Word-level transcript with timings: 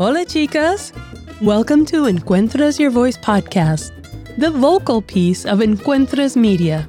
Hola, 0.00 0.24
chicas! 0.24 0.94
Welcome 1.42 1.84
to 1.84 2.06
Encuentras 2.06 2.78
Your 2.80 2.88
Voice 2.88 3.18
podcast, 3.18 3.92
the 4.38 4.50
vocal 4.50 5.02
piece 5.02 5.44
of 5.44 5.58
Encuentras 5.58 6.36
Media, 6.36 6.88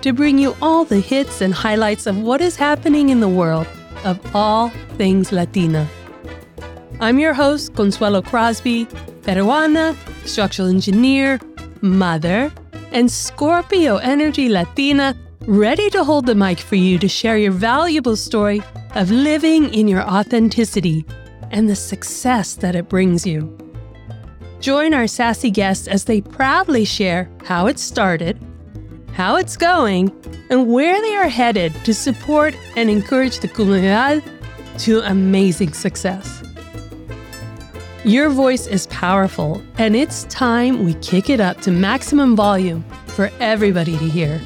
to 0.00 0.12
bring 0.12 0.38
you 0.38 0.54
all 0.62 0.84
the 0.84 1.00
hits 1.00 1.40
and 1.40 1.52
highlights 1.52 2.06
of 2.06 2.16
what 2.16 2.40
is 2.40 2.54
happening 2.54 3.08
in 3.08 3.18
the 3.18 3.28
world 3.28 3.66
of 4.04 4.20
all 4.32 4.68
things 4.96 5.32
Latina. 5.32 5.88
I'm 7.00 7.18
your 7.18 7.34
host, 7.34 7.74
Consuelo 7.74 8.22
Crosby, 8.22 8.86
Peruana, 9.22 9.96
structural 10.24 10.68
engineer, 10.68 11.40
mother, 11.80 12.52
and 12.92 13.10
Scorpio 13.10 13.96
energy 13.96 14.48
Latina, 14.48 15.16
ready 15.48 15.90
to 15.90 16.04
hold 16.04 16.26
the 16.26 16.36
mic 16.36 16.60
for 16.60 16.76
you 16.76 16.96
to 17.00 17.08
share 17.08 17.36
your 17.36 17.50
valuable 17.50 18.14
story 18.14 18.62
of 18.94 19.10
living 19.10 19.74
in 19.74 19.88
your 19.88 20.02
authenticity 20.02 21.04
and 21.52 21.68
the 21.68 21.76
success 21.76 22.54
that 22.56 22.74
it 22.74 22.88
brings 22.88 23.26
you. 23.26 23.56
Join 24.60 24.94
our 24.94 25.06
sassy 25.06 25.50
guests 25.50 25.86
as 25.86 26.04
they 26.04 26.20
proudly 26.20 26.84
share 26.84 27.28
how 27.44 27.66
it 27.66 27.78
started, 27.78 28.38
how 29.12 29.36
it's 29.36 29.56
going, 29.56 30.10
and 30.50 30.72
where 30.72 31.00
they 31.00 31.14
are 31.14 31.28
headed 31.28 31.74
to 31.84 31.94
support 31.94 32.56
and 32.76 32.88
encourage 32.88 33.40
the 33.40 33.48
comunidad 33.48 34.22
to 34.78 35.00
amazing 35.00 35.72
success. 35.72 36.42
Your 38.04 38.30
voice 38.30 38.66
is 38.66 38.86
powerful, 38.88 39.62
and 39.78 39.94
it's 39.94 40.24
time 40.24 40.84
we 40.84 40.94
kick 40.94 41.30
it 41.30 41.40
up 41.40 41.60
to 41.60 41.70
maximum 41.70 42.34
volume 42.34 42.84
for 43.08 43.30
everybody 43.38 43.96
to 43.98 44.08
hear. 44.08 44.40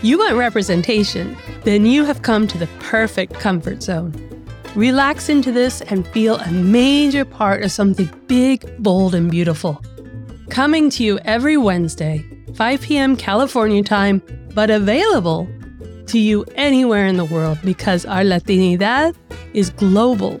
You 0.00 0.18
want 0.18 0.36
representation? 0.36 1.36
Then 1.64 1.84
you 1.84 2.04
have 2.04 2.22
come 2.22 2.46
to 2.48 2.58
the 2.58 2.68
perfect 2.78 3.34
comfort 3.34 3.82
zone. 3.82 4.27
Relax 4.78 5.28
into 5.28 5.50
this 5.50 5.80
and 5.80 6.06
feel 6.06 6.36
a 6.36 6.52
major 6.52 7.24
part 7.24 7.64
of 7.64 7.72
something 7.72 8.08
big, 8.28 8.64
bold, 8.80 9.12
and 9.12 9.28
beautiful. 9.28 9.82
Coming 10.50 10.88
to 10.90 11.02
you 11.02 11.18
every 11.24 11.56
Wednesday, 11.56 12.24
5 12.54 12.82
p.m. 12.82 13.16
California 13.16 13.82
time, 13.82 14.22
but 14.54 14.70
available 14.70 15.48
to 16.06 16.20
you 16.20 16.44
anywhere 16.54 17.06
in 17.06 17.16
the 17.16 17.24
world 17.24 17.58
because 17.64 18.06
our 18.06 18.22
Latinidad 18.22 19.16
is 19.52 19.70
global. 19.70 20.40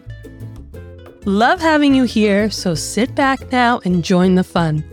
Love 1.24 1.60
having 1.60 1.92
you 1.92 2.04
here, 2.04 2.48
so 2.48 2.76
sit 2.76 3.12
back 3.16 3.50
now 3.50 3.80
and 3.84 4.04
join 4.04 4.36
the 4.36 4.44
fun. 4.44 4.84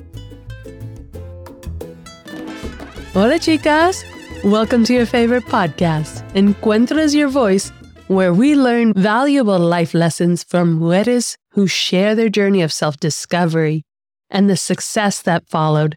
Hola, 3.14 3.38
chicas! 3.38 4.04
Welcome 4.44 4.84
to 4.86 4.94
your 4.96 5.06
favorite 5.06 5.46
podcast, 5.46 6.28
Encuentras 6.34 7.14
Your 7.14 7.28
Voice, 7.30 7.72
where 8.08 8.34
we 8.34 8.56
learn 8.56 8.94
valuable 8.94 9.58
life 9.58 9.94
lessons 9.96 10.44
from 10.44 10.80
mujeres 10.80 11.38
who 11.52 11.66
share 11.66 12.14
their 12.14 12.30
journey 12.30 12.62
of 12.62 12.72
self 12.72 12.98
discovery 12.98 13.84
and 14.30 14.50
the 14.50 14.58
success 14.58 15.22
that 15.24 15.48
followed. 15.48 15.96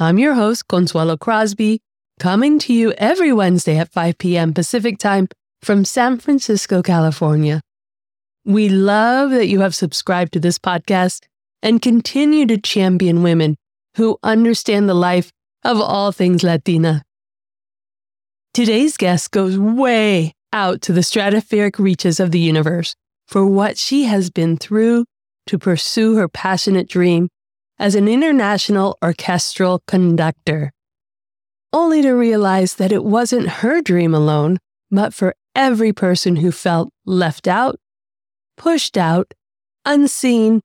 I'm 0.00 0.18
your 0.18 0.34
host, 0.34 0.68
Consuelo 0.68 1.16
Crosby, 1.16 1.80
coming 2.18 2.58
to 2.60 2.72
you 2.72 2.92
every 2.92 3.32
Wednesday 3.32 3.76
at 3.76 3.92
5 3.92 4.16
p.m. 4.18 4.54
Pacific 4.54 4.98
Time 4.98 5.28
from 5.60 5.84
San 5.84 6.18
Francisco, 6.18 6.82
California. 6.82 7.60
We 8.44 8.68
love 8.68 9.30
that 9.30 9.48
you 9.48 9.60
have 9.60 9.74
subscribed 9.74 10.32
to 10.32 10.40
this 10.40 10.58
podcast 10.58 11.26
and 11.62 11.82
continue 11.82 12.46
to 12.46 12.58
champion 12.58 13.22
women 13.22 13.56
who 13.96 14.18
understand 14.22 14.88
the 14.88 14.94
life 14.94 15.30
of 15.64 15.80
all 15.80 16.12
things 16.12 16.42
Latina. 16.42 17.02
Today's 18.54 18.96
guest 18.96 19.30
goes 19.30 19.58
way 19.58 20.32
out 20.52 20.80
to 20.82 20.92
the 20.92 21.00
stratospheric 21.00 21.78
reaches 21.78 22.20
of 22.20 22.30
the 22.30 22.38
universe 22.38 22.94
for 23.26 23.46
what 23.46 23.76
she 23.76 24.04
has 24.04 24.30
been 24.30 24.56
through 24.56 25.04
to 25.46 25.58
pursue 25.58 26.16
her 26.16 26.28
passionate 26.28 26.88
dream 26.88 27.28
as 27.78 27.94
an 27.94 28.08
international 28.08 28.98
orchestral 29.02 29.82
conductor. 29.86 30.72
Only 31.72 32.02
to 32.02 32.12
realize 32.12 32.74
that 32.74 32.92
it 32.92 33.04
wasn't 33.04 33.48
her 33.48 33.82
dream 33.82 34.14
alone, 34.14 34.58
but 34.90 35.12
for 35.12 35.34
every 35.54 35.92
person 35.92 36.36
who 36.36 36.50
felt 36.50 36.90
left 37.04 37.46
out, 37.46 37.76
pushed 38.56 38.96
out, 38.96 39.34
unseen, 39.84 40.60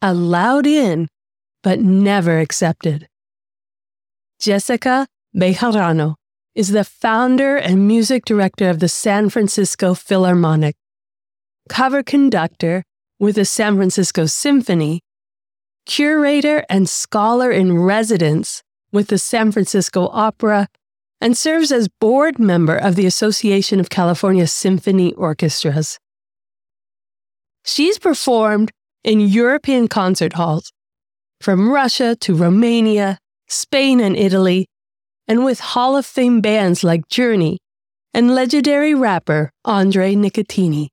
allowed 0.00 0.66
in, 0.66 1.08
but 1.62 1.80
never 1.80 2.38
accepted. 2.38 3.08
Jessica 4.38 5.06
Bejarano 5.34 6.14
is 6.56 6.70
the 6.70 6.84
founder 6.84 7.56
and 7.56 7.86
music 7.86 8.24
director 8.24 8.70
of 8.70 8.80
the 8.80 8.88
San 8.88 9.28
Francisco 9.28 9.92
Philharmonic, 9.92 10.74
cover 11.68 12.02
conductor 12.02 12.82
with 13.18 13.36
the 13.36 13.44
San 13.44 13.76
Francisco 13.76 14.24
Symphony, 14.24 15.02
curator 15.84 16.64
and 16.70 16.88
scholar 16.88 17.50
in 17.50 17.78
residence 17.78 18.62
with 18.90 19.08
the 19.08 19.18
San 19.18 19.52
Francisco 19.52 20.08
Opera, 20.08 20.66
and 21.20 21.36
serves 21.36 21.70
as 21.70 21.88
board 22.00 22.38
member 22.38 22.76
of 22.76 22.96
the 22.96 23.04
Association 23.04 23.78
of 23.78 23.90
California 23.90 24.46
Symphony 24.46 25.12
Orchestras. 25.12 25.98
She's 27.66 27.98
performed 27.98 28.70
in 29.04 29.20
European 29.20 29.88
concert 29.88 30.32
halls, 30.32 30.72
from 31.38 31.70
Russia 31.70 32.16
to 32.20 32.34
Romania, 32.34 33.18
Spain, 33.46 34.00
and 34.00 34.16
Italy, 34.16 34.68
and 35.28 35.44
with 35.44 35.60
Hall 35.60 35.96
of 35.96 36.06
Fame 36.06 36.40
bands 36.40 36.84
like 36.84 37.08
Journey 37.08 37.58
and 38.14 38.34
legendary 38.34 38.94
rapper 38.94 39.50
Andre 39.64 40.14
Nickatina. 40.14 40.88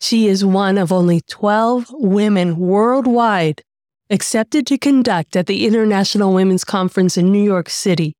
She 0.00 0.26
is 0.26 0.44
one 0.44 0.78
of 0.78 0.92
only 0.92 1.20
12 1.22 1.88
women 1.92 2.56
worldwide 2.58 3.62
accepted 4.08 4.66
to 4.66 4.78
conduct 4.78 5.36
at 5.36 5.46
the 5.46 5.66
International 5.66 6.34
Women's 6.34 6.64
Conference 6.64 7.16
in 7.16 7.30
New 7.30 7.42
York 7.42 7.68
City. 7.68 8.14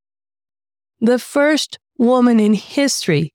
The 1.01 1.19
first 1.19 1.79
woman 1.99 2.39
in 2.39 2.55
history 2.55 3.33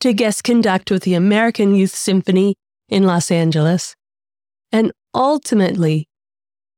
to 0.00 0.12
guest 0.12 0.44
conduct 0.44 0.90
with 0.90 1.04
the 1.04 1.14
American 1.14 1.74
Youth 1.74 1.94
Symphony 1.94 2.56
in 2.88 3.04
Los 3.04 3.30
Angeles, 3.30 3.94
and 4.72 4.92
ultimately 5.14 6.08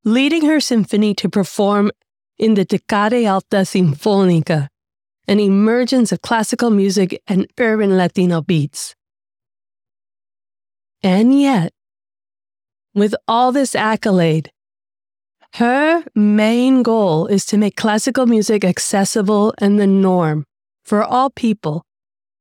leading 0.05 0.47
her 0.47 0.61
symphony 0.61 1.15
to 1.15 1.29
perform 1.29 1.91
in 2.39 2.55
the 2.55 2.65
Tecate 2.65 3.29
Alta 3.29 3.65
Sinfónica, 3.65 4.69
an 5.27 5.41
emergence 5.41 6.13
of 6.13 6.23
classical 6.23 6.71
music 6.71 7.21
and 7.27 7.47
urban 7.59 7.97
Latino 7.97 8.41
beats. 8.41 8.95
And 11.03 11.39
yet, 11.39 11.73
with 12.95 13.15
all 13.27 13.53
this 13.53 13.75
accolade, 13.75 14.51
her 15.55 16.05
main 16.15 16.83
goal 16.83 17.27
is 17.27 17.45
to 17.47 17.59
make 17.59 17.77
classical 17.77 18.27
music 18.27 18.65
accessible 18.65 19.55
and 19.59 19.79
the 19.79 19.87
norm 19.87 20.45
for 20.85 21.03
all 21.03 21.31
people 21.31 21.85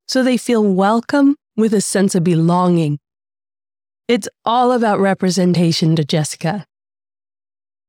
so 0.07 0.23
they 0.23 0.37
feel 0.37 0.63
welcome 0.63 1.35
with 1.55 1.73
a 1.73 1.81
sense 1.81 2.15
of 2.15 2.23
belonging. 2.23 2.99
It's 4.07 4.29
all 4.45 4.71
about 4.71 4.99
representation 4.99 5.95
to 5.97 6.05
Jessica. 6.05 6.65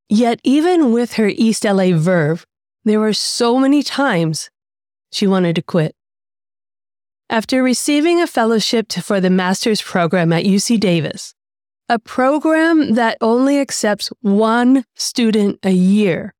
Yet, 0.09 0.41
even 0.43 0.93
with 0.93 1.15
her 1.15 1.29
East 1.29 1.65
LA 1.65 1.97
verve, 1.97 2.47
there 2.85 3.01
were 3.01 3.13
so 3.13 3.59
many 3.59 3.83
times 3.83 4.51
she 5.13 5.27
wanted 5.27 5.57
to 5.57 5.63
quit. 5.63 5.95
After 7.29 7.63
receiving 7.63 8.21
a 8.21 8.27
fellowship 8.27 8.91
for 8.91 9.21
the 9.21 9.29
master's 9.29 9.83
program 9.83 10.33
at 10.33 10.45
UC 10.45 10.81
Davis, 10.81 11.35
a 11.91 11.99
program 11.99 12.95
that 12.95 13.19
only 13.21 13.61
accepts 13.61 14.11
one 14.23 14.85
student 14.95 15.59
a 15.63 15.71
year, 15.71 16.35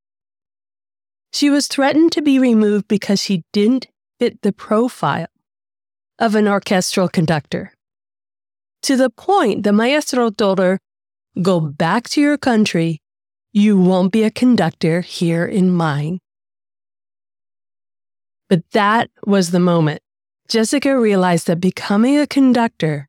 she 1.31 1.51
was 1.51 1.67
threatened 1.67 2.13
to 2.13 2.23
be 2.23 2.39
removed 2.39 2.89
because 2.89 3.21
she 3.21 3.45
didn't 3.53 3.87
fit 4.19 4.41
the 4.41 4.53
profile 4.53 5.29
of 6.19 6.35
an 6.35 6.49
orchestral 6.49 7.09
conductor. 7.09 7.73
To 8.83 8.97
the 8.97 9.11
point 9.11 9.63
the 9.63 9.73
maestro 9.73 10.31
told 10.31 10.59
her, 10.59 10.79
Go 11.43 11.61
back 11.61 12.09
to 12.11 12.21
your 12.21 12.39
country 12.39 13.01
you 13.59 13.77
won't 13.77 14.13
be 14.13 14.23
a 14.23 14.31
conductor 14.31 15.01
here 15.01 15.45
in 15.45 15.71
mine. 15.71 16.21
But 18.49 18.63
that 18.71 19.11
was 19.27 19.51
the 19.51 19.61
moment. 19.61 20.01
Jessica 20.49 20.99
realized 20.99 21.49
that 21.49 21.61
becoming 21.61 22.17
a 22.17 22.27
conductor 22.27 23.09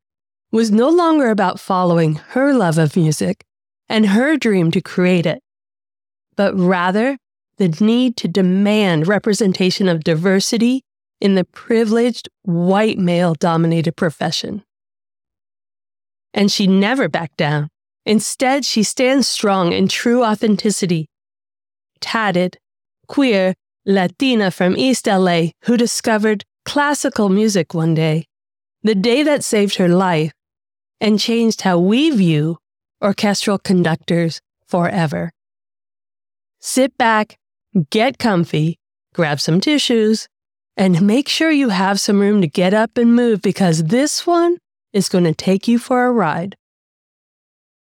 was 0.51 0.71
no 0.71 0.89
longer 0.89 1.29
about 1.29 1.59
following 1.59 2.15
her 2.29 2.53
love 2.53 2.77
of 2.77 2.97
music 2.97 3.45
and 3.87 4.07
her 4.07 4.35
dream 4.37 4.71
to 4.71 4.81
create 4.81 5.25
it, 5.25 5.41
but 6.35 6.57
rather 6.57 7.17
the 7.57 7.69
need 7.79 8.17
to 8.17 8.27
demand 8.27 9.07
representation 9.07 9.87
of 9.87 10.03
diversity 10.03 10.83
in 11.21 11.35
the 11.35 11.43
privileged 11.45 12.27
white 12.41 12.97
male 12.97 13.35
dominated 13.35 13.95
profession. 13.95 14.63
And 16.33 16.51
she 16.51 16.67
never 16.67 17.07
backed 17.07 17.37
down. 17.37 17.69
Instead, 18.05 18.65
she 18.65 18.83
stands 18.83 19.27
strong 19.27 19.73
in 19.73 19.87
true 19.87 20.23
authenticity. 20.23 21.07
Tatted, 21.99 22.57
queer, 23.07 23.53
Latina 23.85 24.51
from 24.51 24.77
East 24.77 25.07
LA 25.07 25.47
who 25.63 25.77
discovered 25.77 26.43
classical 26.65 27.29
music 27.29 27.73
one 27.73 27.93
day, 27.93 28.25
the 28.83 28.95
day 28.95 29.23
that 29.23 29.43
saved 29.43 29.75
her 29.75 29.89
life, 29.89 30.31
and 31.01 31.19
changed 31.19 31.61
how 31.61 31.79
we 31.79 32.09
view 32.11 32.57
orchestral 33.01 33.57
conductors 33.57 34.41
forever. 34.67 35.31
Sit 36.59 36.97
back, 36.97 37.37
get 37.89 38.19
comfy, 38.19 38.77
grab 39.13 39.39
some 39.39 39.59
tissues, 39.61 40.27
and 40.75 41.01
make 41.01 41.27
sure 41.27 41.51
you 41.51 41.69
have 41.69 41.99
some 41.99 42.19
room 42.19 42.41
to 42.41 42.47
get 42.47 42.73
up 42.73 42.97
and 42.97 43.15
move 43.15 43.41
because 43.41 43.85
this 43.85 44.27
one 44.27 44.57
is 44.93 45.09
going 45.09 45.23
to 45.23 45.33
take 45.33 45.67
you 45.67 45.79
for 45.79 46.05
a 46.05 46.11
ride. 46.11 46.55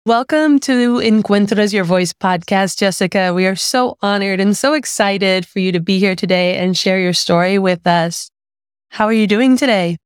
Welcome 0.08 0.58
to 0.62 0.98
Encuentras 0.98 1.74
Your 1.74 1.84
Voice 1.84 2.12
podcast, 2.12 2.80
Jessica. 2.80 3.36
We 3.36 3.46
are 3.46 3.56
so 3.56 4.00
honored 4.02 4.40
and 4.40 4.58
so 4.58 4.74
excited 4.74 5.46
for 5.46 5.60
you 5.60 5.72
to 5.74 5.80
be 5.80 6.00
here 6.00 6.16
today 6.16 6.58
and 6.58 6.76
share 6.76 7.00
your 7.00 7.14
story 7.14 7.60
with 7.60 7.86
us. 7.86 8.32
How 8.90 9.06
are 9.06 9.14
you 9.14 9.28
doing 9.28 9.58
today? 9.58 9.98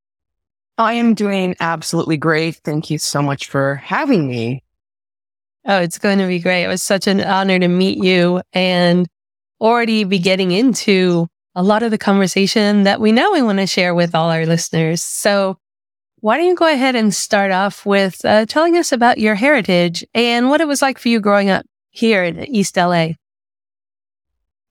I 0.77 0.95
am 0.95 1.13
doing 1.13 1.55
absolutely 1.61 2.17
great. 2.17 2.57
Thank 2.57 2.89
you 2.89 2.97
so 2.97 3.21
much 3.21 3.47
for 3.47 3.75
having 3.75 4.27
me. 4.27 4.65
Oh, 5.65 5.79
it's 5.79 5.97
going 5.97 6.19
to 6.19 6.27
be 6.27 6.39
great. 6.39 6.65
It 6.65 6.67
was 6.67 6.83
such 6.83 7.07
an 7.07 7.21
honor 7.21 7.57
to 7.57 7.69
meet 7.69 8.03
you 8.03 8.41
and 8.51 9.07
already 9.61 10.03
be 10.03 10.19
getting 10.19 10.51
into 10.51 11.27
a 11.55 11.63
lot 11.63 11.83
of 11.83 11.91
the 11.91 11.97
conversation 11.97 12.83
that 12.83 12.99
we 12.99 13.13
know 13.13 13.31
we 13.31 13.41
want 13.41 13.59
to 13.59 13.65
share 13.65 13.95
with 13.95 14.13
all 14.13 14.29
our 14.29 14.45
listeners. 14.45 15.01
So, 15.01 15.57
why 16.25 16.37
don't 16.37 16.47
you 16.47 16.55
go 16.55 16.65
ahead 16.65 16.95
and 16.95 17.13
start 17.13 17.51
off 17.51 17.85
with 17.85 18.25
uh, 18.25 18.47
telling 18.47 18.75
us 18.77 18.91
about 18.91 19.19
your 19.19 19.35
heritage 19.35 20.03
and 20.15 20.49
what 20.49 20.59
it 20.59 20.67
was 20.67 20.81
like 20.81 20.97
for 20.97 21.07
you 21.07 21.19
growing 21.19 21.51
up 21.51 21.67
here 21.91 22.23
in 22.23 22.43
East 22.45 22.75
LA? 22.75 23.09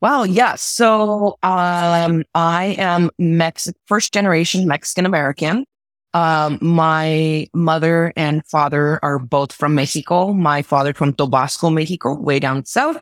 Well, 0.00 0.26
yes. 0.26 0.62
So, 0.62 1.38
um, 1.44 2.24
I 2.34 2.74
am 2.76 3.08
Mex- 3.20 3.72
first 3.86 4.12
generation 4.12 4.66
Mexican 4.66 5.06
American. 5.06 5.64
Um, 6.12 6.58
my 6.60 7.46
mother 7.54 8.12
and 8.16 8.44
father 8.46 8.98
are 9.04 9.20
both 9.20 9.52
from 9.52 9.76
Mexico. 9.76 10.32
My 10.32 10.60
father 10.60 10.92
from 10.92 11.12
Tabasco, 11.12 11.70
Mexico, 11.70 12.14
way 12.14 12.40
down 12.40 12.64
south, 12.64 13.00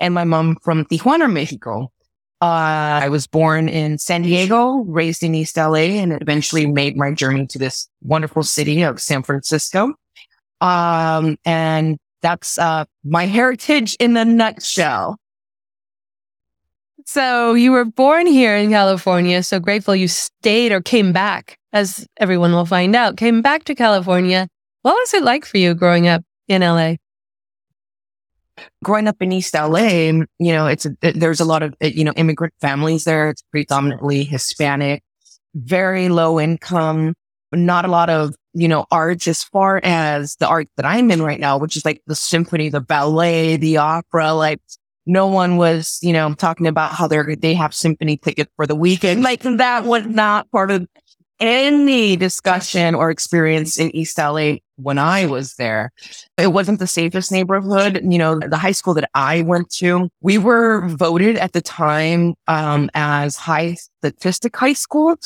and 0.00 0.12
my 0.12 0.24
mom 0.24 0.56
from 0.60 0.86
Tijuana, 0.86 1.32
Mexico. 1.32 1.92
Uh, 2.42 2.98
I 3.04 3.08
was 3.08 3.28
born 3.28 3.68
in 3.68 3.98
San 3.98 4.22
Diego, 4.22 4.78
raised 4.88 5.22
in 5.22 5.32
East 5.32 5.56
LA, 5.56 5.94
and 6.02 6.20
eventually 6.20 6.66
made 6.66 6.96
my 6.96 7.12
journey 7.12 7.46
to 7.46 7.56
this 7.56 7.88
wonderful 8.02 8.42
city 8.42 8.82
of 8.82 9.00
San 9.00 9.22
Francisco. 9.22 9.94
Um, 10.60 11.36
and 11.44 11.98
that's, 12.20 12.58
uh, 12.58 12.84
my 13.04 13.26
heritage 13.26 13.96
in 14.00 14.16
a 14.16 14.24
nutshell. 14.24 15.18
So 17.06 17.54
you 17.54 17.70
were 17.70 17.84
born 17.84 18.26
here 18.26 18.56
in 18.56 18.70
California. 18.70 19.44
So 19.44 19.60
grateful 19.60 19.94
you 19.94 20.08
stayed 20.08 20.72
or 20.72 20.80
came 20.80 21.12
back, 21.12 21.58
as 21.72 22.08
everyone 22.16 22.52
will 22.52 22.66
find 22.66 22.96
out, 22.96 23.16
came 23.16 23.40
back 23.40 23.62
to 23.64 23.74
California. 23.76 24.48
What 24.82 24.94
was 24.94 25.14
it 25.14 25.22
like 25.22 25.44
for 25.44 25.58
you 25.58 25.74
growing 25.74 26.08
up 26.08 26.24
in 26.48 26.62
LA? 26.62 26.96
Growing 28.84 29.08
up 29.08 29.16
in 29.20 29.32
East 29.32 29.54
LA, 29.54 29.88
you 29.88 30.26
know, 30.38 30.66
it's, 30.66 30.86
it, 31.02 31.18
there's 31.18 31.40
a 31.40 31.44
lot 31.44 31.62
of, 31.62 31.74
you 31.80 32.04
know, 32.04 32.12
immigrant 32.16 32.54
families 32.60 33.04
there. 33.04 33.30
It's 33.30 33.42
predominantly 33.50 34.24
Hispanic, 34.24 35.02
very 35.54 36.08
low 36.08 36.38
income, 36.38 37.14
not 37.52 37.84
a 37.84 37.88
lot 37.88 38.10
of, 38.10 38.34
you 38.54 38.68
know, 38.68 38.84
art 38.90 39.26
as 39.26 39.42
far 39.42 39.80
as 39.82 40.36
the 40.36 40.46
art 40.46 40.68
that 40.76 40.86
I'm 40.86 41.10
in 41.10 41.22
right 41.22 41.40
now, 41.40 41.58
which 41.58 41.76
is 41.76 41.84
like 41.84 42.02
the 42.06 42.14
symphony, 42.14 42.68
the 42.68 42.80
ballet, 42.80 43.56
the 43.56 43.78
opera, 43.78 44.32
like 44.34 44.60
no 45.06 45.26
one 45.26 45.56
was, 45.56 45.98
you 46.02 46.12
know, 46.12 46.32
talking 46.34 46.66
about 46.66 46.92
how 46.92 47.08
they're, 47.08 47.34
they 47.34 47.54
have 47.54 47.74
symphony 47.74 48.16
tickets 48.16 48.50
for 48.56 48.66
the 48.66 48.76
weekend. 48.76 49.22
Like 49.32 49.42
that 49.42 49.84
was 49.84 50.06
not 50.06 50.50
part 50.50 50.70
of 50.70 50.86
any 51.42 52.14
discussion 52.14 52.94
or 52.94 53.10
experience 53.10 53.76
in 53.76 53.94
East 53.94 54.16
LA 54.16 54.54
when 54.76 54.96
I 54.96 55.26
was 55.26 55.54
there. 55.56 55.90
It 56.38 56.52
wasn't 56.52 56.78
the 56.78 56.86
safest 56.86 57.32
neighborhood. 57.32 58.00
You 58.02 58.16
know, 58.16 58.38
the 58.38 58.56
high 58.56 58.72
school 58.72 58.94
that 58.94 59.10
I 59.14 59.42
went 59.42 59.68
to, 59.74 60.08
we 60.20 60.38
were 60.38 60.86
voted 60.86 61.36
at 61.36 61.52
the 61.52 61.60
time, 61.60 62.34
um, 62.46 62.90
as 62.94 63.36
high 63.36 63.74
statistic 63.74 64.56
high 64.56 64.72
school, 64.72 65.16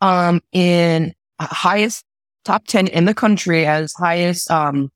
um, 0.00 0.40
in 0.52 1.12
highest 1.40 2.04
top 2.44 2.66
10 2.68 2.86
in 2.86 3.04
the 3.06 3.14
country 3.14 3.66
as 3.66 3.92
highest, 3.94 4.50
um, 4.52 4.92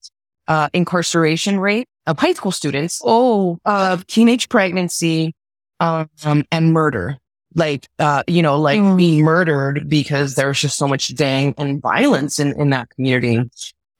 uh, 0.46 0.68
incarceration 0.72 1.58
rate 1.58 1.88
of 2.06 2.18
high 2.20 2.32
school 2.32 2.52
students. 2.52 3.02
Oh, 3.04 3.58
of 3.64 4.06
teenage 4.06 4.48
pregnancy, 4.48 5.34
um, 5.80 6.08
and 6.52 6.72
murder. 6.72 7.18
Like, 7.58 7.88
uh, 7.98 8.22
you 8.28 8.40
know, 8.40 8.58
like 8.58 8.80
mm. 8.80 8.96
being 8.96 9.24
murdered 9.24 9.88
because 9.88 10.36
there's 10.36 10.60
just 10.60 10.78
so 10.78 10.86
much 10.86 11.14
dang 11.16 11.54
and 11.58 11.82
violence 11.82 12.38
in, 12.38 12.58
in 12.58 12.70
that 12.70 12.88
community. 12.90 13.50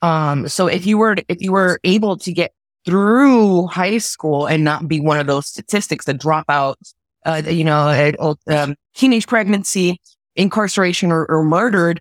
Um, 0.01 0.47
so 0.49 0.69
if 0.69 0.87
you 0.87 0.97
were, 0.97 1.17
if 1.29 1.43
you 1.43 1.51
were 1.51 1.81
able 1.83 2.17
to 2.19 2.33
get 2.33 2.53
through 2.87 3.67
high 3.67 3.99
school 3.99 4.47
and 4.47 4.63
not 4.63 4.87
be 4.87 5.01
one 5.01 5.19
of 5.19 5.27
those 5.27 5.49
statistics 5.49 6.05
that 6.07 6.19
drop 6.19 6.47
out, 6.49 6.79
uh, 7.27 7.43
you 7.45 7.65
know, 7.65 8.15
um, 8.47 8.77
teenage 8.95 9.27
pregnancy, 9.27 10.01
incarceration 10.37 11.11
or, 11.11 11.27
or 11.27 11.43
murdered, 11.43 12.01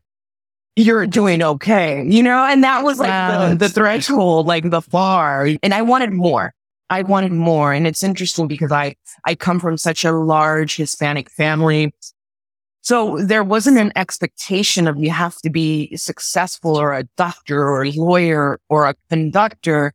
you're 0.75 1.07
doing 1.07 1.42
okay, 1.42 2.06
you 2.06 2.21
know? 2.21 2.45
And 2.45 2.63
that 2.63 2.83
was 2.83 3.00
like 3.00 3.09
wow. 3.09 3.50
the, 3.50 3.56
the 3.56 3.69
threshold, 3.69 4.45
like 4.45 4.69
the 4.69 4.81
far. 4.81 5.50
And 5.63 5.74
I 5.74 5.81
wanted 5.81 6.13
more. 6.13 6.54
I 6.89 7.01
wanted 7.01 7.31
more. 7.31 7.74
And 7.74 7.86
it's 7.86 8.04
interesting 8.04 8.48
because 8.48 8.72
I, 8.72 8.95
I 9.25 9.36
come 9.36 9.60
from 9.60 9.78
such 9.78 10.06
a 10.06 10.12
large 10.12 10.78
Hispanic 10.78 11.30
family. 11.30 11.94
So 12.81 13.18
there 13.22 13.44
wasn't 13.44 13.78
an 13.78 13.92
expectation 13.95 14.88
of 14.88 14.98
you 14.98 15.12
have 15.12 15.36
to 15.38 15.50
be 15.50 15.95
successful 15.98 16.80
or 16.80 16.94
a 16.94 17.04
doctor 17.18 17.62
or 17.62 17.84
a 17.84 17.92
lawyer 17.92 18.60
or 18.69 18.88
a 18.88 18.95
conductor. 19.10 19.94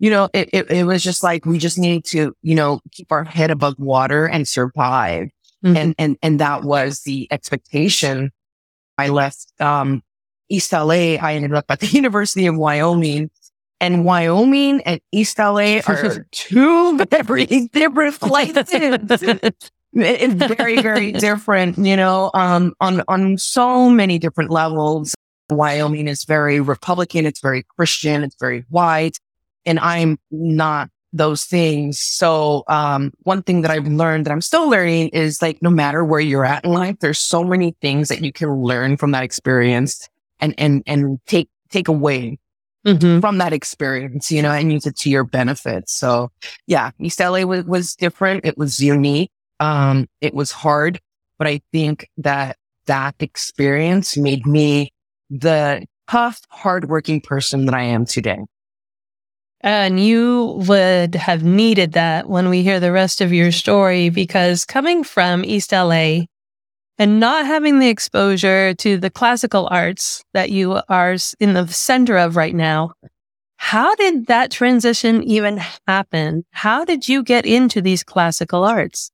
You 0.00 0.10
know, 0.10 0.28
it, 0.32 0.50
it, 0.52 0.70
it 0.70 0.84
was 0.84 1.04
just 1.04 1.22
like, 1.22 1.46
we 1.46 1.58
just 1.58 1.78
needed 1.78 2.04
to, 2.06 2.34
you 2.42 2.54
know, 2.56 2.80
keep 2.90 3.12
our 3.12 3.22
head 3.22 3.52
above 3.52 3.78
water 3.78 4.26
and 4.26 4.48
survive. 4.48 5.28
Mm-hmm. 5.64 5.76
And, 5.76 5.94
and, 5.98 6.16
and 6.22 6.40
that 6.40 6.64
was 6.64 7.02
the 7.02 7.28
expectation. 7.30 8.32
I 8.98 9.08
left, 9.10 9.46
um, 9.60 10.02
East 10.48 10.72
LA, 10.72 11.14
I 11.14 11.34
ended 11.34 11.54
up 11.54 11.66
at 11.68 11.78
the 11.78 11.86
University 11.92 12.46
of 12.46 12.56
Wyoming. 12.56 13.30
And 13.82 14.04
Wyoming 14.04 14.80
and 14.82 15.00
East 15.10 15.40
LA 15.40 15.80
are 15.88 16.24
two 16.30 16.96
very 16.98 17.46
different 17.46 18.20
places. 18.20 18.68
it's 19.92 20.44
very, 20.54 20.80
very 20.80 21.10
different, 21.10 21.76
you 21.76 21.96
know, 21.96 22.30
um, 22.32 22.74
on, 22.80 23.02
on 23.08 23.36
so 23.38 23.90
many 23.90 24.20
different 24.20 24.50
levels. 24.50 25.16
Wyoming 25.50 26.06
is 26.06 26.22
very 26.22 26.60
Republican. 26.60 27.26
It's 27.26 27.40
very 27.40 27.64
Christian. 27.76 28.22
It's 28.22 28.36
very 28.38 28.64
white. 28.70 29.18
And 29.66 29.80
I'm 29.80 30.16
not 30.30 30.88
those 31.12 31.44
things. 31.44 31.98
So, 31.98 32.62
um, 32.68 33.12
one 33.24 33.42
thing 33.42 33.62
that 33.62 33.72
I've 33.72 33.88
learned 33.88 34.26
that 34.26 34.30
I'm 34.30 34.40
still 34.40 34.70
learning 34.70 35.08
is 35.08 35.42
like, 35.42 35.60
no 35.60 35.70
matter 35.70 36.04
where 36.04 36.20
you're 36.20 36.44
at 36.44 36.64
in 36.64 36.72
life, 36.72 37.00
there's 37.00 37.18
so 37.18 37.42
many 37.42 37.74
things 37.82 38.08
that 38.10 38.24
you 38.24 38.32
can 38.32 38.62
learn 38.62 38.96
from 38.96 39.10
that 39.10 39.24
experience 39.24 40.08
and, 40.38 40.54
and, 40.56 40.84
and 40.86 41.18
take, 41.26 41.50
take 41.68 41.88
away 41.88 42.38
mm-hmm. 42.86 43.20
from 43.20 43.38
that 43.38 43.52
experience, 43.52 44.30
you 44.30 44.42
know, 44.42 44.50
and 44.50 44.72
use 44.72 44.86
it 44.86 44.96
to 44.98 45.10
your 45.10 45.24
benefit. 45.24 45.88
So 45.88 46.30
yeah, 46.66 46.90
East 46.98 47.20
LA 47.20 47.42
was, 47.42 47.64
was 47.64 47.94
different. 47.94 48.44
It 48.44 48.58
was 48.58 48.80
unique. 48.80 49.30
Um, 49.60 50.08
it 50.20 50.34
was 50.34 50.50
hard, 50.50 51.00
but 51.38 51.46
I 51.46 51.60
think 51.72 52.08
that 52.18 52.56
that 52.86 53.14
experience 53.20 54.16
made 54.16 54.46
me 54.46 54.92
the 55.30 55.86
tough, 56.08 56.40
hardworking 56.50 57.20
person 57.20 57.66
that 57.66 57.74
I 57.74 57.82
am 57.82 58.04
today. 58.04 58.40
And 59.60 60.04
you 60.04 60.60
would 60.66 61.14
have 61.14 61.44
needed 61.44 61.92
that 61.92 62.28
when 62.28 62.48
we 62.48 62.64
hear 62.64 62.80
the 62.80 62.90
rest 62.90 63.20
of 63.20 63.32
your 63.32 63.52
story, 63.52 64.08
because 64.08 64.64
coming 64.64 65.04
from 65.04 65.44
East 65.44 65.70
LA, 65.70 66.22
and 66.98 67.20
not 67.20 67.46
having 67.46 67.78
the 67.78 67.88
exposure 67.88 68.74
to 68.74 68.98
the 68.98 69.10
classical 69.10 69.68
arts 69.70 70.22
that 70.34 70.50
you 70.50 70.80
are 70.88 71.16
in 71.40 71.54
the 71.54 71.66
center 71.68 72.16
of 72.16 72.36
right 72.36 72.54
now, 72.54 72.92
how 73.56 73.94
did 73.94 74.26
that 74.26 74.50
transition 74.50 75.22
even 75.22 75.60
happen? 75.86 76.44
How 76.50 76.84
did 76.84 77.08
you 77.08 77.22
get 77.22 77.46
into 77.46 77.80
these 77.80 78.02
classical 78.02 78.64
arts? 78.64 79.10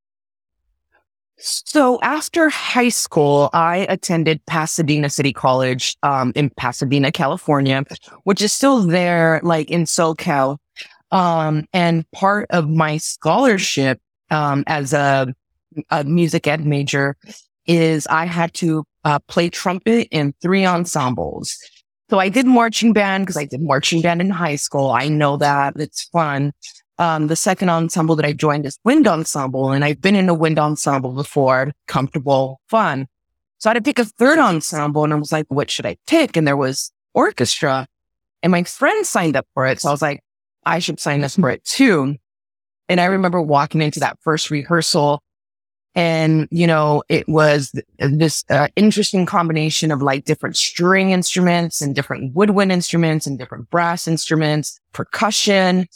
So 1.37 2.01
after 2.03 2.49
high 2.49 2.89
school, 2.89 3.51
I 3.53 3.87
attended 3.89 4.45
Pasadena 4.47 5.09
City 5.11 5.33
College 5.33 5.97
um, 6.03 6.33
in 6.35 6.51
Pasadena, 6.51 7.13
California, 7.13 7.85
which 8.25 8.43
is 8.43 8.53
still 8.53 8.81
there, 8.81 9.41
like 9.45 9.71
in 9.71 9.85
SoCal. 9.85 10.57
Um, 11.13 11.67
and 11.73 12.11
part 12.11 12.47
of 12.51 12.69
my 12.69 12.97
scholarship 12.97 14.01
um, 14.31 14.65
as 14.67 14.93
a, 14.93 15.33
a 15.91 16.05
music 16.05 16.47
ed 16.47 16.67
major 16.67 17.17
is 17.69 18.07
I 18.09 18.25
had 18.25 18.53
to 18.55 18.85
uh, 19.05 19.21
play 19.29 19.51
trumpet 19.51 20.09
in 20.11 20.35
three 20.43 20.67
ensembles. 20.67 21.57
So 22.11 22.19
I 22.19 22.31
did 22.31 22.47
marching 22.47 22.95
band 22.95 23.27
because 23.27 23.37
I 23.37 23.45
did 23.45 23.61
marching 23.61 24.01
band 24.01 24.21
in 24.21 24.31
high 24.31 24.57
school. 24.57 24.91
I 24.91 25.09
know 25.09 25.37
that 25.37 25.75
it's 25.77 26.05
fun. 26.05 26.53
Um, 26.99 27.29
the 27.29 27.37
second 27.37 27.69
ensemble 27.69 28.17
that 28.17 28.25
I 28.25 28.33
joined 28.33 28.67
is 28.67 28.79
wind 28.85 29.07
ensemble 29.07 29.71
and 29.71 29.85
I've 29.85 30.01
been 30.01 30.17
in 30.17 30.29
a 30.29 30.35
wind 30.35 30.59
ensemble 30.59 31.13
before, 31.13 31.73
comfortable, 31.87 32.61
fun. 32.69 33.07
So 33.59 33.69
I 33.69 33.75
had 33.75 33.85
to 33.85 33.89
pick 33.89 33.99
a 33.99 34.05
third 34.05 34.39
ensemble 34.39 35.05
and 35.05 35.13
I 35.13 35.17
was 35.17 35.31
like, 35.31 35.47
what 35.49 35.71
should 35.71 35.87
I 35.87 35.97
pick? 36.07 36.37
And 36.37 36.47
there 36.47 36.57
was 36.57 36.91
orchestra. 37.15 37.87
And 38.43 38.51
my 38.51 38.65
friend 38.65 39.07
signed 39.07 39.37
up 39.37 39.47
for 39.55 39.67
it. 39.67 39.81
So 39.81 39.91
I 39.91 39.93
was 39.93 40.03
like, 40.03 40.21
I 40.65 40.79
should 40.79 40.99
sign 40.99 41.23
up 41.23 41.31
for 41.33 41.51
it 41.51 41.65
too. 41.65 42.17
And 42.89 43.01
I 43.01 43.05
remember 43.07 43.41
walking 43.41 43.83
into 43.83 44.01
that 44.01 44.19
first 44.23 44.51
rehearsal 44.51 45.23
and, 45.99 46.47
you 46.53 46.65
know, 46.65 47.03
it 47.09 47.29
was 47.29 47.73
this 47.99 48.45
uh, 48.51 48.69
interesting 48.77 49.27
combination 49.27 49.91
of 49.91 50.01
like 50.01 50.25
different 50.25 50.57
string 50.57 51.11
instruments 51.11 51.81
and 51.81 51.93
different 51.93 52.37
woodwind 52.37 52.71
instruments 52.71 53.27
and 53.27 53.37
different 53.37 53.69
brass 53.69 54.07
instruments, 54.07 54.79
percussion. 54.93 55.89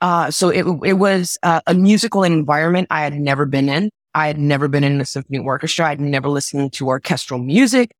Uh, 0.00 0.30
so 0.30 0.48
it, 0.48 0.64
it 0.82 0.94
was 0.94 1.36
uh, 1.42 1.60
a 1.66 1.74
musical 1.74 2.24
environment 2.24 2.88
I 2.90 3.02
had 3.02 3.12
never 3.20 3.44
been 3.44 3.68
in. 3.68 3.90
I 4.14 4.28
had 4.28 4.38
never 4.38 4.66
been 4.66 4.82
in 4.82 4.98
a 4.98 5.04
symphony 5.04 5.40
orchestra. 5.40 5.88
I'd 5.88 6.00
never 6.00 6.30
listened 6.30 6.72
to 6.72 6.86
orchestral 6.86 7.38
music. 7.38 7.90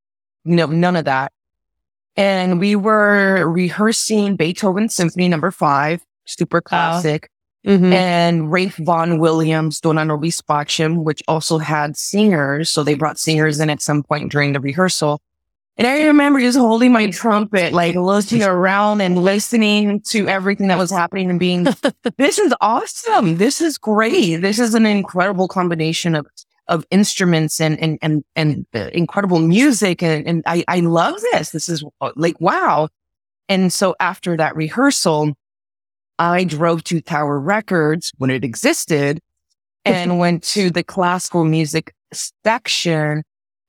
No, 0.46 0.64
none 0.64 0.96
of 0.96 1.04
that. 1.04 1.30
And 2.16 2.58
we 2.58 2.74
were 2.74 3.46
rehearsing 3.46 4.36
Beethoven 4.36 4.88
Symphony 4.88 5.28
number 5.28 5.50
five, 5.50 6.02
super 6.24 6.62
classic. 6.62 7.28
Mm-hmm. 7.66 7.92
And 7.92 8.52
Ralph 8.52 8.76
Vaughan 8.76 9.18
Williams, 9.18 9.80
Dona 9.80 10.04
Nobis 10.04 10.40
Pacem, 10.42 11.02
which 11.02 11.22
also 11.26 11.58
had 11.58 11.96
singers. 11.96 12.68
So 12.68 12.84
they 12.84 12.94
brought 12.94 13.18
singers 13.18 13.58
in 13.58 13.70
at 13.70 13.80
some 13.80 14.02
point 14.02 14.30
during 14.30 14.52
the 14.52 14.60
rehearsal. 14.60 15.22
And 15.76 15.88
I 15.88 16.04
remember 16.04 16.38
just 16.40 16.58
holding 16.58 16.92
my 16.92 17.10
trumpet, 17.10 17.72
like 17.72 17.96
looking 17.96 18.44
around 18.44 19.00
and 19.00 19.18
listening 19.18 20.00
to 20.02 20.28
everything 20.28 20.68
that 20.68 20.78
was 20.78 20.90
happening 20.90 21.30
and 21.30 21.40
being, 21.40 21.64
this 22.16 22.38
is 22.38 22.54
awesome. 22.60 23.38
This 23.38 23.60
is 23.60 23.76
great. 23.76 24.36
This 24.36 24.60
is 24.60 24.74
an 24.74 24.86
incredible 24.86 25.48
combination 25.48 26.14
of, 26.14 26.28
of 26.68 26.86
instruments 26.90 27.60
and, 27.60 27.80
and, 27.80 27.98
and, 28.02 28.24
and 28.36 28.66
incredible 28.72 29.40
music. 29.40 30.00
And, 30.00 30.24
and 30.28 30.42
I, 30.46 30.64
I 30.68 30.78
love 30.80 31.16
this. 31.32 31.50
This 31.50 31.68
is 31.68 31.82
like, 32.14 32.40
wow. 32.40 32.88
And 33.48 33.72
so 33.72 33.96
after 33.98 34.36
that 34.36 34.54
rehearsal, 34.54 35.34
I 36.18 36.44
drove 36.44 36.84
to 36.84 37.00
Tower 37.00 37.40
Records 37.40 38.12
when 38.18 38.30
it 38.30 38.44
existed 38.44 39.20
and 39.84 40.18
went 40.18 40.42
to 40.44 40.70
the 40.70 40.84
classical 40.84 41.44
music 41.44 41.94
section 42.44 43.22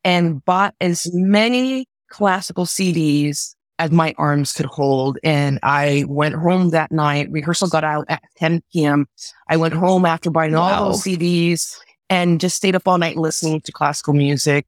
and 0.04 0.44
bought 0.46 0.75
as 0.80 1.10
many 1.14 1.88
classical 2.10 2.66
CDs 2.66 3.56
as 3.80 3.92
my 3.92 4.14
arms 4.18 4.54
could 4.54 4.68
hold. 4.68 5.18
And 5.24 5.60
I 5.64 6.06
went 6.08 6.36
home 6.36 6.70
that 6.70 6.92
night. 6.92 7.30
Rehearsal 7.32 7.68
got 7.68 7.84
out 7.84 8.06
at 8.08 8.22
10 8.38 8.62
p.m. 8.72 9.08
I 9.50 9.58
went 9.58 9.74
home 9.74 10.06
after 10.06 10.30
buying 10.30 10.54
wow. 10.54 10.62
all 10.62 10.92
those 10.92 11.04
CDs 11.04 11.75
and 12.10 12.40
just 12.40 12.56
stayed 12.56 12.75
up 12.75 12.88
all 12.88 12.98
night 12.98 13.18
listening 13.18 13.62
to 13.62 13.72
classical 13.72 14.14
music. 14.14 14.66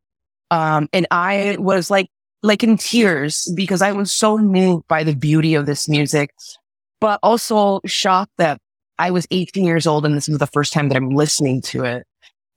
Um, 0.49 0.89
and 0.91 1.07
I 1.11 1.57
was 1.59 1.89
like, 1.91 2.09
like 2.43 2.63
in 2.63 2.77
tears 2.77 3.51
because 3.55 3.81
I 3.81 3.91
was 3.91 4.11
so 4.11 4.37
moved 4.37 4.87
by 4.87 5.03
the 5.03 5.15
beauty 5.15 5.55
of 5.55 5.65
this 5.65 5.87
music 5.87 6.31
but 6.99 7.19
also 7.23 7.79
shocked 7.85 8.31
that 8.37 8.59
I 8.99 9.11
was 9.11 9.27
18 9.31 9.63
years 9.63 9.85
old 9.85 10.05
and 10.05 10.15
this 10.15 10.27
was 10.27 10.39
the 10.39 10.47
first 10.47 10.73
time 10.73 10.89
that 10.89 10.97
I'm 10.97 11.11
listening 11.11 11.61
to 11.63 11.83
it. 11.83 12.07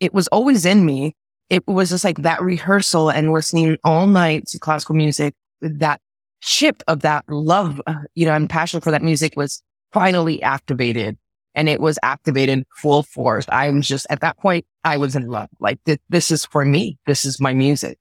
It 0.00 0.14
was 0.14 0.28
always 0.28 0.64
in 0.64 0.86
me. 0.86 1.14
It 1.50 1.66
was 1.66 1.90
just 1.90 2.04
like 2.04 2.18
that 2.18 2.40
rehearsal 2.40 3.10
and 3.10 3.32
listening 3.32 3.76
all 3.84 4.06
night 4.06 4.46
to 4.48 4.58
classical 4.58 4.94
music. 4.94 5.34
That 5.60 6.00
chip 6.40 6.82
of 6.88 7.00
that 7.00 7.24
love, 7.28 7.82
uh, 7.86 7.94
you 8.14 8.24
know, 8.24 8.34
and 8.34 8.48
passion 8.48 8.80
for 8.80 8.90
that 8.90 9.02
music 9.02 9.34
was 9.36 9.62
finally 9.92 10.42
activated 10.42 11.18
and 11.54 11.68
it 11.68 11.80
was 11.80 11.98
activated 12.02 12.64
full 12.76 13.02
force. 13.02 13.44
I 13.48 13.68
was 13.70 13.86
just 13.86 14.06
at 14.08 14.20
that 14.20 14.38
point, 14.38 14.64
I 14.84 14.96
was 14.96 15.16
in 15.16 15.26
love. 15.26 15.48
Like 15.58 15.82
th- 15.84 16.00
this 16.08 16.30
is 16.30 16.46
for 16.46 16.64
me. 16.64 16.98
This 17.06 17.24
is 17.24 17.40
my 17.40 17.52
music. 17.52 17.98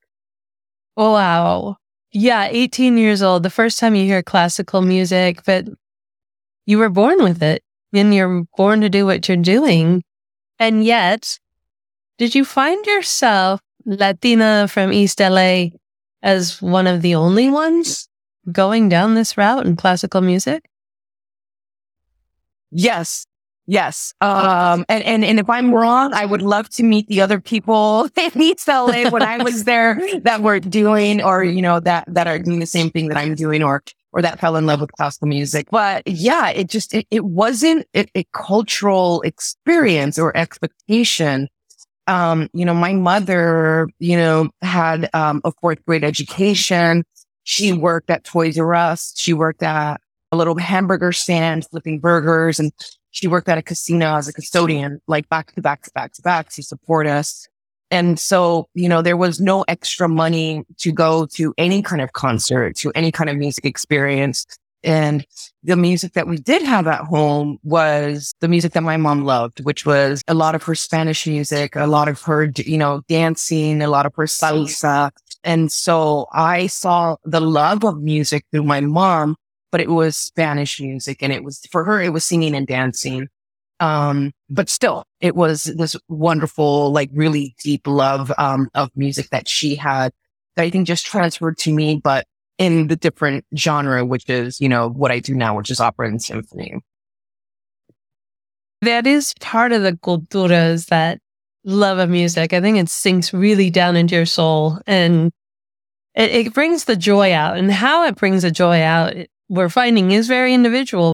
Wow. 0.95 1.77
Yeah. 2.11 2.47
18 2.49 2.97
years 2.97 3.21
old, 3.21 3.43
the 3.43 3.49
first 3.49 3.79
time 3.79 3.95
you 3.95 4.05
hear 4.05 4.23
classical 4.23 4.81
music, 4.81 5.41
but 5.45 5.65
you 6.69 6.77
were 6.77 6.89
born 6.89 7.23
with 7.23 7.41
it 7.41 7.63
and 7.93 8.13
you're 8.13 8.43
born 8.55 8.81
to 8.81 8.89
do 8.89 9.03
what 9.03 9.27
you're 9.27 9.37
doing. 9.37 10.03
And 10.59 10.83
yet, 10.83 11.39
did 12.19 12.35
you 12.35 12.45
find 12.45 12.85
yourself 12.85 13.59
Latina 13.85 14.67
from 14.69 14.93
East 14.93 15.19
LA 15.19 15.69
as 16.21 16.61
one 16.61 16.85
of 16.85 17.01
the 17.01 17.15
only 17.15 17.49
ones 17.49 18.07
going 18.51 18.87
down 18.87 19.15
this 19.15 19.35
route 19.35 19.65
in 19.65 19.77
classical 19.77 20.21
music? 20.21 20.69
Yes. 22.69 23.25
Yes. 23.65 24.13
Um, 24.21 24.85
and, 24.89 25.03
and, 25.03 25.25
and 25.25 25.39
if 25.39 25.49
I'm 25.49 25.73
wrong, 25.73 26.13
I 26.13 26.25
would 26.25 26.43
love 26.43 26.69
to 26.71 26.83
meet 26.83 27.07
the 27.07 27.21
other 27.21 27.39
people 27.39 28.09
in 28.15 28.39
East 28.39 28.67
LA 28.67 29.09
when 29.09 29.23
I 29.23 29.41
was 29.43 29.63
there 29.63 29.99
that 30.21 30.43
were 30.43 30.59
doing 30.59 31.23
or, 31.23 31.43
you 31.43 31.63
know, 31.63 31.79
that, 31.79 32.03
that 32.13 32.27
are 32.27 32.37
doing 32.37 32.59
the 32.59 32.67
same 32.67 32.91
thing 32.91 33.07
that 33.07 33.17
I'm 33.17 33.33
doing 33.33 33.63
or 33.63 33.81
or 34.11 34.21
that 34.21 34.39
fell 34.39 34.55
in 34.55 34.65
love 34.65 34.81
with 34.81 34.91
classical 34.93 35.27
music. 35.27 35.67
But 35.71 36.03
yeah, 36.07 36.49
it 36.49 36.69
just, 36.69 36.93
it, 36.93 37.05
it 37.11 37.25
wasn't 37.25 37.85
a, 37.95 38.05
a, 38.15 38.25
cultural 38.33 39.21
experience 39.21 40.17
or 40.17 40.35
expectation. 40.35 41.47
Um, 42.07 42.49
you 42.53 42.65
know, 42.65 42.73
my 42.73 42.93
mother, 42.93 43.87
you 43.99 44.17
know, 44.17 44.49
had, 44.61 45.09
um, 45.13 45.41
a 45.43 45.51
fourth 45.61 45.83
grade 45.85 46.03
education. 46.03 47.03
She 47.43 47.71
worked 47.71 48.09
at 48.09 48.23
Toys 48.23 48.57
R 48.57 48.73
Us. 48.73 49.13
She 49.15 49.33
worked 49.33 49.63
at 49.63 50.01
a 50.31 50.37
little 50.37 50.57
hamburger 50.57 51.11
stand 51.11 51.65
flipping 51.69 51.99
burgers 51.99 52.59
and 52.59 52.71
she 53.11 53.27
worked 53.27 53.49
at 53.49 53.57
a 53.57 53.63
casino 53.63 54.15
as 54.15 54.27
a 54.27 54.33
custodian, 54.33 55.01
like 55.07 55.27
back 55.29 55.53
to 55.55 55.61
back 55.61 55.81
to 55.83 55.91
back 55.93 56.13
to 56.13 56.21
back 56.21 56.49
to 56.49 56.63
support 56.63 57.07
us. 57.07 57.48
And 57.91 58.19
so, 58.19 58.67
you 58.73 58.87
know, 58.87 59.01
there 59.01 59.17
was 59.17 59.39
no 59.39 59.63
extra 59.67 60.07
money 60.07 60.63
to 60.77 60.91
go 60.91 61.25
to 61.33 61.53
any 61.57 61.81
kind 61.81 62.01
of 62.01 62.13
concert, 62.13 62.75
to 62.77 62.91
any 62.93 63.11
kind 63.11 63.29
of 63.29 63.37
music 63.37 63.65
experience. 63.65 64.45
And 64.83 65.25
the 65.63 65.75
music 65.75 66.13
that 66.13 66.27
we 66.27 66.37
did 66.37 66.61
have 66.61 66.87
at 66.87 67.01
home 67.01 67.57
was 67.63 68.33
the 68.39 68.47
music 68.47 68.73
that 68.73 68.83
my 68.83 68.95
mom 68.95 69.25
loved, 69.25 69.59
which 69.65 69.85
was 69.85 70.21
a 70.27 70.33
lot 70.33 70.55
of 70.55 70.63
her 70.63 70.75
Spanish 70.75 71.27
music, 71.27 71.75
a 71.75 71.87
lot 71.87 72.07
of 72.07 72.21
her, 72.21 72.51
you 72.55 72.77
know, 72.77 73.01
dancing, 73.09 73.81
a 73.81 73.89
lot 73.89 74.05
of 74.05 74.15
her 74.15 74.23
salsa. 74.25 75.11
And 75.43 75.71
so 75.71 76.27
I 76.31 76.67
saw 76.67 77.17
the 77.25 77.41
love 77.41 77.83
of 77.83 78.01
music 78.01 78.45
through 78.51 78.63
my 78.63 78.79
mom, 78.81 79.35
but 79.71 79.81
it 79.81 79.89
was 79.89 80.15
Spanish 80.15 80.79
music 80.79 81.21
and 81.21 81.33
it 81.33 81.43
was 81.43 81.65
for 81.71 81.83
her, 81.83 82.01
it 82.01 82.13
was 82.13 82.23
singing 82.23 82.55
and 82.55 82.67
dancing. 82.67 83.27
Um, 83.79 84.33
but 84.49 84.69
still, 84.69 85.05
it 85.21 85.35
was 85.35 85.63
this 85.63 85.95
wonderful, 86.07 86.91
like 86.91 87.09
really 87.13 87.55
deep 87.63 87.87
love, 87.87 88.31
um, 88.37 88.69
of 88.73 88.89
music 88.95 89.29
that 89.29 89.47
she 89.47 89.75
had 89.75 90.11
that 90.55 90.63
I 90.63 90.69
think 90.69 90.87
just 90.87 91.05
transferred 91.05 91.57
to 91.59 91.73
me, 91.73 92.01
but 92.03 92.25
in 92.57 92.87
the 92.87 92.95
different 92.97 93.45
genre, 93.55 94.05
which 94.05 94.29
is, 94.29 94.59
you 94.59 94.67
know, 94.67 94.89
what 94.89 95.11
I 95.11 95.19
do 95.19 95.33
now, 95.33 95.55
which 95.55 95.71
is 95.71 95.79
opera 95.79 96.07
and 96.07 96.21
symphony. 96.21 96.75
That 98.81 99.07
is 99.07 99.33
part 99.39 99.71
of 99.71 99.81
the 99.81 99.93
cultura 99.93 100.71
is 100.71 100.87
that 100.87 101.19
love 101.63 101.97
of 101.97 102.09
music. 102.09 102.53
I 102.53 102.61
think 102.61 102.77
it 102.77 102.89
sinks 102.89 103.33
really 103.33 103.69
down 103.69 103.95
into 103.95 104.15
your 104.15 104.25
soul 104.25 104.79
and 104.85 105.31
it, 106.15 106.31
it 106.31 106.53
brings 106.53 106.85
the 106.85 106.95
joy 106.95 107.33
out 107.33 107.57
and 107.57 107.71
how 107.71 108.05
it 108.05 108.15
brings 108.15 108.43
the 108.43 108.51
joy 108.51 108.81
out. 108.81 109.13
We're 109.47 109.69
finding 109.69 110.11
is 110.11 110.27
very 110.27 110.53
individual 110.53 111.13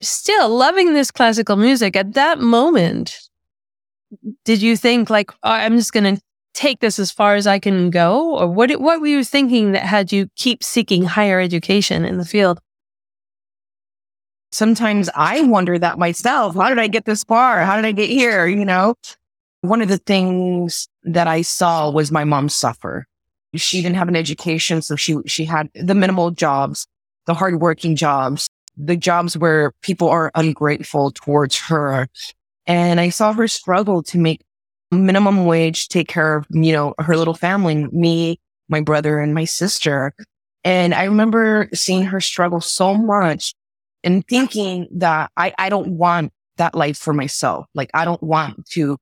still 0.00 0.48
loving 0.48 0.94
this 0.94 1.10
classical 1.10 1.56
music. 1.56 1.96
At 1.96 2.14
that 2.14 2.38
moment 2.38 3.28
did 4.44 4.62
you 4.62 4.76
think 4.76 5.10
like 5.10 5.30
oh, 5.42 5.50
i'm 5.50 5.76
just 5.76 5.92
going 5.92 6.16
to 6.16 6.22
take 6.54 6.80
this 6.80 6.98
as 6.98 7.10
far 7.10 7.34
as 7.34 7.46
i 7.46 7.58
can 7.58 7.90
go? 7.90 8.36
Or 8.38 8.48
what 8.48 8.70
what 8.80 9.00
were 9.00 9.06
you 9.06 9.24
thinking 9.24 9.72
that 9.72 9.82
had 9.82 10.12
you 10.12 10.28
keep 10.36 10.64
seeking 10.64 11.04
higher 11.04 11.40
education 11.40 12.04
in 12.04 12.18
the 12.18 12.24
field? 12.24 12.60
Sometimes 14.50 15.10
i 15.14 15.42
wonder 15.42 15.78
that 15.78 15.98
myself. 15.98 16.54
How 16.56 16.68
did 16.68 16.78
i 16.78 16.88
get 16.88 17.04
this 17.04 17.24
far? 17.24 17.64
How 17.64 17.76
did 17.76 17.84
i 17.84 17.92
get 17.92 18.08
here? 18.08 18.46
You 18.46 18.64
know? 18.64 18.94
One 19.60 19.82
of 19.82 19.88
the 19.88 19.98
things 19.98 20.88
that 21.04 21.26
i 21.26 21.42
saw 21.42 21.90
was 21.90 22.10
my 22.10 22.24
mom 22.24 22.48
suffer. 22.48 23.06
She 23.54 23.82
didn't 23.82 23.96
have 23.96 24.08
an 24.08 24.16
education 24.16 24.82
so 24.82 24.96
she 24.96 25.16
she 25.26 25.44
had 25.44 25.68
the 25.74 25.94
minimal 25.94 26.30
jobs 26.30 26.86
the 27.26 27.34
hardworking 27.34 27.94
jobs 27.94 28.48
the 28.78 28.96
jobs 28.96 29.36
where 29.36 29.72
people 29.82 30.08
are 30.08 30.30
ungrateful 30.34 31.10
towards 31.10 31.58
her. 31.58 32.08
And 32.66 33.00
I 33.00 33.08
saw 33.08 33.32
her 33.32 33.48
struggle 33.48 34.02
to 34.04 34.18
make 34.18 34.42
minimum 34.90 35.44
wage, 35.44 35.88
take 35.88 36.08
care 36.08 36.36
of, 36.36 36.46
you 36.50 36.72
know, 36.72 36.94
her 36.98 37.16
little 37.16 37.34
family, 37.34 37.86
me, 37.92 38.40
my 38.68 38.80
brother 38.80 39.18
and 39.18 39.34
my 39.34 39.44
sister. 39.44 40.12
And 40.64 40.94
I 40.94 41.04
remember 41.04 41.68
seeing 41.74 42.04
her 42.04 42.20
struggle 42.20 42.60
so 42.60 42.94
much 42.94 43.54
and 44.04 44.26
thinking 44.26 44.86
that 44.92 45.30
I, 45.36 45.52
I 45.58 45.68
don't 45.68 45.96
want 45.96 46.32
that 46.56 46.74
life 46.74 46.98
for 46.98 47.12
myself. 47.12 47.66
Like 47.74 47.90
I 47.94 48.04
don't 48.04 48.22
want 48.22 48.66
to 48.70 48.96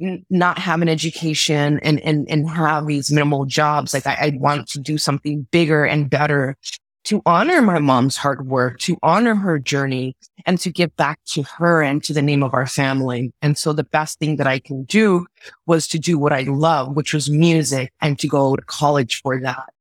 n- 0.00 0.24
not 0.30 0.58
have 0.58 0.82
an 0.82 0.88
education 0.88 1.80
and, 1.82 2.00
and, 2.00 2.28
and 2.28 2.48
have 2.48 2.86
these 2.86 3.10
minimal 3.10 3.44
jobs. 3.44 3.94
Like 3.94 4.06
I, 4.06 4.14
I 4.14 4.38
want 4.38 4.68
to 4.68 4.80
do 4.80 4.98
something 4.98 5.46
bigger 5.50 5.84
and 5.84 6.10
better 6.10 6.56
to 7.04 7.20
honor 7.26 7.60
my 7.60 7.78
mom's 7.78 8.16
hard 8.16 8.46
work, 8.46 8.78
to 8.80 8.96
honor 9.02 9.34
her 9.34 9.58
journey 9.58 10.16
and 10.46 10.58
to 10.60 10.70
give 10.70 10.94
back 10.96 11.18
to 11.26 11.42
her 11.58 11.82
and 11.82 12.02
to 12.04 12.12
the 12.12 12.22
name 12.22 12.42
of 12.42 12.54
our 12.54 12.66
family. 12.66 13.32
And 13.42 13.58
so 13.58 13.72
the 13.72 13.84
best 13.84 14.18
thing 14.18 14.36
that 14.36 14.46
I 14.46 14.58
can 14.58 14.84
do 14.84 15.26
was 15.66 15.88
to 15.88 15.98
do 15.98 16.18
what 16.18 16.32
I 16.32 16.42
love, 16.42 16.94
which 16.94 17.12
was 17.12 17.28
music 17.28 17.92
and 18.00 18.18
to 18.20 18.28
go 18.28 18.56
to 18.56 18.62
college 18.62 19.20
for 19.22 19.40
that. 19.40 19.72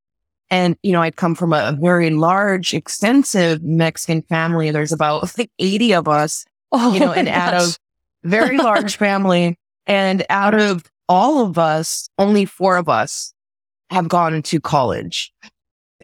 And, 0.49 0.75
you 0.83 0.91
know, 0.91 1.01
I'd 1.01 1.15
come 1.15 1.35
from 1.35 1.53
a 1.53 1.77
very 1.79 2.09
large, 2.09 2.73
extensive 2.73 3.63
Mexican 3.63 4.21
family. 4.23 4.71
There's 4.71 4.91
about 4.91 5.37
like 5.37 5.49
80 5.59 5.93
of 5.93 6.07
us, 6.07 6.45
oh, 6.71 6.93
you 6.93 6.99
know, 6.99 7.13
and 7.13 7.29
out 7.29 7.53
of 7.53 7.77
very 8.23 8.57
large 8.57 8.97
family. 8.97 9.57
And 9.87 10.25
out 10.29 10.53
of 10.53 10.83
all 11.07 11.45
of 11.45 11.57
us, 11.57 12.09
only 12.17 12.45
four 12.45 12.77
of 12.77 12.89
us 12.89 13.33
have 13.89 14.07
gone 14.07 14.41
to 14.41 14.59
college. 14.59 15.33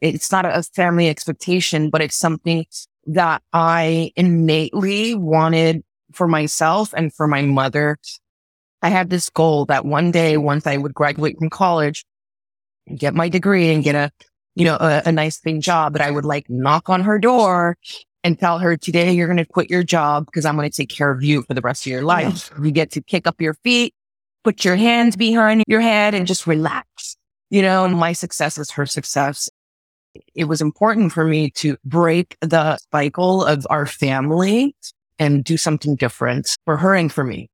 It's 0.02 0.32
not 0.32 0.46
a 0.46 0.64
family 0.64 1.10
expectation, 1.10 1.90
but 1.90 2.02
it's 2.02 2.16
something 2.16 2.66
that 3.08 3.42
I 3.54 4.12
innately 4.16 5.16
wanted 5.16 5.84
for 6.12 6.28
myself 6.28 6.94
and 6.96 7.14
for 7.14 7.28
my 7.28 7.42
mother. 7.42 7.98
I 8.82 8.90
had 8.90 9.10
this 9.10 9.30
goal 9.30 9.66
that 9.66 9.86
one 9.86 10.12
day, 10.12 10.38
once 10.38 10.68
I 10.68 10.78
would 10.78 10.94
graduate 10.94 11.38
from 11.38 11.50
college, 11.50 12.06
get 12.96 13.14
my 13.14 13.30
degree 13.30 13.72
and 13.74 13.84
get 13.84 13.96
a, 13.96 14.12
you 14.56 14.66
know, 14.66 14.78
a, 14.80 15.04
a 15.06 15.12
nice 15.12 15.40
paying 15.40 15.62
job, 15.62 15.94
that 15.94 16.02
I 16.02 16.12
would 16.12 16.26
like 16.26 16.50
knock 16.50 16.90
on 16.90 17.02
her 17.02 17.18
door 17.18 17.78
and 18.24 18.40
tell 18.40 18.60
her 18.60 18.78
today 18.78 19.12
you're 19.14 19.28
going 19.28 19.38
to 19.38 19.46
quit 19.46 19.70
your 19.70 19.84
job 19.84 20.26
because 20.26 20.46
I'm 20.46 20.56
going 20.56 20.70
to 20.70 20.76
take 20.76 20.90
care 20.90 21.12
of 21.12 21.24
you 21.24 21.44
for 21.44 21.54
the 21.54 21.62
rest 21.62 21.86
of 21.86 21.92
your 21.92 22.04
life. 22.04 22.52
Yeah. 22.52 22.66
You 22.66 22.72
get 22.72 22.92
to 22.92 23.02
kick 23.02 23.26
up 23.26 23.40
your 23.42 23.54
feet, 23.56 23.94
put 24.44 24.66
your 24.66 24.76
hands 24.76 25.16
behind 25.16 25.64
your 25.68 25.82
head 25.82 26.14
and 26.14 26.28
just 26.28 26.46
relax. 26.46 27.18
You 27.50 27.62
know, 27.62 27.88
my 27.88 28.14
success 28.14 28.58
is 28.58 28.72
her 28.72 28.86
success 28.86 29.50
it 30.36 30.46
was 30.46 30.62
important 30.62 31.12
for 31.12 31.26
me 31.26 31.50
to 31.52 31.78
break 31.86 32.38
the 32.42 32.78
cycle 32.92 33.44
of 33.44 33.66
our 33.70 33.86
family 33.86 34.76
and 35.20 35.44
do 35.44 35.58
something 35.58 35.96
different 35.96 36.50
for 36.66 36.78
her 36.78 36.96
and 36.96 37.12
for 37.12 37.24
me. 37.24 37.50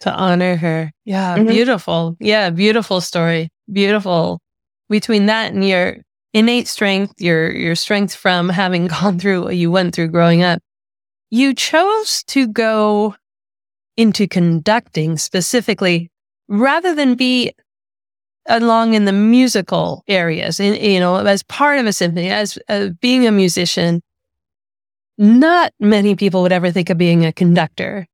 To 0.00 0.12
honor 0.12 0.56
her. 0.56 0.92
Yeah. 1.04 1.36
Mm-hmm. 1.36 1.48
Beautiful. 1.48 2.16
Yeah. 2.20 2.50
Beautiful 2.50 3.00
story. 3.00 3.48
Beautiful. 3.72 4.40
Between 4.88 5.26
that 5.26 5.52
and 5.52 5.66
your 5.66 5.98
innate 6.32 6.68
strength, 6.68 7.14
your, 7.18 7.50
your 7.50 7.74
strength 7.74 8.14
from 8.14 8.48
having 8.48 8.86
gone 8.88 9.18
through 9.18 9.44
what 9.44 9.56
you 9.56 9.70
went 9.70 9.94
through 9.94 10.08
growing 10.08 10.42
up, 10.42 10.60
you 11.30 11.54
chose 11.54 12.22
to 12.24 12.46
go 12.46 13.14
into 13.96 14.26
conducting 14.26 15.16
specifically 15.16 16.10
rather 16.48 16.94
than 16.94 17.14
be 17.14 17.52
along 18.46 18.94
in 18.94 19.04
the 19.04 19.12
musical 19.12 20.04
areas, 20.08 20.60
in, 20.60 20.74
you 20.74 21.00
know, 21.00 21.16
as 21.16 21.42
part 21.42 21.78
of 21.78 21.86
a 21.86 21.92
symphony, 21.92 22.30
as 22.30 22.58
uh, 22.68 22.88
being 23.00 23.26
a 23.26 23.32
musician, 23.32 24.02
not 25.16 25.72
many 25.80 26.14
people 26.14 26.42
would 26.42 26.52
ever 26.52 26.70
think 26.70 26.90
of 26.90 26.98
being 26.98 27.24
a 27.24 27.32
conductor. 27.32 28.06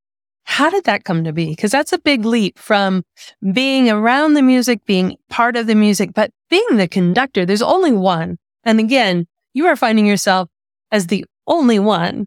How 0.45 0.71
did 0.71 0.85
that 0.85 1.05
come 1.05 1.25
to 1.25 1.33
be? 1.33 1.51
Because 1.51 1.71
that's 1.71 1.93
a 1.93 1.99
big 1.99 2.25
leap 2.25 2.59
from 2.59 3.05
being 3.53 3.89
around 3.89 4.35
the 4.35 4.43
music, 4.43 4.85
being 4.85 5.17
part 5.29 5.57
of 5.57 5.67
the 5.67 5.75
music, 5.75 6.13
but 6.15 6.31
being 6.49 6.77
the 6.77 6.89
conductor, 6.89 7.47
there's 7.47 7.63
only 7.63 7.93
one. 7.93 8.37
And 8.65 8.81
again, 8.81 9.27
you 9.55 9.67
are 9.67 9.77
finding 9.77 10.07
yourself 10.07 10.49
as 10.91 11.07
the 11.07 11.25
only 11.47 11.79
one. 11.79 12.27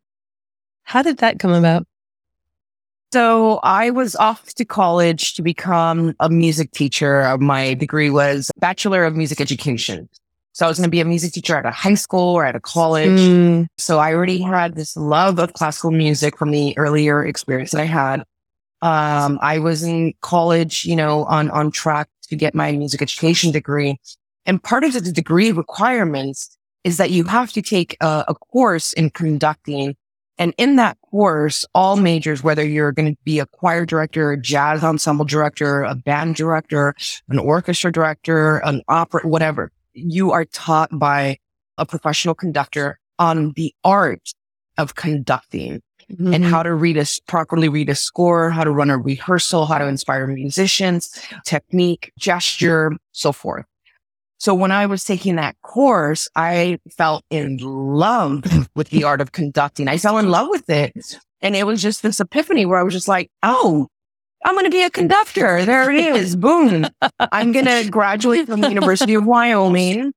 How 0.83 1.01
did 1.01 1.17
that 1.17 1.39
come 1.39 1.51
about? 1.51 1.85
So 3.13 3.59
I 3.61 3.91
was 3.91 4.15
off 4.15 4.55
to 4.55 4.65
college 4.65 5.35
to 5.35 5.43
become 5.43 6.15
a 6.19 6.29
music 6.29 6.71
teacher. 6.71 7.37
My 7.37 7.75
degree 7.75 8.09
was 8.09 8.49
Bachelor 8.57 9.05
of 9.05 9.15
Music 9.15 9.39
Education. 9.39 10.09
So 10.53 10.65
I 10.65 10.67
was 10.67 10.79
going 10.79 10.87
to 10.87 10.91
be 10.91 10.99
a 10.99 11.05
music 11.05 11.31
teacher 11.31 11.55
at 11.55 11.63
a 11.63 11.69
high 11.69 11.93
school 11.93 12.33
or 12.33 12.43
at 12.43 12.55
a 12.55 12.59
college. 12.59 13.19
Mm. 13.19 13.67
So 13.77 13.99
I 13.99 14.15
already 14.15 14.41
had 14.41 14.73
this 14.73 14.97
love 14.97 15.37
of 15.37 15.53
classical 15.53 15.91
music 15.91 16.39
from 16.39 16.49
the 16.49 16.75
earlier 16.75 17.23
experience 17.23 17.69
that 17.69 17.81
I 17.81 17.85
had. 17.85 18.21
Um, 18.81 19.37
I 19.43 19.59
was 19.59 19.83
in 19.83 20.15
college, 20.21 20.83
you 20.83 20.95
know, 20.95 21.25
on, 21.25 21.51
on 21.51 21.69
track 21.69 22.09
to 22.29 22.35
get 22.35 22.55
my 22.55 22.71
music 22.71 23.03
education 23.03 23.51
degree. 23.51 23.95
And 24.47 24.63
part 24.63 24.83
of 24.83 24.93
the 24.93 25.11
degree 25.11 25.51
requirements 25.51 26.57
is 26.83 26.97
that 26.97 27.11
you 27.11 27.25
have 27.25 27.51
to 27.51 27.61
take 27.61 27.95
a, 28.01 28.25
a 28.29 28.33
course 28.33 28.91
in 28.93 29.11
conducting 29.11 29.95
and 30.37 30.53
in 30.57 30.77
that 30.77 30.97
course, 31.01 31.65
all 31.75 31.95
majors, 31.95 32.43
whether 32.43 32.65
you're 32.65 32.91
going 32.91 33.13
to 33.13 33.17
be 33.23 33.39
a 33.39 33.45
choir 33.45 33.85
director, 33.85 34.31
a 34.31 34.37
jazz 34.39 34.83
ensemble 34.83 35.25
director, 35.25 35.83
a 35.83 35.95
band 35.95 36.35
director, 36.35 36.95
an 37.29 37.39
orchestra 37.39 37.91
director, 37.91 38.57
an 38.57 38.81
opera, 38.87 39.21
whatever, 39.27 39.71
you 39.93 40.31
are 40.31 40.45
taught 40.45 40.89
by 40.97 41.37
a 41.77 41.85
professional 41.85 42.33
conductor 42.33 42.99
on 43.19 43.53
the 43.55 43.73
art 43.83 44.33
of 44.77 44.95
conducting 44.95 45.81
mm-hmm. 46.11 46.33
and 46.33 46.45
how 46.45 46.63
to 46.63 46.73
read 46.73 46.97
a 46.97 47.05
properly 47.27 47.69
read 47.69 47.89
a 47.89 47.95
score, 47.95 48.49
how 48.49 48.63
to 48.63 48.71
run 48.71 48.89
a 48.89 48.97
rehearsal, 48.97 49.65
how 49.65 49.77
to 49.77 49.87
inspire 49.87 50.25
musicians, 50.27 51.23
technique, 51.45 52.11
gesture, 52.17 52.91
so 53.11 53.31
forth. 53.31 53.65
So 54.43 54.53
when 54.53 54.73
I 54.73 54.87
was 54.87 55.05
taking 55.05 55.37
that 55.37 55.55
course, 55.61 56.27
I 56.35 56.77
fell 56.97 57.21
in 57.29 57.59
love 57.61 58.43
with 58.75 58.89
the 58.89 59.05
art 59.05 59.21
of 59.21 59.31
conducting. 59.31 59.87
I 59.87 59.97
fell 59.97 60.17
in 60.17 60.29
love 60.29 60.49
with 60.49 60.69
it. 60.69 61.17
And 61.39 61.55
it 61.55 61.65
was 61.65 61.81
just 61.81 62.03
this 62.03 62.19
epiphany 62.19 62.65
where 62.65 62.77
I 62.77 62.83
was 62.83 62.93
just 62.93 63.07
like, 63.07 63.31
oh, 63.41 63.87
I'm 64.43 64.53
going 64.55 64.65
to 64.65 64.69
be 64.69 64.83
a 64.83 64.89
conductor. 64.89 65.63
There 65.63 65.89
it 65.89 66.17
is. 66.17 66.35
Boom. 66.35 66.85
I'm 67.31 67.53
going 67.53 67.67
to 67.67 67.89
graduate 67.89 68.47
from 68.47 68.59
the 68.59 68.67
University 68.67 69.13
of 69.13 69.25
Wyoming. 69.25 70.11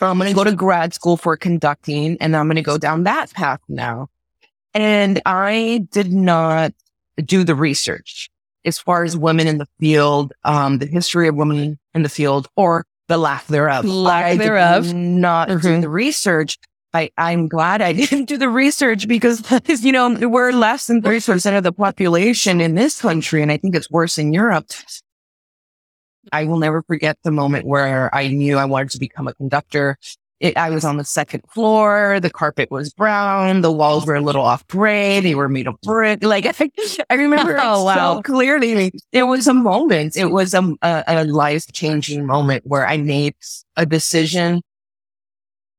I'm 0.00 0.18
going 0.18 0.30
to 0.30 0.34
go 0.34 0.42
to 0.42 0.56
grad 0.56 0.92
school 0.92 1.16
for 1.16 1.36
conducting 1.36 2.16
and 2.20 2.34
I'm 2.34 2.46
going 2.46 2.56
to 2.56 2.62
go 2.62 2.78
down 2.78 3.04
that 3.04 3.32
path 3.32 3.60
now. 3.68 4.08
And 4.74 5.22
I 5.24 5.86
did 5.92 6.12
not 6.12 6.72
do 7.24 7.44
the 7.44 7.54
research 7.54 8.28
as 8.64 8.80
far 8.80 9.04
as 9.04 9.16
women 9.16 9.46
in 9.46 9.58
the 9.58 9.68
field, 9.78 10.32
um, 10.42 10.78
the 10.78 10.86
history 10.86 11.28
of 11.28 11.36
women 11.36 11.78
in 11.94 12.02
the 12.02 12.08
field 12.08 12.48
or 12.56 12.86
the 13.12 13.18
lack 13.18 13.46
thereof. 13.46 13.84
Lack 13.84 14.24
I 14.24 14.36
thereof. 14.36 14.94
not 14.94 15.48
mm-hmm. 15.48 15.60
do 15.60 15.80
the 15.82 15.88
research. 15.88 16.58
I, 16.94 17.10
I'm 17.18 17.46
glad 17.46 17.82
I 17.82 17.92
didn't 18.02 18.24
do 18.24 18.38
the 18.38 18.48
research 18.48 19.06
because, 19.06 19.42
you 19.84 19.92
know, 19.92 20.28
we're 20.28 20.52
less 20.52 20.86
than 20.86 21.02
30% 21.02 21.56
of 21.56 21.62
the 21.62 21.72
population 21.72 22.60
in 22.60 22.74
this 22.74 23.00
country. 23.02 23.42
And 23.42 23.52
I 23.52 23.58
think 23.58 23.74
it's 23.74 23.90
worse 23.90 24.16
in 24.16 24.32
Europe. 24.32 24.70
I 26.32 26.44
will 26.44 26.58
never 26.58 26.82
forget 26.82 27.18
the 27.22 27.30
moment 27.30 27.66
where 27.66 28.14
I 28.14 28.28
knew 28.28 28.56
I 28.56 28.64
wanted 28.64 28.90
to 28.90 28.98
become 28.98 29.28
a 29.28 29.34
conductor. 29.34 29.98
It, 30.42 30.56
I 30.56 30.70
was 30.70 30.84
on 30.84 30.96
the 30.96 31.04
second 31.04 31.44
floor. 31.48 32.18
The 32.18 32.28
carpet 32.28 32.68
was 32.68 32.92
brown. 32.92 33.60
The 33.60 33.70
walls 33.70 34.04
were 34.04 34.16
a 34.16 34.20
little 34.20 34.42
off 34.42 34.66
gray. 34.66 35.20
They 35.20 35.36
were 35.36 35.48
made 35.48 35.68
of 35.68 35.80
brick. 35.82 36.24
Like 36.24 36.46
I, 36.46 36.70
I 37.10 37.14
remember 37.14 37.56
oh, 37.60 37.84
wow. 37.84 38.16
so 38.16 38.22
clearly. 38.22 38.92
It 39.12 39.22
was 39.22 39.46
a 39.46 39.54
moment. 39.54 40.16
It 40.16 40.32
was 40.32 40.52
a, 40.52 40.74
a, 40.82 41.04
a 41.06 41.24
life 41.24 41.70
changing 41.72 42.26
moment 42.26 42.66
where 42.66 42.84
I 42.84 42.96
made 42.96 43.36
a 43.76 43.86
decision 43.86 44.62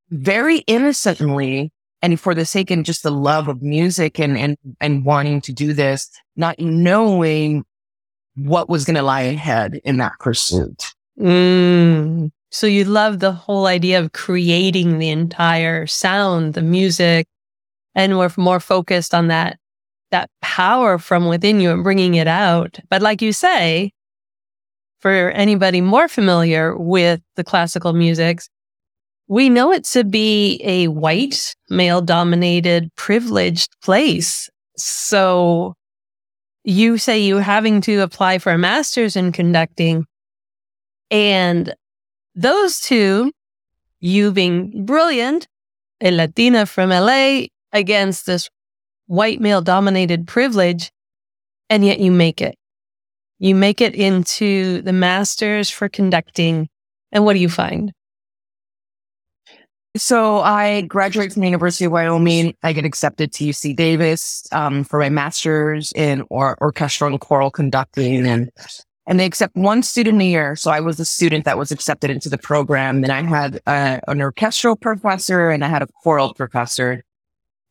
very 0.10 0.60
innocently 0.60 1.73
and 2.02 2.17
for 2.17 2.34
the 2.34 2.45
sake 2.45 2.71
and 2.71 2.86
just 2.86 3.04
the 3.04 3.12
love 3.12 3.49
of 3.49 3.62
music 3.62 4.17
and, 4.17 4.38
and, 4.38 4.58
and 4.80 5.04
wanting 5.04 5.41
to 5.41 5.52
do 5.52 5.73
this, 5.73 6.10
not 6.38 6.58
knowing 6.58 7.65
what 8.36 8.69
was 8.69 8.86
going 8.86 8.95
to 8.95 9.04
lie 9.04 9.21
ahead 9.21 9.82
in 9.84 9.97
that 9.97 10.13
pursuit. 10.19 10.93
Mm. 11.19 12.32
So 12.54 12.68
you 12.68 12.86
love 12.86 13.18
the 13.18 13.32
whole 13.32 13.66
idea 13.66 14.00
of 14.00 14.13
creating 14.13 15.00
the 15.00 15.10
entire 15.10 15.88
sound, 15.88 16.54
the 16.54 16.62
music, 16.62 17.26
and 17.96 18.20
we're 18.20 18.30
more 18.38 18.60
focused 18.60 19.16
on 19.16 19.28
that, 19.30 19.58
that 20.12 20.30
power 20.39 21.00
from 21.00 21.26
within 21.26 21.60
you 21.60 21.72
and 21.72 21.84
bringing 21.84 22.13
it 22.13 22.28
out. 22.28 22.80
But 22.92 23.02
like 23.02 23.24
you 23.24 23.34
say, 23.34 23.92
for 25.00 25.32
anybody 25.32 25.82
more 25.82 26.08
familiar 26.08 26.78
with 26.78 27.22
the 27.38 27.44
classical 27.44 27.92
musics, 27.92 28.48
we 29.28 29.50
know 29.50 29.72
it 29.72 29.84
to 29.86 30.04
be 30.04 30.62
a 30.63 30.89
white, 30.89 31.56
male 31.72 32.02
dominated, 32.02 32.94
privileged 32.96 33.70
place. 33.82 34.48
So 34.78 35.74
you 36.63 37.00
say 37.00 37.18
you 37.18 37.38
having 37.38 37.82
to 37.82 38.02
apply 38.02 38.38
for 38.38 38.52
a 38.52 38.60
master's 38.60 39.16
in 39.16 39.32
conducting 39.32 40.06
and 41.10 41.74
those 42.36 42.80
two, 42.80 43.32
you 44.00 44.32
being 44.32 44.86
brilliant, 44.86 45.48
a 46.02 46.12
Latina 46.12 46.65
from 46.65 46.89
LA 46.89 47.43
against 47.72 48.26
this 48.26 48.50
white 49.08 49.39
male 49.39 49.62
dominated 49.62 50.28
privilege, 50.28 50.91
and 51.69 51.86
yet 51.86 52.00
you 52.00 52.12
make 52.12 52.41
it. 52.41 52.56
You 53.39 53.56
make 53.56 53.82
it 53.82 53.96
into 53.96 54.82
the 54.82 54.93
masters 54.93 55.69
for 55.69 55.89
conducting. 55.89 56.69
And 57.12 57.26
what 57.26 57.34
do 57.34 57.39
you 57.39 57.50
find? 57.50 57.91
So 59.96 60.39
I 60.39 60.82
graduate 60.82 61.34
from 61.34 61.41
the 61.41 61.48
University 61.48 61.86
of 61.86 61.91
Wyoming. 61.91 62.56
I 62.63 62.74
get 62.74 62.86
accepted 62.86 63.32
to 63.34 63.43
UC 63.43 63.76
Davis 63.76 64.48
um, 64.52 64.84
for 64.84 65.00
my 65.00 65.10
master's 65.10 65.93
in 65.93 66.24
or- 66.30 66.58
orchestral 66.62 67.12
and 67.12 67.22
choral 67.22 67.52
conducting. 67.52 68.26
And 68.26 68.50
and 69.06 69.20
they 69.20 69.26
accept 69.26 69.56
one 69.56 69.84
student 69.84 70.22
a 70.22 70.26
year. 70.26 70.56
So 70.56 70.72
I 70.72 70.80
was 70.80 70.98
the 70.98 71.06
student 71.06 71.46
that 71.46 71.58
was 71.58 71.72
accepted 71.72 72.10
into 72.10 72.30
the 72.30 72.38
program. 72.38 73.04
And 73.04 73.12
I 73.12 73.22
had 73.22 73.60
uh, 73.66 74.00
an 74.08 74.22
orchestral 74.22 74.76
professor 74.76 75.50
and 75.50 75.63
I 75.63 75.68
had 75.68 75.82
a 75.82 75.88
choral 76.04 76.34
professor. 76.34 77.04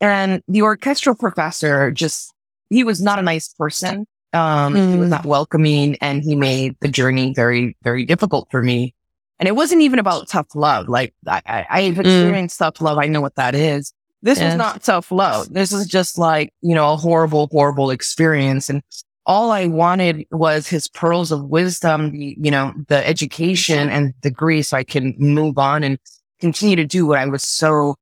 And 0.01 0.42
the 0.49 0.62
orchestral 0.62 1.14
professor 1.14 1.90
just, 1.90 2.35
he 2.68 2.85
was 2.85 3.01
not 3.01 3.18
a 3.18 3.23
nice 3.23 3.49
person. 3.49 4.07
Um, 4.35 4.75
mm. 4.75 4.92
he 4.92 4.99
was 4.99 5.09
mm. 5.09 5.11
not 5.11 5.25
welcoming 5.25 5.97
and 6.01 6.23
he 6.23 6.35
made 6.35 6.77
the 6.81 6.88
journey 6.88 7.33
very, 7.35 7.77
very 7.83 8.05
difficult 8.05 8.49
for 8.51 8.62
me. 8.62 8.95
And 9.38 9.49
it 9.49 9.57
wasn't 9.57 9.83
even 9.83 9.99
about 9.99 10.29
tough 10.29 10.55
love. 10.55 10.88
Like 10.88 11.14
I, 11.27 11.42
I, 11.47 11.66
I've 11.71 11.99
experienced 11.99 12.57
mm. 12.57 12.66
tough 12.66 12.81
love. 12.81 12.99
I 12.99 13.07
know 13.07 13.21
what 13.21 13.37
that 13.37 13.55
is. 13.55 13.92
This 14.23 14.38
yes. 14.38 14.53
was 14.53 14.59
not 14.59 14.83
tough 14.83 15.11
love. 15.11 15.53
This 15.53 15.73
is 15.73 15.87
just 15.87 16.16
like, 16.16 16.53
you 16.61 16.75
know, 16.75 16.92
a 16.92 16.97
horrible, 16.97 17.49
horrible 17.51 17.90
experience. 17.90 18.68
And 18.68 18.83
all 19.26 19.50
I 19.50 19.66
wanted 19.66 20.26
was 20.30 20.66
his 20.66 20.88
pearls 20.88 21.30
of 21.30 21.44
wisdom, 21.44 22.12
you 22.14 22.50
know, 22.50 22.72
the 22.88 23.06
education 23.06 23.88
and 23.88 24.18
degree 24.20 24.62
so 24.62 24.76
I 24.76 24.85
can 24.85 25.14
move 25.18 25.58
on 25.58 25.85
and 25.85 25.98
continue 26.40 26.76
to 26.76 26.85
do 26.85 27.06
what 27.06 27.18
I 27.18 27.26
was 27.26 27.42
so 27.42 27.96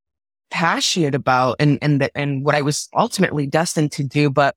passionate 0.50 1.14
about 1.14 1.56
and, 1.60 1.78
and, 1.82 2.00
the, 2.00 2.10
and 2.16 2.44
what 2.44 2.54
I 2.54 2.62
was 2.62 2.88
ultimately 2.94 3.46
destined 3.46 3.92
to 3.92 4.04
do. 4.04 4.30
But 4.30 4.54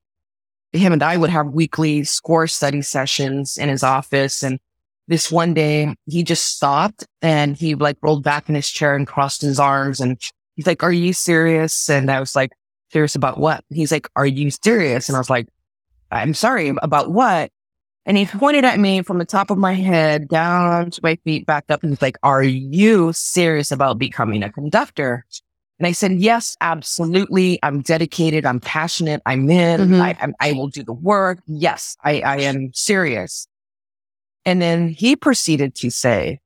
him 0.71 0.93
and 0.93 1.04
I 1.04 1.17
would 1.17 1.30
have 1.30 1.47
weekly 1.47 2.04
score 2.04 2.47
study 2.47 2.82
sessions 2.82 3.58
in 3.58 3.69
his 3.69 3.84
office. 3.84 4.41
And 4.41 4.60
this 5.08 5.32
one 5.32 5.54
day 5.54 5.93
he 6.06 6.23
just 6.23 6.56
stopped 6.56 7.06
and 7.21 7.58
he 7.58 7.76
like 7.76 7.97
rolled 8.02 8.23
back 8.23 8.47
in 8.47 8.56
his 8.56 8.69
chair 8.69 8.95
and 8.95 9.06
crossed 9.06 9.41
his 9.41 9.60
arms 9.60 9.99
and 9.99 10.19
he's 10.56 10.65
like, 10.65 10.82
are 10.82 10.93
you 10.93 11.13
serious? 11.13 11.89
And 11.89 12.10
I 12.10 12.19
was 12.19 12.36
like, 12.36 12.52
serious 12.91 13.15
about 13.15 13.38
what? 13.38 13.63
He's 13.69 13.91
like, 13.91 14.08
are 14.15 14.26
you 14.26 14.49
serious? 14.49 15.10
And 15.10 15.15
I 15.15 15.19
was 15.19 15.30
like, 15.30 15.47
I'm 16.13 16.34
sorry 16.34 16.73
about 16.82 17.12
what? 17.12 17.52
And 18.06 18.17
he 18.17 18.26
pointed 18.26 18.65
at 18.65 18.80
me 18.80 19.02
from 19.02 19.17
the 19.17 19.26
top 19.26 19.49
of 19.49 19.58
my 19.58 19.73
head 19.73 20.28
down 20.28 20.91
to 20.91 20.99
my 21.02 21.15
feet, 21.23 21.45
back 21.45 21.65
up, 21.69 21.84
and 21.84 21.91
he's 21.91 22.02
like, 22.02 22.17
Are 22.21 22.43
you 22.43 23.13
serious 23.13 23.71
about 23.71 23.97
becoming 23.97 24.43
a 24.43 24.52
conductor? 24.52 25.26
And 25.80 25.88
I 25.88 25.91
said, 25.91 26.13
yes, 26.13 26.56
absolutely. 26.62 27.60
I'm 27.63 27.82
dedicated. 27.82 28.45
I'm 28.45 28.60
passionate. 28.60 29.21
I'm 29.26 29.49
in. 29.49 29.82
Mm-hmm. 29.82 30.02
I, 30.02 30.17
I'm, 30.21 30.34
I 30.39 30.54
will 30.54 30.67
do 30.67 30.84
the 30.84 30.93
work. 30.93 31.39
Yes, 31.47 31.97
I, 32.04 32.21
I 32.21 32.38
am 32.38 32.71
serious. 32.73 33.47
And 34.45 34.62
then 34.62 34.89
he 34.89 35.15
proceeded 35.15 35.76
to 35.76 35.89
say, 35.89 36.39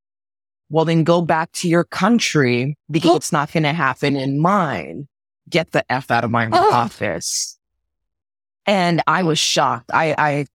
well, 0.70 0.86
then 0.86 1.04
go 1.04 1.22
back 1.22 1.52
to 1.54 1.68
your 1.68 1.84
country 1.84 2.78
because 2.90 3.16
it's 3.18 3.32
not 3.32 3.52
going 3.52 3.64
to 3.64 3.74
happen 3.74 4.16
in 4.16 4.40
mine. 4.40 5.08
Get 5.50 5.72
the 5.72 5.90
F 5.92 6.10
out 6.10 6.24
of 6.24 6.32
my 6.32 6.50
oh. 6.52 6.74
office. 6.74 7.57
And 8.68 9.02
I 9.08 9.24
was 9.24 9.40
shocked. 9.40 9.92
I, 9.94 10.14
I, 10.18 10.46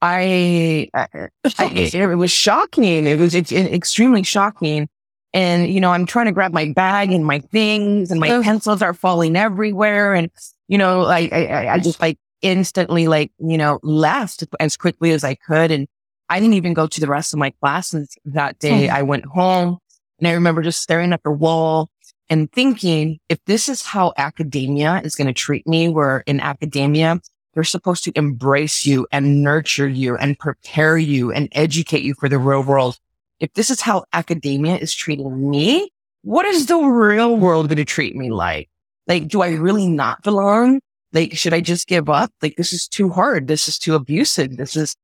I, 0.00 0.88
I, 0.94 1.28
it 1.58 2.16
was 2.16 2.30
shocking. 2.30 3.06
It 3.06 3.18
was 3.18 3.34
extremely 3.34 4.22
shocking. 4.22 4.88
And, 5.34 5.68
you 5.68 5.80
know, 5.80 5.90
I'm 5.90 6.06
trying 6.06 6.26
to 6.26 6.32
grab 6.32 6.52
my 6.52 6.72
bag 6.72 7.10
and 7.10 7.26
my 7.26 7.40
things 7.40 8.10
and 8.10 8.20
my 8.20 8.30
oh. 8.30 8.42
pencils 8.42 8.82
are 8.82 8.94
falling 8.94 9.36
everywhere. 9.36 10.14
And, 10.14 10.30
you 10.68 10.78
know, 10.78 11.04
I, 11.04 11.28
I, 11.32 11.68
I 11.74 11.78
just 11.78 12.00
like 12.00 12.18
instantly 12.40 13.08
like, 13.08 13.32
you 13.38 13.58
know, 13.58 13.80
left 13.82 14.44
as 14.60 14.76
quickly 14.76 15.10
as 15.10 15.24
I 15.24 15.34
could. 15.34 15.70
And 15.70 15.88
I 16.28 16.40
didn't 16.40 16.54
even 16.54 16.72
go 16.72 16.86
to 16.86 17.00
the 17.00 17.08
rest 17.08 17.32
of 17.32 17.38
my 17.38 17.50
classes 17.60 18.16
that 18.26 18.58
day. 18.60 18.88
Oh. 18.88 18.94
I 18.94 19.02
went 19.02 19.26
home 19.26 19.78
and 20.18 20.28
I 20.28 20.32
remember 20.32 20.62
just 20.62 20.80
staring 20.80 21.12
at 21.12 21.22
the 21.22 21.32
wall 21.32 21.90
and 22.30 22.50
thinking, 22.52 23.18
if 23.28 23.38
this 23.46 23.68
is 23.68 23.82
how 23.82 24.12
academia 24.16 25.00
is 25.04 25.16
going 25.16 25.26
to 25.26 25.34
treat 25.34 25.66
me, 25.66 25.88
where 25.88 26.22
in 26.26 26.40
academia, 26.40 27.20
they're 27.56 27.64
supposed 27.64 28.04
to 28.04 28.12
embrace 28.14 28.86
you 28.86 29.08
and 29.10 29.42
nurture 29.42 29.88
you 29.88 30.16
and 30.16 30.38
prepare 30.38 30.96
you 30.96 31.32
and 31.32 31.48
educate 31.50 32.02
you 32.02 32.14
for 32.14 32.28
the 32.28 32.38
real 32.38 32.62
world 32.62 33.00
if 33.40 33.52
this 33.54 33.70
is 33.70 33.80
how 33.80 34.04
academia 34.12 34.76
is 34.76 34.94
treating 34.94 35.50
me, 35.50 35.90
what 36.22 36.46
is 36.46 36.66
the 36.66 36.78
real 36.78 37.36
world 37.36 37.68
going 37.68 37.76
to 37.76 37.84
treat 37.84 38.16
me 38.16 38.30
like? 38.30 38.68
Like, 39.06 39.28
do 39.28 39.42
I 39.42 39.50
really 39.50 39.86
not 39.86 40.22
belong? 40.22 40.80
Like, 41.12 41.36
should 41.36 41.54
I 41.54 41.60
just 41.60 41.86
give 41.86 42.08
up? 42.08 42.32
Like, 42.42 42.56
this 42.56 42.72
is 42.72 42.88
too 42.88 43.10
hard. 43.10 43.46
This 43.46 43.68
is 43.68 43.78
too 43.78 43.94
abusive. 43.94 44.56
This 44.56 44.76
is, 44.76 44.96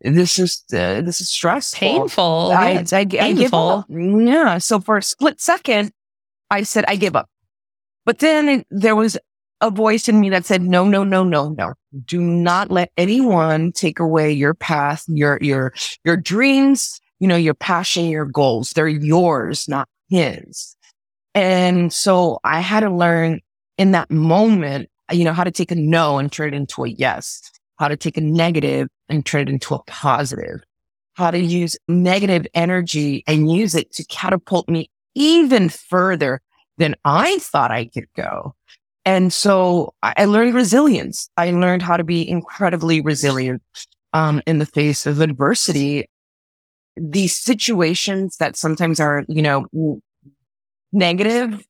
this 0.00 0.38
is, 0.38 0.62
uh, 0.72 1.00
this 1.00 1.20
is 1.20 1.28
stressful. 1.30 1.78
Painful. 1.78 2.52
I, 2.52 2.84
I, 2.92 2.98
I, 2.98 3.00
I 3.00 3.32
give 3.32 3.52
up. 3.52 3.86
Yeah. 3.88 4.58
So 4.58 4.80
for 4.80 4.98
a 4.98 5.02
split 5.02 5.40
second, 5.40 5.92
I 6.50 6.62
said, 6.62 6.84
I 6.86 6.96
give 6.96 7.16
up. 7.16 7.28
But 8.06 8.20
then 8.20 8.64
there 8.70 8.96
was 8.96 9.18
a 9.60 9.70
voice 9.70 10.08
in 10.08 10.20
me 10.20 10.30
that 10.30 10.46
said, 10.46 10.62
no, 10.62 10.84
no, 10.84 11.04
no, 11.04 11.22
no, 11.22 11.50
no. 11.50 11.74
Do 12.04 12.20
not 12.20 12.70
let 12.70 12.90
anyone 12.96 13.72
take 13.72 13.98
away 13.98 14.32
your 14.32 14.54
path, 14.54 15.04
your, 15.08 15.38
your, 15.40 15.72
your 16.04 16.16
dreams, 16.16 17.00
you 17.18 17.28
know, 17.28 17.36
your 17.36 17.54
passion, 17.54 18.06
your 18.06 18.24
goals. 18.24 18.70
They're 18.70 18.88
yours, 18.88 19.68
not 19.68 19.88
his. 20.08 20.76
And 21.34 21.92
so 21.92 22.38
I 22.42 22.60
had 22.60 22.80
to 22.80 22.90
learn 22.90 23.40
in 23.78 23.92
that 23.92 24.10
moment, 24.10 24.88
you 25.12 25.24
know, 25.24 25.32
how 25.32 25.44
to 25.44 25.50
take 25.50 25.70
a 25.70 25.74
no 25.74 26.18
and 26.18 26.30
turn 26.30 26.54
it 26.54 26.56
into 26.56 26.84
a 26.84 26.88
yes, 26.88 27.40
how 27.76 27.88
to 27.88 27.96
take 27.96 28.16
a 28.16 28.22
negative 28.22 28.88
and 29.08 29.24
turn 29.24 29.42
it 29.42 29.48
into 29.48 29.74
a 29.74 29.82
positive, 29.84 30.62
how 31.14 31.30
to 31.30 31.38
use 31.38 31.76
negative 31.88 32.46
energy 32.54 33.24
and 33.26 33.52
use 33.52 33.74
it 33.74 33.92
to 33.92 34.04
catapult 34.06 34.68
me 34.68 34.90
even 35.14 35.68
further 35.68 36.40
than 36.78 36.94
I 37.04 37.38
thought 37.38 37.70
I 37.70 37.86
could 37.86 38.06
go. 38.16 38.54
And 39.04 39.32
so 39.32 39.94
I 40.02 40.26
learned 40.26 40.54
resilience. 40.54 41.30
I 41.36 41.50
learned 41.50 41.82
how 41.82 41.96
to 41.96 42.04
be 42.04 42.28
incredibly 42.28 43.00
resilient 43.00 43.62
um, 44.12 44.42
in 44.46 44.58
the 44.58 44.66
face 44.66 45.06
of 45.06 45.20
adversity 45.20 46.06
these 46.96 47.36
situations 47.36 48.36
that 48.36 48.56
sometimes 48.56 49.00
are, 49.00 49.24
you 49.28 49.42
know, 49.42 50.00
negative, 50.92 51.62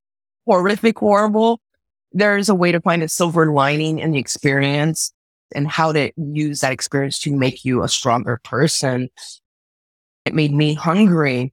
horrific, 0.47 0.99
horrible, 0.99 1.61
there's 2.13 2.49
a 2.49 2.55
way 2.55 2.73
to 2.73 2.81
find 2.81 3.03
a 3.03 3.09
silver 3.09 3.53
lining 3.53 4.01
in 4.01 4.11
the 4.11 4.19
experience 4.19 5.13
and 5.55 5.69
how 5.69 5.93
to 5.93 6.11
use 6.17 6.61
that 6.61 6.73
experience 6.73 7.19
to 7.21 7.37
make 7.37 7.65
you 7.65 7.83
a 7.83 7.89
stronger 7.89 8.41
person. 8.45 9.09
It 10.25 10.35
made 10.35 10.53
me 10.53 10.75
hungry 10.75 11.53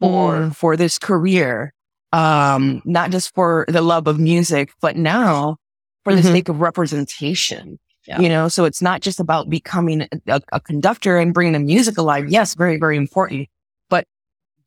for, 0.00 0.34
mm. 0.34 0.56
for 0.56 0.76
this 0.76 0.98
career. 0.98 1.72
Um, 2.12 2.82
not 2.84 3.10
just 3.10 3.34
for 3.34 3.64
the 3.68 3.80
love 3.80 4.06
of 4.06 4.18
music, 4.18 4.72
but 4.80 4.96
now 4.96 5.56
for 6.04 6.12
mm-hmm. 6.12 6.22
the 6.22 6.28
sake 6.28 6.48
of 6.48 6.60
representation. 6.60 7.78
Yeah. 8.06 8.20
You 8.20 8.28
know, 8.28 8.48
so 8.48 8.64
it's 8.64 8.82
not 8.82 9.00
just 9.00 9.20
about 9.20 9.48
becoming 9.48 10.08
a, 10.26 10.40
a, 10.52 10.60
conductor 10.60 11.18
and 11.18 11.32
bringing 11.32 11.52
the 11.52 11.60
music 11.60 11.96
alive. 11.98 12.28
Yes, 12.28 12.54
very, 12.54 12.76
very 12.76 12.96
important. 12.96 13.48
But 13.88 14.06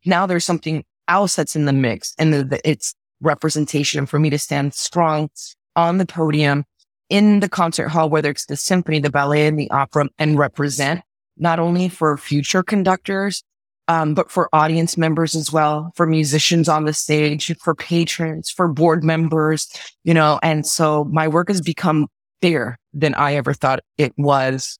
now 0.05 0.25
there's 0.25 0.45
something 0.45 0.85
else 1.09 1.35
that's 1.35 1.55
in 1.55 1.65
the 1.65 1.73
mix 1.73 2.13
and 2.17 2.33
the, 2.33 2.43
the, 2.45 2.69
it's 2.69 2.95
representation 3.21 4.05
for 4.05 4.19
me 4.19 4.29
to 4.29 4.39
stand 4.39 4.73
strong 4.73 5.29
on 5.75 5.97
the 5.97 6.05
podium 6.05 6.63
in 7.09 7.41
the 7.41 7.49
concert 7.49 7.89
hall, 7.89 8.09
whether 8.09 8.29
it's 8.29 8.45
the 8.45 8.55
symphony, 8.55 8.99
the 8.99 9.09
ballet 9.09 9.47
and 9.47 9.59
the 9.59 9.69
opera 9.69 10.07
and 10.17 10.39
represent 10.39 11.01
not 11.37 11.59
only 11.59 11.89
for 11.89 12.17
future 12.17 12.63
conductors, 12.63 13.43
um, 13.87 14.13
but 14.13 14.31
for 14.31 14.49
audience 14.53 14.97
members 14.97 15.35
as 15.35 15.51
well, 15.51 15.91
for 15.95 16.07
musicians 16.07 16.67
on 16.67 16.85
the 16.85 16.93
stage, 16.93 17.55
for 17.59 17.75
patrons, 17.75 18.49
for 18.49 18.67
board 18.67 19.03
members, 19.03 19.67
you 20.03 20.13
know, 20.13 20.39
and 20.41 20.65
so 20.65 21.05
my 21.05 21.27
work 21.27 21.49
has 21.49 21.61
become 21.61 22.07
bigger 22.41 22.77
than 22.93 23.13
I 23.13 23.35
ever 23.35 23.53
thought 23.53 23.81
it 23.97 24.13
was. 24.17 24.79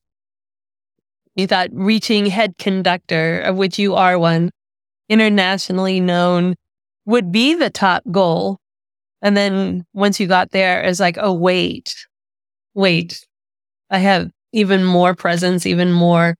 You 1.36 1.46
thought 1.46 1.68
reaching 1.72 2.26
head 2.26 2.56
conductor, 2.58 3.40
of 3.40 3.56
which 3.56 3.78
you 3.78 3.94
are 3.94 4.18
one, 4.18 4.50
internationally 5.08 6.00
known, 6.00 6.56
would 7.04 7.30
be 7.30 7.54
the 7.54 7.70
top 7.70 8.02
goal. 8.10 8.58
And 9.22 9.36
then 9.36 9.84
once 9.92 10.18
you 10.18 10.26
got 10.26 10.50
there, 10.50 10.82
it's 10.82 11.00
like, 11.00 11.16
oh, 11.20 11.32
wait, 11.32 11.94
wait, 12.74 13.24
I 13.90 13.98
have 13.98 14.30
even 14.52 14.84
more 14.84 15.14
presence, 15.14 15.66
even 15.66 15.92
more 15.92 16.36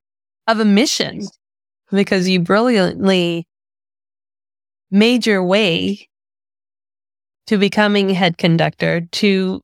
of 0.47 0.61
a 0.61 0.65
mission 0.65 1.23
because 1.91 2.29
you 2.29 2.41
brilliantly 2.41 3.47
made 4.91 5.27
your 5.27 5.43
way 5.43 6.09
to 7.47 7.59
becoming 7.59 8.11
head 8.11 8.39
conductor, 8.39 9.03
to 9.13 9.61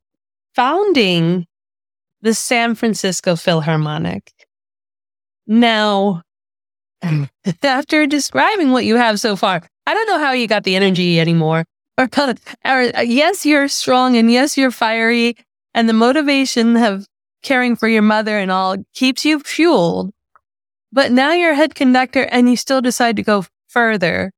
founding 0.55 1.47
the 2.21 2.35
San 2.35 2.75
Francisco 2.75 3.35
Philharmonic. 3.35 4.33
Now, 5.47 6.23
after 7.63 8.07
describing 8.07 8.71
what 8.71 8.85
you 8.85 8.97
have 8.97 9.19
so 9.19 9.35
far, 9.35 9.63
I 9.87 9.95
don't 9.95 10.07
know 10.07 10.19
how 10.19 10.33
you 10.33 10.47
got 10.47 10.65
the 10.65 10.77
energy 10.77 11.21
anymore. 11.21 11.65
Or, 11.99 12.09
or 12.65 12.83
yes, 13.03 13.45
you're 13.45 13.69
strong 13.69 14.17
and 14.17 14.33
yes, 14.33 14.57
you're 14.57 14.71
fiery 14.71 15.37
and 15.75 15.89
the 15.89 15.93
motivation 15.93 16.77
of 16.77 17.07
caring 17.43 17.77
for 17.77 17.87
your 17.87 18.03
mother 18.03 18.39
and 18.39 18.51
all 18.51 18.77
keeps 18.95 19.25
you 19.25 19.41
fueled. 19.41 20.11
But 20.93 21.11
now 21.11 21.33
you're 21.33 21.53
a 21.53 21.57
head 21.57 21.75
conductor 21.75 22.25
and 22.25 22.51
you 22.51 22.57
still 22.57 22.83
decide 22.83 23.17
to 23.17 23.23
go 23.23 23.45
further 23.69 24.33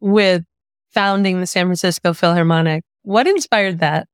with 0.00 0.44
founding 0.92 1.40
the 1.40 1.46
San 1.46 1.66
Francisco 1.66 2.14
Philharmonic. 2.14 2.82
What 3.02 3.26
inspired 3.26 3.80
that? 3.80 4.08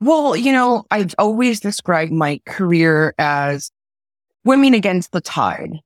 Well, 0.00 0.36
you 0.36 0.52
know, 0.52 0.84
I've 0.90 1.14
always 1.18 1.60
described 1.60 2.12
my 2.12 2.40
career 2.46 3.14
as 3.18 3.70
swimming 4.44 4.74
against 4.74 5.12
the 5.12 5.20
tide. 5.20 5.80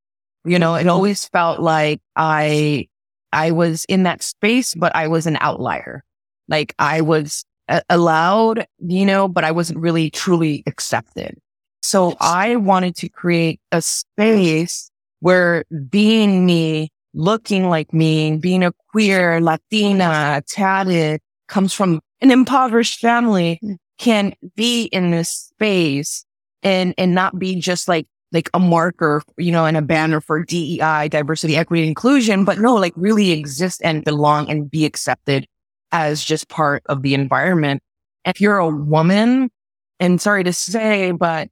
You 0.44 0.58
know, 0.58 0.74
it 0.74 0.80
mm-hmm. 0.80 0.90
always 0.90 1.26
felt 1.28 1.60
like 1.60 2.00
I, 2.16 2.88
I 3.32 3.52
was 3.52 3.84
in 3.86 4.02
that 4.02 4.22
space, 4.22 4.74
but 4.74 4.94
I 4.94 5.08
was 5.08 5.26
an 5.26 5.38
outlier. 5.40 6.04
Like 6.48 6.74
I 6.78 7.00
was 7.00 7.44
allowed, 7.88 8.66
you 8.78 9.04
know, 9.04 9.28
but 9.28 9.44
I 9.44 9.52
wasn't 9.52 9.78
really 9.78 10.10
truly 10.10 10.62
accepted. 10.66 11.38
So 11.82 12.16
I 12.20 12.56
wanted 12.56 12.96
to 12.96 13.08
create 13.08 13.60
a 13.72 13.80
space 13.82 14.90
where 15.20 15.64
being 15.88 16.46
me, 16.46 16.90
looking 17.14 17.68
like 17.68 17.92
me, 17.92 18.36
being 18.36 18.62
a 18.62 18.72
queer, 18.90 19.40
Latina, 19.40 20.42
tatted, 20.46 21.20
comes 21.48 21.72
from 21.72 22.00
an 22.20 22.30
impoverished 22.30 23.00
family 23.00 23.58
mm. 23.62 23.76
can 23.98 24.34
be 24.54 24.84
in 24.84 25.10
this 25.10 25.30
space 25.30 26.24
and, 26.62 26.94
and 26.98 27.14
not 27.14 27.38
be 27.38 27.56
just 27.56 27.88
like, 27.88 28.06
like 28.32 28.50
a 28.52 28.58
marker, 28.58 29.22
you 29.38 29.50
know, 29.50 29.64
and 29.64 29.76
a 29.76 29.82
banner 29.82 30.20
for 30.20 30.44
DEI, 30.44 31.08
diversity, 31.08 31.56
equity, 31.56 31.86
inclusion, 31.86 32.44
but 32.44 32.58
no, 32.58 32.74
like 32.74 32.92
really 32.96 33.30
exist 33.30 33.80
and 33.82 34.04
belong 34.04 34.50
and 34.50 34.70
be 34.70 34.84
accepted 34.84 35.46
as 35.92 36.22
just 36.22 36.48
part 36.48 36.82
of 36.86 37.02
the 37.02 37.14
environment. 37.14 37.82
If 38.26 38.40
you're 38.40 38.58
a 38.58 38.68
woman, 38.68 39.50
and 39.98 40.20
sorry 40.20 40.44
to 40.44 40.52
say, 40.52 41.12
but 41.12 41.48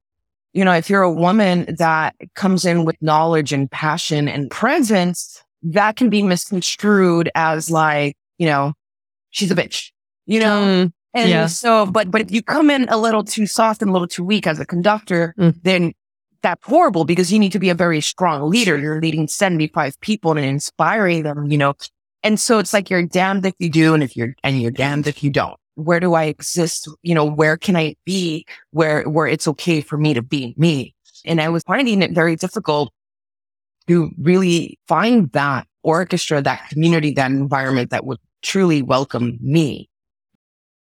you 0.57 0.65
know, 0.65 0.73
if 0.73 0.89
you're 0.89 1.03
a 1.03 1.13
woman 1.13 1.67
that 1.79 2.17
comes 2.35 2.65
in 2.65 2.87
with 2.87 2.97
knowledge 3.03 3.53
and 3.53 3.71
passion 3.71 4.27
and 4.27 4.51
presence, 4.51 5.45
that 5.63 5.97
can 5.97 6.09
be 6.09 6.23
misconstrued 6.23 7.31
as 7.35 7.71
like, 7.71 8.17
you 8.39 8.47
know, 8.47 8.73
she's 9.29 9.51
a 9.51 9.55
bitch, 9.55 9.91
you 10.25 10.41
know? 10.41 10.63
Mm, 10.63 10.93
and 11.13 11.29
yeah. 11.29 11.47
so, 11.47 11.85
but, 11.85 12.11
but 12.11 12.23
if 12.23 12.31
you 12.31 12.43
come 12.43 12.71
in 12.71 12.89
a 12.89 12.97
little 12.97 13.23
too 13.23 13.47
soft 13.47 13.83
and 13.83 13.91
a 13.91 13.93
little 13.93 14.09
too 14.09 14.25
weak 14.25 14.47
as 14.47 14.59
a 14.59 14.65
conductor, 14.65 15.35
mm. 15.39 15.55
then 15.63 15.93
that's 16.41 16.67
horrible 16.67 17.05
because 17.05 17.31
you 17.31 17.39
need 17.39 17.53
to 17.53 17.59
be 17.59 17.69
a 17.69 17.75
very 17.75 18.01
strong 18.01 18.49
leader. 18.49 18.79
You're 18.79 18.99
leading 19.03 19.29
75 19.29 20.01
people 20.01 20.39
and 20.39 20.47
inspiring 20.47 21.23
them, 21.23 21.51
you 21.51 21.59
know? 21.59 21.75
And 22.23 22.41
so 22.41 22.59
it's 22.61 22.73
like 22.73 22.89
you're 22.89 23.03
damned 23.03 23.45
if 23.45 23.55
you 23.59 23.69
do 23.69 23.93
and 23.93 24.03
if 24.03 24.17
you're, 24.17 24.35
and 24.43 24.59
you're 24.59 24.71
damned 24.71 25.07
if 25.07 25.23
you 25.23 25.29
don't 25.29 25.61
where 25.77 26.01
do 26.01 26.15
I 26.15 26.25
exist? 26.25 26.89
You 27.03 27.15
know, 27.15 27.25
where 27.25 27.57
can 27.57 27.77
I 27.77 27.95
be 28.05 28.45
where, 28.71 29.05
where 29.09 29.27
it's 29.27 29.47
okay 29.49 29.81
for 29.81 29.97
me 29.97 30.15
to 30.15 30.23
be 30.23 30.55
me? 30.57 30.95
And 31.25 31.41
I 31.41 31.49
was 31.49 31.63
finding 31.63 32.03
it 32.03 32.13
very 32.13 32.37
difficult 32.37 32.93
to 33.87 34.11
really 34.19 34.79
find 34.89 35.31
that 35.33 35.67
orchestra, 35.83 36.43
that 36.43 36.69
community, 36.71 37.13
that 37.13 37.31
environment 37.31 37.91
that 37.91 38.05
would 38.05 38.19
truly 38.43 38.83
welcome 38.83 39.39
me. 39.41 39.89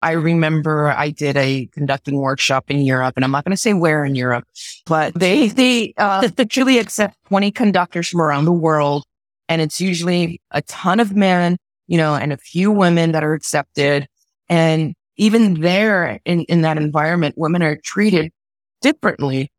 I 0.02 0.12
remember 0.12 0.90
I 0.90 1.10
did 1.10 1.36
a 1.36 1.66
conducting 1.72 2.16
workshop 2.16 2.70
in 2.70 2.80
Europe 2.82 3.14
and 3.16 3.24
I'm 3.24 3.30
not 3.30 3.44
going 3.44 3.54
to 3.54 3.60
say 3.60 3.72
where 3.72 4.04
in 4.04 4.14
Europe, 4.14 4.44
but 4.84 5.14
they, 5.18 5.48
they, 5.48 5.94
uh, 5.96 6.28
truly 6.48 6.78
accept 6.78 7.16
20 7.28 7.50
conductors 7.52 8.08
from 8.08 8.20
around 8.20 8.44
the 8.44 8.52
world. 8.52 9.04
And 9.48 9.62
it's 9.62 9.80
usually 9.80 10.40
a 10.50 10.62
ton 10.62 11.00
of 11.00 11.16
men, 11.16 11.56
you 11.86 11.96
know, 11.96 12.14
and 12.14 12.32
a 12.32 12.36
few 12.36 12.70
women 12.70 13.12
that 13.12 13.24
are 13.24 13.32
accepted. 13.32 14.06
And 14.48 14.94
even 15.16 15.60
there 15.60 16.20
in, 16.24 16.42
in 16.42 16.62
that 16.62 16.76
environment, 16.76 17.36
women 17.36 17.62
are 17.62 17.76
treated 17.76 18.32
differently. 18.80 19.50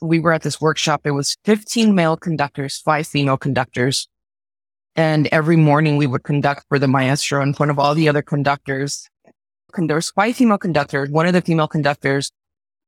We 0.00 0.20
were 0.20 0.32
at 0.32 0.42
this 0.42 0.60
workshop. 0.60 1.02
It 1.04 1.12
was 1.12 1.36
15 1.44 1.94
male 1.94 2.16
conductors, 2.16 2.78
five 2.78 3.06
female 3.06 3.36
conductors. 3.36 4.08
And 4.96 5.26
every 5.28 5.56
morning 5.56 5.96
we 5.96 6.06
would 6.06 6.22
conduct 6.22 6.64
for 6.68 6.78
the 6.78 6.88
maestro 6.88 7.42
in 7.42 7.52
front 7.52 7.70
of 7.70 7.78
all 7.78 7.94
the 7.94 8.08
other 8.08 8.22
conductors. 8.22 9.08
There 9.76 9.96
was 9.96 10.10
five 10.10 10.36
female 10.36 10.58
conductors. 10.58 11.10
One 11.10 11.26
of 11.26 11.32
the 11.32 11.40
female 11.40 11.66
conductors, 11.66 12.30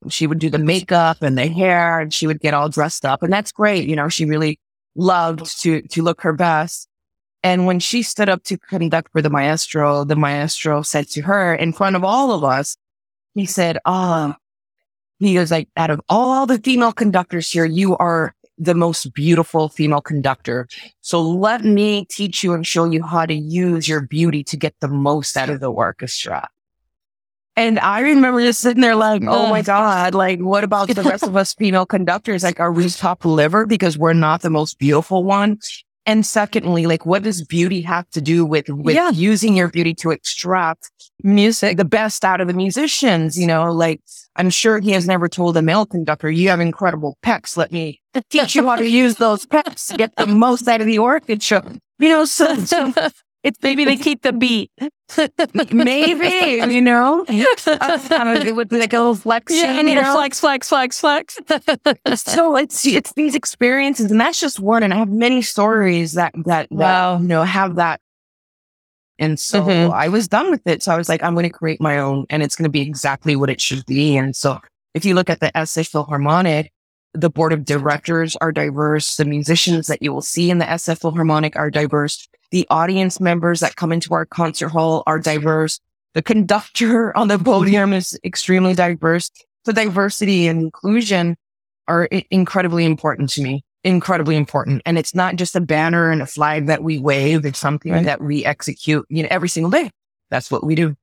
she 0.08 0.26
would 0.26 0.38
do 0.38 0.50
the 0.50 0.58
makeup 0.58 1.20
and 1.20 1.36
the 1.36 1.48
hair 1.48 1.98
and 1.98 2.14
she 2.14 2.28
would 2.28 2.40
get 2.40 2.54
all 2.54 2.68
dressed 2.68 3.04
up. 3.04 3.22
And 3.22 3.32
that's 3.32 3.50
great. 3.50 3.88
You 3.88 3.96
know, 3.96 4.08
she 4.08 4.24
really 4.24 4.60
loved 4.94 5.60
to, 5.62 5.82
to 5.82 6.02
look 6.02 6.20
her 6.20 6.32
best. 6.32 6.88
And 7.42 7.66
when 7.66 7.78
she 7.80 8.02
stood 8.02 8.28
up 8.28 8.42
to 8.44 8.58
conduct 8.58 9.12
for 9.12 9.22
the 9.22 9.30
maestro, 9.30 10.04
the 10.04 10.16
maestro 10.16 10.82
said 10.82 11.08
to 11.10 11.22
her 11.22 11.54
in 11.54 11.72
front 11.72 11.96
of 11.96 12.02
all 12.02 12.32
of 12.32 12.42
us, 12.42 12.76
he 13.34 13.46
said, 13.46 13.78
ah, 13.84 14.34
oh, 14.34 14.40
he 15.18 15.38
was 15.38 15.50
like, 15.50 15.68
out 15.76 15.90
of 15.90 16.00
all 16.08 16.46
the 16.46 16.58
female 16.58 16.92
conductors 16.92 17.50
here, 17.50 17.64
you 17.64 17.96
are 17.98 18.34
the 18.58 18.74
most 18.74 19.12
beautiful 19.12 19.68
female 19.68 20.00
conductor. 20.00 20.66
So 21.02 21.20
let 21.20 21.64
me 21.64 22.06
teach 22.06 22.42
you 22.42 22.54
and 22.54 22.66
show 22.66 22.84
you 22.84 23.02
how 23.02 23.26
to 23.26 23.34
use 23.34 23.88
your 23.88 24.00
beauty 24.00 24.42
to 24.44 24.56
get 24.56 24.74
the 24.80 24.88
most 24.88 25.36
out 25.36 25.50
of 25.50 25.60
the 25.60 25.70
orchestra. 25.70 26.48
And 27.58 27.78
I 27.78 28.00
remember 28.00 28.42
just 28.42 28.60
sitting 28.60 28.82
there 28.82 28.96
like, 28.96 29.22
oh 29.26 29.48
my 29.48 29.62
God, 29.62 30.14
like 30.14 30.40
what 30.40 30.62
about 30.62 30.88
the 30.88 31.02
rest 31.02 31.22
of 31.22 31.36
us 31.36 31.54
female 31.58 31.86
conductors? 31.86 32.42
Like, 32.42 32.60
are 32.60 32.72
we 32.72 32.88
top 32.90 33.24
liver 33.24 33.64
because 33.64 33.96
we're 33.96 34.12
not 34.12 34.42
the 34.42 34.50
most 34.50 34.78
beautiful 34.78 35.24
one? 35.24 35.58
And 36.06 36.24
secondly, 36.24 36.86
like 36.86 37.04
what 37.04 37.24
does 37.24 37.44
beauty 37.44 37.82
have 37.82 38.08
to 38.10 38.20
do 38.20 38.44
with, 38.44 38.68
with 38.68 38.94
yeah. 38.94 39.10
using 39.10 39.56
your 39.56 39.68
beauty 39.68 39.92
to 39.94 40.12
extract 40.12 40.90
music, 41.24 41.76
the 41.76 41.84
best 41.84 42.24
out 42.24 42.40
of 42.40 42.46
the 42.46 42.54
musicians? 42.54 43.36
You 43.38 43.48
know, 43.48 43.72
like 43.72 44.00
I'm 44.36 44.50
sure 44.50 44.78
he 44.78 44.92
has 44.92 45.08
never 45.08 45.28
told 45.28 45.56
a 45.56 45.62
male 45.62 45.84
conductor, 45.84 46.30
you 46.30 46.48
have 46.48 46.60
incredible 46.60 47.18
pecs. 47.24 47.56
Let 47.56 47.72
me 47.72 48.00
teach 48.30 48.54
you 48.54 48.66
how 48.66 48.76
to 48.76 48.88
use 48.88 49.16
those 49.16 49.46
pecs 49.46 49.88
to 49.88 49.96
get 49.96 50.14
the 50.16 50.26
most 50.26 50.68
out 50.68 50.80
of 50.80 50.86
the 50.86 50.98
orchestra. 50.98 51.64
You 51.98 52.08
know, 52.08 52.24
so, 52.24 52.54
so 52.56 52.92
it's 53.46 53.62
maybe 53.62 53.84
they 53.84 53.96
keep 53.96 54.22
the 54.22 54.32
beat. 54.32 54.72
maybe, 55.72 56.74
you 56.74 56.82
know, 56.82 57.24
uh, 57.28 58.52
with 58.56 58.72
like 58.72 58.92
a 58.92 58.98
little 58.98 59.14
flex. 59.14 59.54
Yeah, 59.54 59.76
I 59.78 59.82
need 59.82 59.98
a 59.98 60.12
flex, 60.12 60.40
flex, 60.40 60.68
flex, 60.68 60.98
flex. 60.98 61.38
so 62.16 62.56
it's 62.56 62.84
it's 62.84 63.12
these 63.12 63.36
experiences, 63.36 64.10
and 64.10 64.20
that's 64.20 64.40
just 64.40 64.58
one. 64.58 64.82
And 64.82 64.92
I 64.92 64.96
have 64.96 65.10
many 65.10 65.42
stories 65.42 66.14
that 66.14 66.34
that, 66.44 66.72
wow. 66.72 67.14
that 67.14 67.22
you 67.22 67.28
know 67.28 67.44
have 67.44 67.76
that. 67.76 68.00
And 69.18 69.38
so 69.38 69.62
mm-hmm. 69.62 69.92
I 69.92 70.08
was 70.08 70.26
done 70.26 70.50
with 70.50 70.66
it. 70.66 70.82
So 70.82 70.92
I 70.92 70.96
was 70.96 71.08
like, 71.08 71.22
I'm 71.22 71.34
going 71.34 71.48
to 71.48 71.50
create 71.50 71.80
my 71.80 71.98
own, 71.98 72.26
and 72.28 72.42
it's 72.42 72.56
going 72.56 72.64
to 72.64 72.70
be 72.70 72.82
exactly 72.82 73.36
what 73.36 73.48
it 73.48 73.60
should 73.60 73.86
be. 73.86 74.16
And 74.16 74.34
so 74.34 74.58
if 74.92 75.04
you 75.04 75.14
look 75.14 75.30
at 75.30 75.38
the 75.38 75.52
SF 75.54 75.88
Philharmonic, 75.88 76.72
the 77.14 77.30
board 77.30 77.52
of 77.52 77.64
directors 77.64 78.36
are 78.40 78.50
diverse. 78.50 79.16
The 79.16 79.24
musicians 79.24 79.86
that 79.86 80.02
you 80.02 80.12
will 80.12 80.20
see 80.20 80.50
in 80.50 80.58
the 80.58 80.64
SF 80.64 81.00
Philharmonic 81.00 81.54
are 81.56 81.70
diverse. 81.70 82.28
The 82.56 82.66
audience 82.70 83.20
members 83.20 83.60
that 83.60 83.76
come 83.76 83.92
into 83.92 84.14
our 84.14 84.24
concert 84.24 84.70
hall 84.70 85.02
are 85.06 85.18
diverse. 85.18 85.78
The 86.14 86.22
conductor 86.22 87.14
on 87.18 87.28
the 87.28 87.38
podium 87.38 87.92
is 87.92 88.18
extremely 88.24 88.72
diverse. 88.72 89.30
So 89.66 89.72
diversity 89.72 90.46
and 90.46 90.62
inclusion 90.62 91.36
are 91.86 92.04
incredibly 92.30 92.86
important 92.86 93.28
to 93.32 93.42
me. 93.42 93.62
Incredibly 93.84 94.36
important. 94.36 94.80
And 94.86 94.96
it's 94.96 95.14
not 95.14 95.36
just 95.36 95.54
a 95.54 95.60
banner 95.60 96.10
and 96.10 96.22
a 96.22 96.26
flag 96.26 96.68
that 96.68 96.82
we 96.82 96.98
wave. 96.98 97.44
It's 97.44 97.58
something 97.58 97.92
right. 97.92 98.06
that 98.06 98.22
we 98.22 98.42
execute, 98.46 99.04
you 99.10 99.22
know, 99.22 99.28
every 99.30 99.50
single 99.50 99.70
day. 99.70 99.90
That's 100.30 100.50
what 100.50 100.64
we 100.64 100.74
do. 100.74 100.96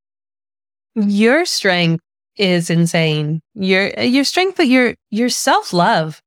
Your 0.95 1.45
strength 1.45 2.03
is 2.35 2.71
insane. 2.71 3.43
Your, 3.53 3.89
your 3.99 4.23
strength, 4.23 4.57
but 4.57 4.67
your, 4.67 4.95
your 5.11 5.29
self 5.29 5.71
love, 5.71 6.19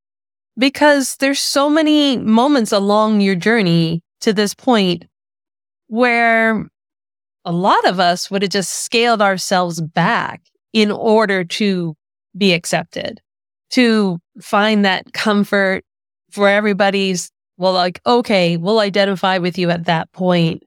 because 0.57 1.17
there's 1.17 1.41
so 1.41 1.69
many 1.69 2.17
moments 2.17 2.71
along 2.71 3.23
your 3.23 3.35
journey 3.35 4.03
to 4.21 4.33
this 4.33 4.55
point 4.55 5.07
where 5.88 6.68
a 7.44 7.53
lot 7.53 7.87
of 7.87 8.01
us 8.01 8.31
would 8.31 8.42
have 8.42 8.51
just 8.51 8.70
scaled 8.70 9.22
ourselves 9.22 9.81
back 9.81 10.42
in 10.72 10.90
order 10.90 11.44
to 11.44 11.94
be 12.37 12.53
accepted, 12.53 13.20
to 13.70 14.18
find 14.40 14.85
that 14.85 15.12
comfort 15.12 15.85
for 16.31 16.49
everybody's, 16.49 17.31
well, 17.57 17.72
like, 17.72 18.01
okay, 18.05 18.57
we'll 18.57 18.81
identify 18.81 19.38
with 19.38 19.57
you 19.57 19.70
at 19.70 19.85
that 19.87 20.11
point. 20.12 20.62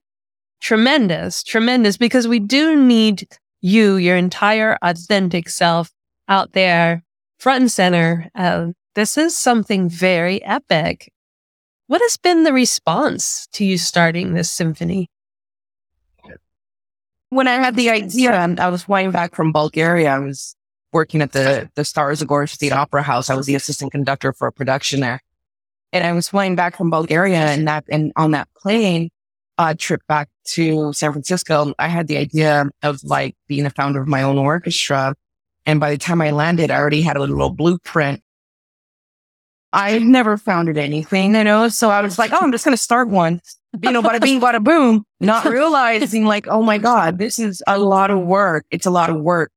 Tremendous, 0.62 1.44
tremendous, 1.44 1.98
because 1.98 2.28
we 2.28 2.40
do 2.40 2.76
need 2.76 3.28
you, 3.62 3.98
your 3.98 4.16
entire 4.16 4.78
authentic 4.82 5.50
self 5.50 5.92
out 6.28 6.54
there 6.54 7.04
front 7.40 7.62
and 7.62 7.72
center. 7.72 8.30
Uh, 8.36 8.68
this 8.96 9.18
is 9.18 9.38
something 9.38 9.90
very 9.90 10.44
epic. 10.44 11.12
What 11.90 12.02
has 12.04 12.18
been 12.18 12.44
the 12.44 12.54
response 12.54 13.48
to 13.54 13.66
you 13.66 13.80
starting 13.80 14.36
this 14.36 14.52
symphony? 14.52 15.10
When 17.30 17.48
I 17.48 17.56
had 17.56 17.76
the 17.76 17.90
idea 17.90 18.32
and 18.32 18.60
I 18.60 18.70
was 18.70 18.84
flying 18.84 19.10
back 19.10 19.34
from 19.34 19.52
Bulgaria, 19.52 20.12
I 20.12 20.20
was 20.20 20.56
working 20.94 21.24
at 21.24 21.32
the, 21.32 21.68
the 21.74 21.82
Stara 21.82 22.14
Zagora 22.14 22.48
State 22.48 22.74
Opera 22.74 23.02
House. 23.02 23.32
I 23.32 23.36
was 23.36 23.48
the 23.48 23.56
assistant 23.56 23.92
conductor 23.92 24.34
for 24.34 24.48
a 24.48 24.52
production 24.52 25.00
there. 25.00 25.20
And 25.92 26.06
I 26.06 26.14
was 26.14 26.30
flying 26.30 26.56
back 26.56 26.78
from 26.78 26.92
Bulgaria 26.92 27.40
and 27.40 27.68
that, 27.68 27.86
and 27.90 28.14
on 28.16 28.30
that 28.32 28.50
plane, 28.56 29.10
uh, 29.58 29.74
trip 29.76 30.04
back 30.08 30.30
to 30.50 30.94
San 30.94 31.12
Francisco, 31.12 31.74
I 31.80 31.88
had 31.88 32.06
the 32.06 32.18
idea 32.18 32.70
of 32.84 33.04
like 33.04 33.36
being 33.48 33.66
a 33.66 33.72
founder 33.72 34.00
of 34.00 34.08
my 34.08 34.22
own 34.22 34.38
orchestra. 34.38 35.16
And 35.66 35.80
by 35.80 35.90
the 35.90 35.98
time 35.98 36.22
I 36.22 36.30
landed, 36.30 36.70
I 36.70 36.78
already 36.78 37.02
had 37.02 37.18
a 37.18 37.22
little 37.22 37.50
blueprint 37.50 38.22
I 39.72 40.00
never 40.00 40.38
founded 40.38 40.78
anything, 40.78 41.36
you 41.36 41.44
know, 41.44 41.68
so 41.68 41.90
I 41.90 42.02
was 42.02 42.18
like, 42.18 42.34
oh, 42.34 42.40
I'm 42.42 42.52
just 42.52 42.66
going 42.66 42.76
to 42.76 42.82
start 42.82 43.08
one, 43.08 43.40
you 43.82 43.92
know, 43.92 44.02
bada 44.02 44.20
bing, 44.20 44.42
bada 44.42 44.64
boom, 44.64 45.04
not 45.20 45.46
realizing 45.46 46.26
like, 46.26 46.48
oh 46.48 46.64
my 46.64 46.80
God, 46.80 47.20
this 47.20 47.38
is 47.38 47.62
a 47.68 47.78
lot 47.78 48.10
of 48.10 48.20
work. 48.20 48.66
It's 48.72 48.88
a 48.88 48.92
lot 48.92 49.10
of 49.10 49.22
work. 49.22 49.52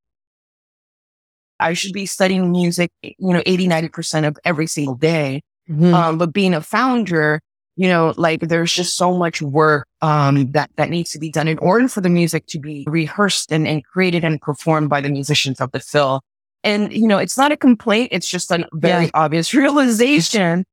I 1.58 1.72
should 1.72 1.92
be 1.92 2.06
studying 2.06 2.50
music, 2.50 2.90
you 3.02 3.14
know, 3.18 3.42
80, 3.46 3.68
90% 3.68 4.26
of 4.26 4.36
every 4.44 4.66
single 4.66 4.96
day. 4.96 5.42
Mm-hmm. 5.70 5.94
Um, 5.94 6.18
but 6.18 6.32
being 6.32 6.54
a 6.54 6.60
founder, 6.60 7.40
you 7.76 7.88
know, 7.88 8.12
like 8.16 8.40
there's 8.40 8.72
just 8.72 8.96
so 8.96 9.16
much 9.16 9.40
work, 9.40 9.86
um, 10.02 10.50
that, 10.52 10.70
that 10.76 10.90
needs 10.90 11.10
to 11.12 11.18
be 11.18 11.30
done 11.30 11.48
in 11.48 11.58
order 11.58 11.88
for 11.88 12.00
the 12.00 12.10
music 12.10 12.46
to 12.48 12.58
be 12.58 12.84
rehearsed 12.86 13.50
and, 13.50 13.66
and 13.66 13.84
created 13.84 14.24
and 14.24 14.42
performed 14.42 14.90
by 14.90 15.00
the 15.00 15.08
musicians 15.08 15.60
of 15.60 15.70
the 15.72 15.80
Phil. 15.80 16.20
And, 16.64 16.92
you 16.92 17.08
know, 17.08 17.18
it's 17.18 17.36
not 17.36 17.52
a 17.52 17.56
complaint. 17.56 18.10
It's 18.12 18.28
just 18.28 18.50
a 18.50 18.68
very 18.72 19.06
yeah. 19.06 19.10
obvious 19.14 19.52
realization 19.54 20.64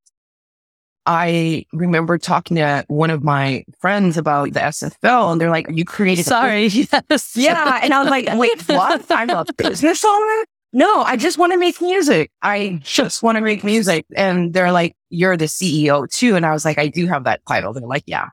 I 1.09 1.65
remember 1.73 2.19
talking 2.19 2.57
to 2.57 2.85
one 2.87 3.09
of 3.09 3.23
my 3.23 3.65
friends 3.79 4.15
about 4.15 4.53
the 4.53 4.59
SFL 4.59 5.31
and 5.31 5.41
they're 5.41 5.49
like, 5.49 5.65
you 5.67 5.83
created. 5.83 6.23
Sorry. 6.23 6.67
Yes. 6.67 7.35
Yeah. 7.35 7.79
And 7.81 7.95
I 7.95 8.03
was 8.03 8.11
like, 8.11 8.27
wait, 8.35 8.61
what? 8.69 9.03
I'm 9.09 9.31
a 9.31 9.43
business 9.57 10.05
owner? 10.05 10.45
No, 10.71 11.01
I 11.01 11.17
just 11.17 11.39
want 11.39 11.51
to 11.51 11.57
make 11.57 11.81
music. 11.81 12.29
I 12.43 12.79
just 12.83 13.23
want 13.23 13.37
to 13.37 13.41
make 13.41 13.63
music. 13.63 14.05
And 14.15 14.53
they're 14.53 14.71
like, 14.71 14.95
you're 15.09 15.35
the 15.35 15.45
CEO 15.45 16.07
too. 16.11 16.35
And 16.35 16.45
I 16.45 16.51
was 16.51 16.63
like, 16.63 16.77
I 16.77 16.87
do 16.87 17.07
have 17.07 17.23
that 17.23 17.41
title. 17.47 17.73
They're 17.73 17.87
like, 17.87 18.03
yeah. 18.05 18.27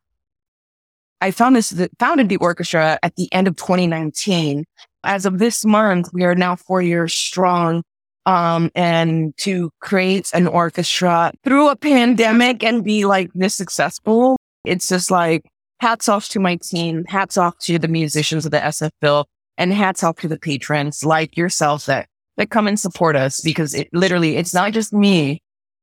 I 1.23 1.31
found 1.31 1.57
this, 1.57 1.73
founded 1.99 2.29
the 2.29 2.37
orchestra 2.37 2.99
at 3.03 3.17
the 3.17 3.33
end 3.33 3.49
of 3.49 3.57
2019. 3.57 4.67
As 5.07 5.25
of 5.25 5.39
this 5.39 5.65
month, 5.65 6.11
we 6.13 6.25
are 6.25 6.35
now 6.35 6.57
four 6.57 6.83
years 6.83 7.15
strong. 7.15 7.83
Um, 8.27 8.73
and 8.75 9.33
to 9.39 9.71
create 9.81 10.31
an 10.35 10.49
orchestra 10.49 11.33
through 11.45 11.69
a 11.69 11.77
pandemic 11.77 12.65
and 12.65 12.83
be 12.83 13.07
like 13.07 13.31
this 13.35 13.55
successful, 13.55 14.37
it's 14.65 14.89
just 14.89 15.13
like 15.13 15.45
hats 15.79 16.09
off 16.09 16.29
to 16.31 16.41
my 16.41 16.57
team, 16.57 17.05
hats 17.07 17.39
off 17.39 17.57
to 17.61 17.79
the 17.79 17.87
musicians 17.87 18.45
of 18.45 18.51
the 18.51 18.59
SF 18.59 18.91
Phil 19.01 19.27
and 19.57 19.73
hats 19.73 20.03
off 20.03 20.17
to 20.17 20.29
the 20.29 20.41
patrons 20.41 21.05
like 21.05 21.37
yourself 21.37 21.87
that, 21.87 22.09
that 22.37 22.51
come 22.51 22.67
and 22.67 22.81
support 22.81 23.15
us 23.15 23.41
because 23.41 23.75
it 23.75 23.89
literally, 23.93 24.37
it's 24.37 24.53
not 24.53 24.73
just 24.73 24.93
me. 24.93 25.41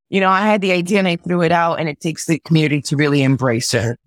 You 0.09 0.19
know, 0.19 0.29
I 0.29 0.41
had 0.41 0.59
the 0.59 0.73
idea 0.73 0.99
and 0.99 1.07
I 1.07 1.15
threw 1.15 1.41
it 1.41 1.53
out 1.53 1.79
and 1.79 1.88
it 1.88 2.01
takes 2.01 2.25
the 2.25 2.39
community 2.39 2.81
to 2.83 2.97
really 2.97 3.23
embrace 3.23 3.73
it. 3.73 3.97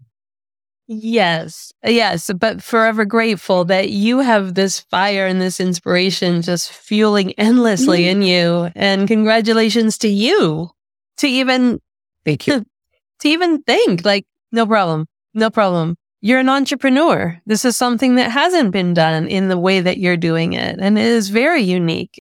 Yes, 0.89 1.73
yes, 1.85 2.31
but 2.39 2.63
forever 2.63 3.05
grateful 3.05 3.65
that 3.65 3.91
you 3.91 4.21
have 4.21 4.55
this 4.55 4.79
fire 4.79 5.27
and 5.27 5.41
this 5.41 5.59
inspiration 5.59 6.43
just 6.43 6.71
fueling 6.71 7.33
endlessly 7.33 8.05
mm. 8.05 8.11
in 8.11 8.23
you. 8.23 8.71
And 8.77 9.09
congratulations 9.09 9.99
to 9.99 10.09
you 10.09 10.71
to 11.17 11.27
even 11.27 11.81
thank 12.25 12.47
you 12.47 12.65
to 13.21 13.29
even 13.29 13.63
think 13.63 14.05
like 14.05 14.27
no 14.53 14.65
problem, 14.65 15.07
no 15.35 15.51
problem. 15.51 15.97
You're 16.21 16.39
an 16.39 16.49
entrepreneur. 16.49 17.41
This 17.47 17.65
is 17.65 17.77
something 17.77 18.15
that 18.15 18.31
hasn't 18.31 18.71
been 18.71 18.95
done 18.95 19.27
in 19.27 19.49
the 19.49 19.59
way 19.59 19.81
that 19.81 19.99
you're 19.99 20.17
doing 20.17 20.53
it, 20.53 20.79
and 20.79 20.97
it 20.97 21.05
is 21.05 21.31
very 21.31 21.63
unique. 21.63 22.23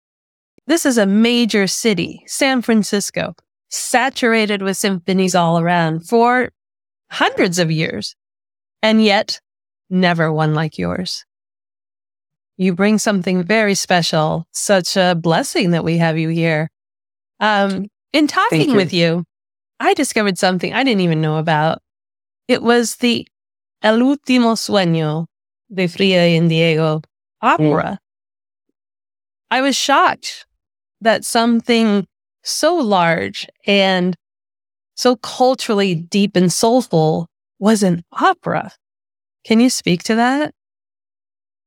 This 0.66 0.84
is 0.84 0.98
a 0.98 1.06
major 1.06 1.68
city, 1.68 2.24
San 2.26 2.62
Francisco, 2.62 3.34
saturated 3.70 4.62
with 4.62 4.76
symphonies 4.76 5.34
all 5.36 5.60
around 5.60 6.06
for 6.08 6.50
hundreds 7.10 7.58
of 7.58 7.70
years 7.70 8.14
and 8.82 9.02
yet 9.02 9.40
never 9.90 10.32
one 10.32 10.54
like 10.54 10.78
yours. 10.78 11.24
You 12.56 12.74
bring 12.74 12.98
something 12.98 13.42
very 13.42 13.74
special, 13.74 14.46
such 14.52 14.96
a 14.96 15.14
blessing 15.14 15.70
that 15.70 15.84
we 15.84 15.98
have 15.98 16.18
you 16.18 16.28
here. 16.28 16.70
Um, 17.40 17.86
in 18.12 18.26
talking 18.26 18.70
you. 18.70 18.74
with 18.74 18.92
you, 18.92 19.24
I 19.78 19.94
discovered 19.94 20.38
something 20.38 20.72
I 20.72 20.82
didn't 20.82 21.02
even 21.02 21.20
know 21.20 21.36
about. 21.36 21.80
It 22.48 22.62
was 22.62 22.96
the 22.96 23.26
El 23.82 24.00
Último 24.00 24.56
Sueño 24.56 25.26
de 25.72 25.86
Frida 25.86 26.36
and 26.36 26.48
Diego 26.48 27.02
opera. 27.40 27.84
Mm. 27.84 27.98
I 29.50 29.60
was 29.60 29.76
shocked 29.76 30.46
that 31.00 31.24
something 31.24 32.06
so 32.42 32.74
large 32.74 33.46
and 33.66 34.16
so 34.96 35.16
culturally 35.16 35.94
deep 35.94 36.34
and 36.34 36.52
soulful 36.52 37.28
was 37.58 37.82
an 37.82 38.04
opera. 38.12 38.72
Can 39.44 39.60
you 39.60 39.70
speak 39.70 40.02
to 40.04 40.14
that? 40.16 40.54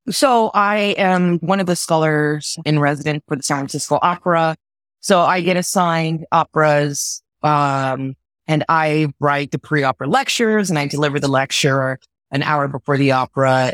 So 0.10 0.52
I 0.54 0.96
am 0.98 1.40
one 1.40 1.60
of 1.60 1.68
the 1.68 1.76
scholars 1.76 2.58
in 2.66 2.80
residence 2.80 3.24
for 3.28 3.36
the 3.36 3.44
San 3.44 3.58
Francisco 3.58 4.00
Opera. 4.02 4.56
So 5.00 5.22
I 5.22 5.42
get 5.42 5.58
assigned 5.58 6.26
operas, 6.32 7.22
um, 7.44 8.16
and 8.48 8.64
I 8.70 9.14
write 9.20 9.52
the 9.52 9.60
pre-opera 9.60 10.08
lectures 10.08 10.70
and 10.70 10.78
I 10.78 10.88
deliver 10.88 11.20
the 11.20 11.28
lecture 11.28 12.00
an 12.32 12.44
hour 12.44 12.68
before 12.68 12.98
the 12.98 13.12
opera. 13.12 13.74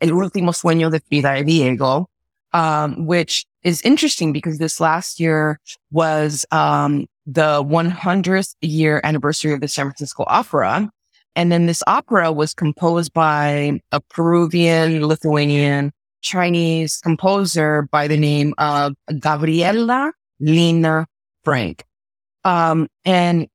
El 0.00 0.10
último 0.10 0.52
sueño 0.52 0.90
de 0.90 1.00
Frida 1.00 1.34
y 1.34 1.42
Diego, 1.42 2.08
um, 2.52 3.06
which 3.06 3.44
is 3.62 3.80
interesting 3.82 4.32
because 4.32 4.58
this 4.58 4.80
last 4.80 5.20
year 5.20 5.60
was, 5.90 6.44
um, 6.50 7.06
the 7.26 7.62
100th 7.62 8.54
year 8.60 9.00
anniversary 9.04 9.52
of 9.52 9.60
the 9.60 9.68
San 9.68 9.86
Francisco 9.86 10.24
Opera. 10.26 10.90
And 11.34 11.50
then 11.50 11.66
this 11.66 11.82
opera 11.86 12.30
was 12.30 12.54
composed 12.54 13.12
by 13.12 13.80
a 13.90 14.00
Peruvian, 14.10 15.06
Lithuanian, 15.06 15.92
Chinese 16.20 16.98
composer 16.98 17.88
by 17.90 18.06
the 18.06 18.16
name 18.16 18.54
of 18.58 18.94
Gabriela 19.18 20.12
Lena 20.40 21.06
Frank. 21.44 21.84
Um, 22.44 22.88
and 23.04 23.48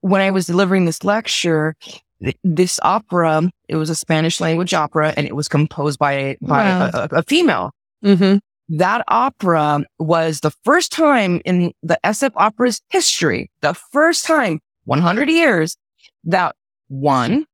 when 0.00 0.20
I 0.20 0.30
was 0.30 0.46
delivering 0.46 0.84
this 0.84 1.04
lecture, 1.04 1.74
th- 2.22 2.36
this 2.44 2.78
opera, 2.82 3.50
it 3.68 3.76
was 3.76 3.90
a 3.90 3.94
Spanish 3.94 4.40
language 4.40 4.74
opera 4.74 5.14
and 5.16 5.26
it 5.26 5.34
was 5.34 5.48
composed 5.48 5.98
by, 5.98 6.36
by 6.40 6.64
wow. 6.64 6.90
a, 6.92 7.08
a, 7.16 7.22
female. 7.22 7.72
Mm-hmm. 8.04 8.38
That 8.76 9.04
opera 9.08 9.84
was 9.98 10.40
the 10.40 10.52
first 10.64 10.92
time 10.92 11.40
in 11.44 11.72
the 11.82 11.98
SF 12.04 12.32
opera's 12.36 12.80
history, 12.90 13.50
the 13.60 13.74
first 13.74 14.24
time, 14.24 14.60
100 14.84 15.28
years, 15.28 15.76
that 16.24 16.54
one, 16.88 17.46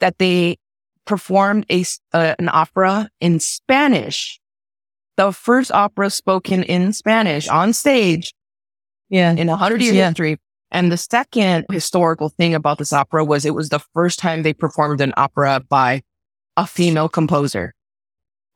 that 0.00 0.18
they 0.18 0.58
performed 1.04 1.66
a, 1.70 1.84
uh, 2.12 2.34
an 2.38 2.48
opera 2.52 3.08
in 3.20 3.40
Spanish. 3.40 4.40
The 5.16 5.32
first 5.32 5.72
opera 5.72 6.10
spoken 6.10 6.62
in 6.62 6.92
Spanish 6.92 7.48
on 7.48 7.72
stage. 7.72 8.34
Yeah. 9.08 9.32
In 9.32 9.48
a 9.48 9.56
hundred 9.56 9.82
year 9.82 9.94
yeah. 9.94 10.08
history. 10.08 10.38
And 10.70 10.92
the 10.92 10.98
second 10.98 11.64
historical 11.72 12.28
thing 12.28 12.54
about 12.54 12.78
this 12.78 12.92
opera 12.92 13.24
was 13.24 13.46
it 13.46 13.54
was 13.54 13.70
the 13.70 13.80
first 13.94 14.18
time 14.18 14.42
they 14.42 14.52
performed 14.52 15.00
an 15.00 15.14
opera 15.16 15.60
by 15.66 16.02
a 16.56 16.66
female 16.66 17.08
composer. 17.08 17.74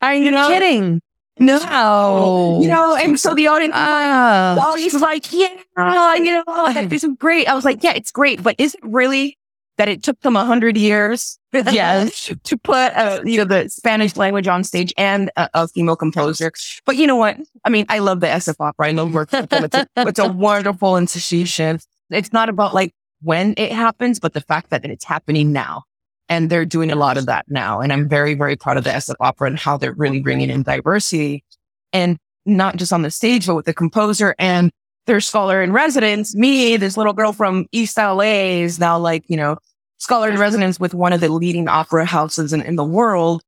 Are 0.02 0.14
you, 0.14 0.24
you 0.24 0.30
know? 0.30 0.48
kidding? 0.48 1.00
No. 1.38 2.60
You 2.60 2.68
know, 2.68 2.94
and 2.96 3.18
so 3.18 3.34
the 3.34 3.46
audience, 3.46 3.74
uh, 3.74 4.54
the 4.56 4.60
audience 4.60 4.92
was 4.92 5.02
like, 5.02 5.32
yeah, 5.32 6.14
you 6.16 6.42
know, 6.46 6.72
this 6.86 7.02
is 7.02 7.10
great. 7.18 7.48
I 7.48 7.54
was 7.54 7.64
like, 7.64 7.82
yeah, 7.82 7.94
it's 7.94 8.12
great, 8.12 8.42
but 8.42 8.56
is 8.58 8.74
it 8.74 8.80
really 8.82 9.38
that 9.78 9.88
it 9.88 10.02
took 10.02 10.20
them 10.20 10.36
a 10.36 10.44
hundred 10.44 10.76
years 10.76 11.38
yes. 11.52 12.32
to 12.44 12.58
put, 12.58 12.92
uh, 12.94 13.20
you 13.24 13.38
know, 13.38 13.44
the 13.44 13.68
Spanish 13.68 14.16
language 14.16 14.46
on 14.46 14.64
stage 14.64 14.92
and 14.96 15.30
a, 15.36 15.48
a, 15.54 15.68
female 15.68 15.96
composer. 15.96 16.52
But 16.84 16.96
you 16.96 17.06
know 17.06 17.16
what? 17.16 17.38
I 17.64 17.70
mean, 17.70 17.86
I 17.88 17.98
love 17.98 18.20
the 18.20 18.26
SF 18.26 18.56
opera. 18.60 18.88
I 18.88 18.90
love 18.92 19.14
working 19.14 19.40
with 19.40 19.50
them. 19.50 19.64
It's 19.64 19.76
a, 19.76 19.86
it's 19.96 20.18
a 20.18 20.28
wonderful 20.28 20.96
institution. 20.96 21.80
It's 22.10 22.32
not 22.32 22.48
about 22.48 22.74
like 22.74 22.92
when 23.22 23.54
it 23.56 23.72
happens, 23.72 24.20
but 24.20 24.34
the 24.34 24.40
fact 24.40 24.70
that 24.70 24.84
it's 24.84 25.04
happening 25.04 25.52
now. 25.52 25.84
And 26.28 26.48
they're 26.48 26.64
doing 26.64 26.90
a 26.90 26.96
lot 26.96 27.18
of 27.18 27.26
that 27.26 27.46
now. 27.48 27.80
And 27.80 27.92
I'm 27.92 28.08
very, 28.08 28.34
very 28.34 28.56
proud 28.56 28.76
of 28.78 28.84
the 28.84 28.90
SF 28.90 29.16
opera 29.20 29.48
and 29.48 29.58
how 29.58 29.76
they're 29.76 29.92
really 29.92 30.20
bringing 30.20 30.48
in 30.48 30.62
diversity 30.62 31.44
and 31.92 32.16
not 32.46 32.76
just 32.76 32.92
on 32.92 33.02
the 33.02 33.10
stage, 33.10 33.46
but 33.46 33.54
with 33.54 33.66
the 33.66 33.74
composer 33.74 34.34
and 34.38 34.70
their 35.06 35.20
scholar 35.20 35.62
in 35.62 35.72
residence. 35.72 36.34
Me, 36.34 36.76
this 36.76 36.96
little 36.96 37.12
girl 37.12 37.32
from 37.32 37.66
East 37.72 37.96
LA 37.96 38.62
is 38.62 38.78
now 38.78 38.98
like, 38.98 39.24
you 39.28 39.36
know, 39.36 39.56
scholar 39.98 40.28
in 40.28 40.38
residence 40.38 40.80
with 40.80 40.94
one 40.94 41.12
of 41.12 41.20
the 41.20 41.28
leading 41.28 41.68
opera 41.68 42.04
houses 42.04 42.52
in, 42.52 42.62
in 42.62 42.76
the 42.76 42.84
world. 42.84 43.42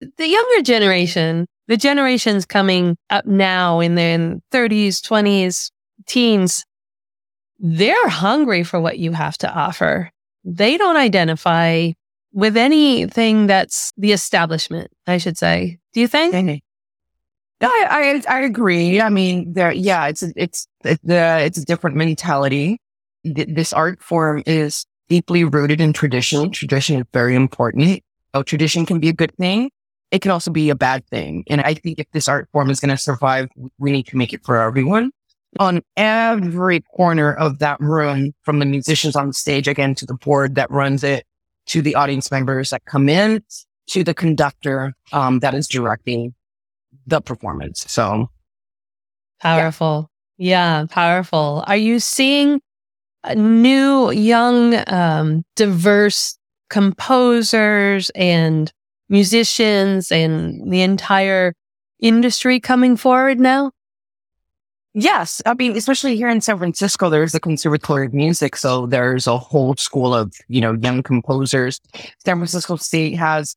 The 0.00 0.28
younger 0.28 0.62
generation, 0.62 1.46
the 1.68 1.76
generations 1.76 2.44
coming 2.44 2.96
up 3.10 3.26
now 3.26 3.80
in 3.80 3.94
their 3.94 4.18
30s, 4.52 5.00
20s, 5.00 5.70
teens, 6.06 6.64
they're 7.58 8.08
hungry 8.08 8.62
for 8.62 8.80
what 8.80 8.98
you 8.98 9.12
have 9.12 9.38
to 9.38 9.52
offer. 9.52 10.10
They 10.44 10.76
don't 10.76 10.96
identify 10.96 11.92
with 12.32 12.56
anything 12.56 13.46
that's 13.46 13.92
the 13.96 14.12
establishment, 14.12 14.90
I 15.06 15.18
should 15.18 15.38
say. 15.38 15.78
Do 15.94 16.00
you 16.00 16.08
think? 16.08 16.32
I, 17.60 18.22
I, 18.28 18.36
I 18.36 18.40
agree. 18.42 19.00
I 19.00 19.08
mean, 19.08 19.52
there, 19.52 19.72
yeah, 19.72 20.06
it's, 20.06 20.22
it's, 20.22 20.68
it's, 20.84 21.00
it's 21.04 21.58
a 21.58 21.64
different 21.64 21.96
mentality. 21.96 22.80
this 23.24 23.72
art 23.72 24.02
form 24.02 24.42
is 24.46 24.86
deeply 25.08 25.44
rooted 25.44 25.80
in 25.80 25.92
tradition. 25.92 26.50
Tradition 26.50 27.00
is 27.00 27.06
very 27.12 27.34
important. 27.34 28.02
Oh, 28.34 28.42
tradition 28.42 28.84
can 28.84 29.00
be 29.00 29.08
a 29.08 29.12
good 29.12 29.34
thing. 29.36 29.70
It 30.10 30.20
can 30.20 30.30
also 30.30 30.50
be 30.50 30.70
a 30.70 30.74
bad 30.74 31.06
thing. 31.08 31.44
And 31.48 31.60
I 31.62 31.74
think 31.74 31.98
if 31.98 32.06
this 32.12 32.28
art 32.28 32.48
form 32.52 32.70
is 32.70 32.78
going 32.78 32.90
to 32.90 32.98
survive, 32.98 33.48
we 33.78 33.90
need 33.90 34.06
to 34.08 34.16
make 34.16 34.32
it 34.32 34.44
for 34.44 34.60
everyone. 34.60 35.10
On 35.58 35.80
every 35.96 36.80
corner 36.94 37.32
of 37.32 37.60
that 37.60 37.80
room, 37.80 38.32
from 38.42 38.58
the 38.58 38.66
musicians 38.66 39.16
on 39.16 39.28
the 39.28 39.32
stage, 39.32 39.66
again, 39.66 39.94
to 39.94 40.06
the 40.06 40.14
board 40.14 40.54
that 40.56 40.70
runs 40.70 41.02
it, 41.02 41.24
to 41.66 41.80
the 41.80 41.94
audience 41.94 42.30
members 42.30 42.70
that 42.70 42.84
come 42.84 43.08
in, 43.08 43.42
to 43.88 44.04
the 44.04 44.14
conductor 44.14 44.92
um, 45.12 45.38
that 45.40 45.54
is 45.54 45.66
directing 45.66 46.34
the 47.06 47.20
performance. 47.20 47.84
So 47.88 48.30
powerful. 49.40 50.10
Yeah. 50.38 50.80
yeah, 50.80 50.86
powerful. 50.90 51.64
Are 51.66 51.76
you 51.76 52.00
seeing 52.00 52.60
new, 53.34 54.10
young, 54.10 54.82
um, 54.88 55.44
diverse 55.56 56.38
composers 56.68 58.10
and 58.10 58.72
musicians 59.08 60.10
and 60.10 60.70
the 60.70 60.82
entire 60.82 61.54
industry 62.00 62.60
coming 62.60 62.96
forward 62.96 63.40
now? 63.40 63.72
Yes. 64.98 65.42
I 65.44 65.52
mean, 65.52 65.76
especially 65.76 66.16
here 66.16 66.30
in 66.30 66.40
San 66.40 66.56
Francisco, 66.56 67.10
there's 67.10 67.32
the 67.32 67.40
Conservatory 67.40 68.06
of 68.06 68.14
Music. 68.14 68.56
So 68.56 68.86
there's 68.86 69.26
a 69.26 69.36
whole 69.36 69.76
school 69.76 70.14
of, 70.14 70.32
you 70.48 70.62
know, 70.62 70.72
young 70.72 71.02
composers. 71.02 71.80
San 72.24 72.36
Francisco 72.36 72.76
State 72.76 73.14
has 73.16 73.52
a 73.52 73.56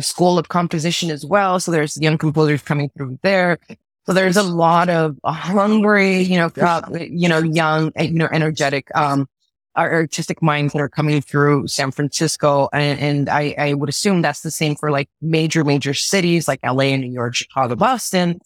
school 0.00 0.38
of 0.38 0.48
composition 0.48 1.10
as 1.10 1.24
well. 1.24 1.60
So 1.60 1.70
there's 1.70 1.96
young 1.96 2.18
composers 2.18 2.62
coming 2.62 2.90
through 2.96 3.18
there. 3.22 3.58
So 4.06 4.12
there's 4.12 4.36
a 4.36 4.42
lot 4.42 4.90
of 4.90 5.16
hungry, 5.24 6.20
you 6.22 6.36
know, 6.36 6.50
uh, 6.60 6.82
you 6.92 7.28
know, 7.28 7.38
young, 7.38 7.90
you 7.98 8.12
know, 8.12 8.28
energetic, 8.30 8.94
um, 8.94 9.28
artistic 9.76 10.42
minds 10.42 10.72
that 10.72 10.80
are 10.80 10.88
coming 10.88 11.20
through 11.20 11.66
San 11.68 11.90
Francisco. 11.90 12.68
And, 12.72 13.00
and 13.00 13.28
I, 13.28 13.54
I, 13.58 13.74
would 13.74 13.88
assume 13.88 14.22
that's 14.22 14.42
the 14.42 14.50
same 14.50 14.76
for 14.76 14.90
like 14.90 15.08
major, 15.20 15.64
major 15.64 15.94
cities 15.94 16.46
like 16.46 16.60
LA, 16.62 16.84
and 16.84 17.02
New 17.02 17.10
York, 17.10 17.34
Chicago, 17.34 17.74
Boston 17.74 18.38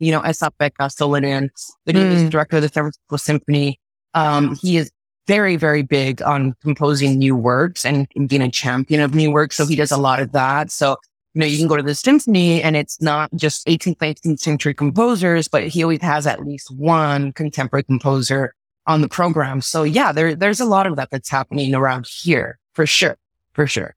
you 0.00 0.10
know, 0.10 0.20
Esa-Pekka 0.20 0.88
Salonen, 0.88 1.50
the 1.84 1.92
mm. 1.92 2.30
director 2.30 2.56
of 2.56 2.62
the 2.62 2.68
San 2.68 2.84
Francisco 2.84 3.16
Symphony. 3.16 3.78
Um, 4.14 4.56
he 4.60 4.78
is 4.78 4.90
very, 5.30 5.54
very 5.54 5.82
big 5.82 6.20
on 6.22 6.56
composing 6.60 7.16
new 7.16 7.36
works 7.36 7.86
and 7.86 8.08
being 8.26 8.42
a 8.42 8.50
champion 8.50 9.00
of 9.00 9.14
new 9.14 9.30
works. 9.30 9.54
So 9.54 9.64
he 9.64 9.76
does 9.76 9.92
a 9.92 9.96
lot 9.96 10.18
of 10.18 10.32
that. 10.32 10.72
So, 10.72 10.96
you 11.34 11.38
know, 11.38 11.46
you 11.46 11.56
can 11.56 11.68
go 11.68 11.76
to 11.76 11.84
the 11.84 11.94
symphony 11.94 12.60
and 12.60 12.74
it's 12.74 13.00
not 13.00 13.30
just 13.36 13.64
18th, 13.68 13.98
19th 13.98 14.40
century 14.40 14.74
composers, 14.74 15.46
but 15.46 15.68
he 15.68 15.84
always 15.84 16.02
has 16.02 16.26
at 16.26 16.44
least 16.44 16.68
one 16.72 17.32
contemporary 17.32 17.84
composer 17.84 18.54
on 18.88 19.02
the 19.02 19.08
program. 19.08 19.60
So 19.60 19.84
yeah, 19.84 20.10
there, 20.10 20.34
there's 20.34 20.58
a 20.58 20.64
lot 20.64 20.88
of 20.88 20.96
that 20.96 21.10
that's 21.12 21.30
happening 21.30 21.76
around 21.76 22.08
here 22.08 22.58
for 22.72 22.84
sure. 22.84 23.16
For 23.52 23.68
sure. 23.68 23.94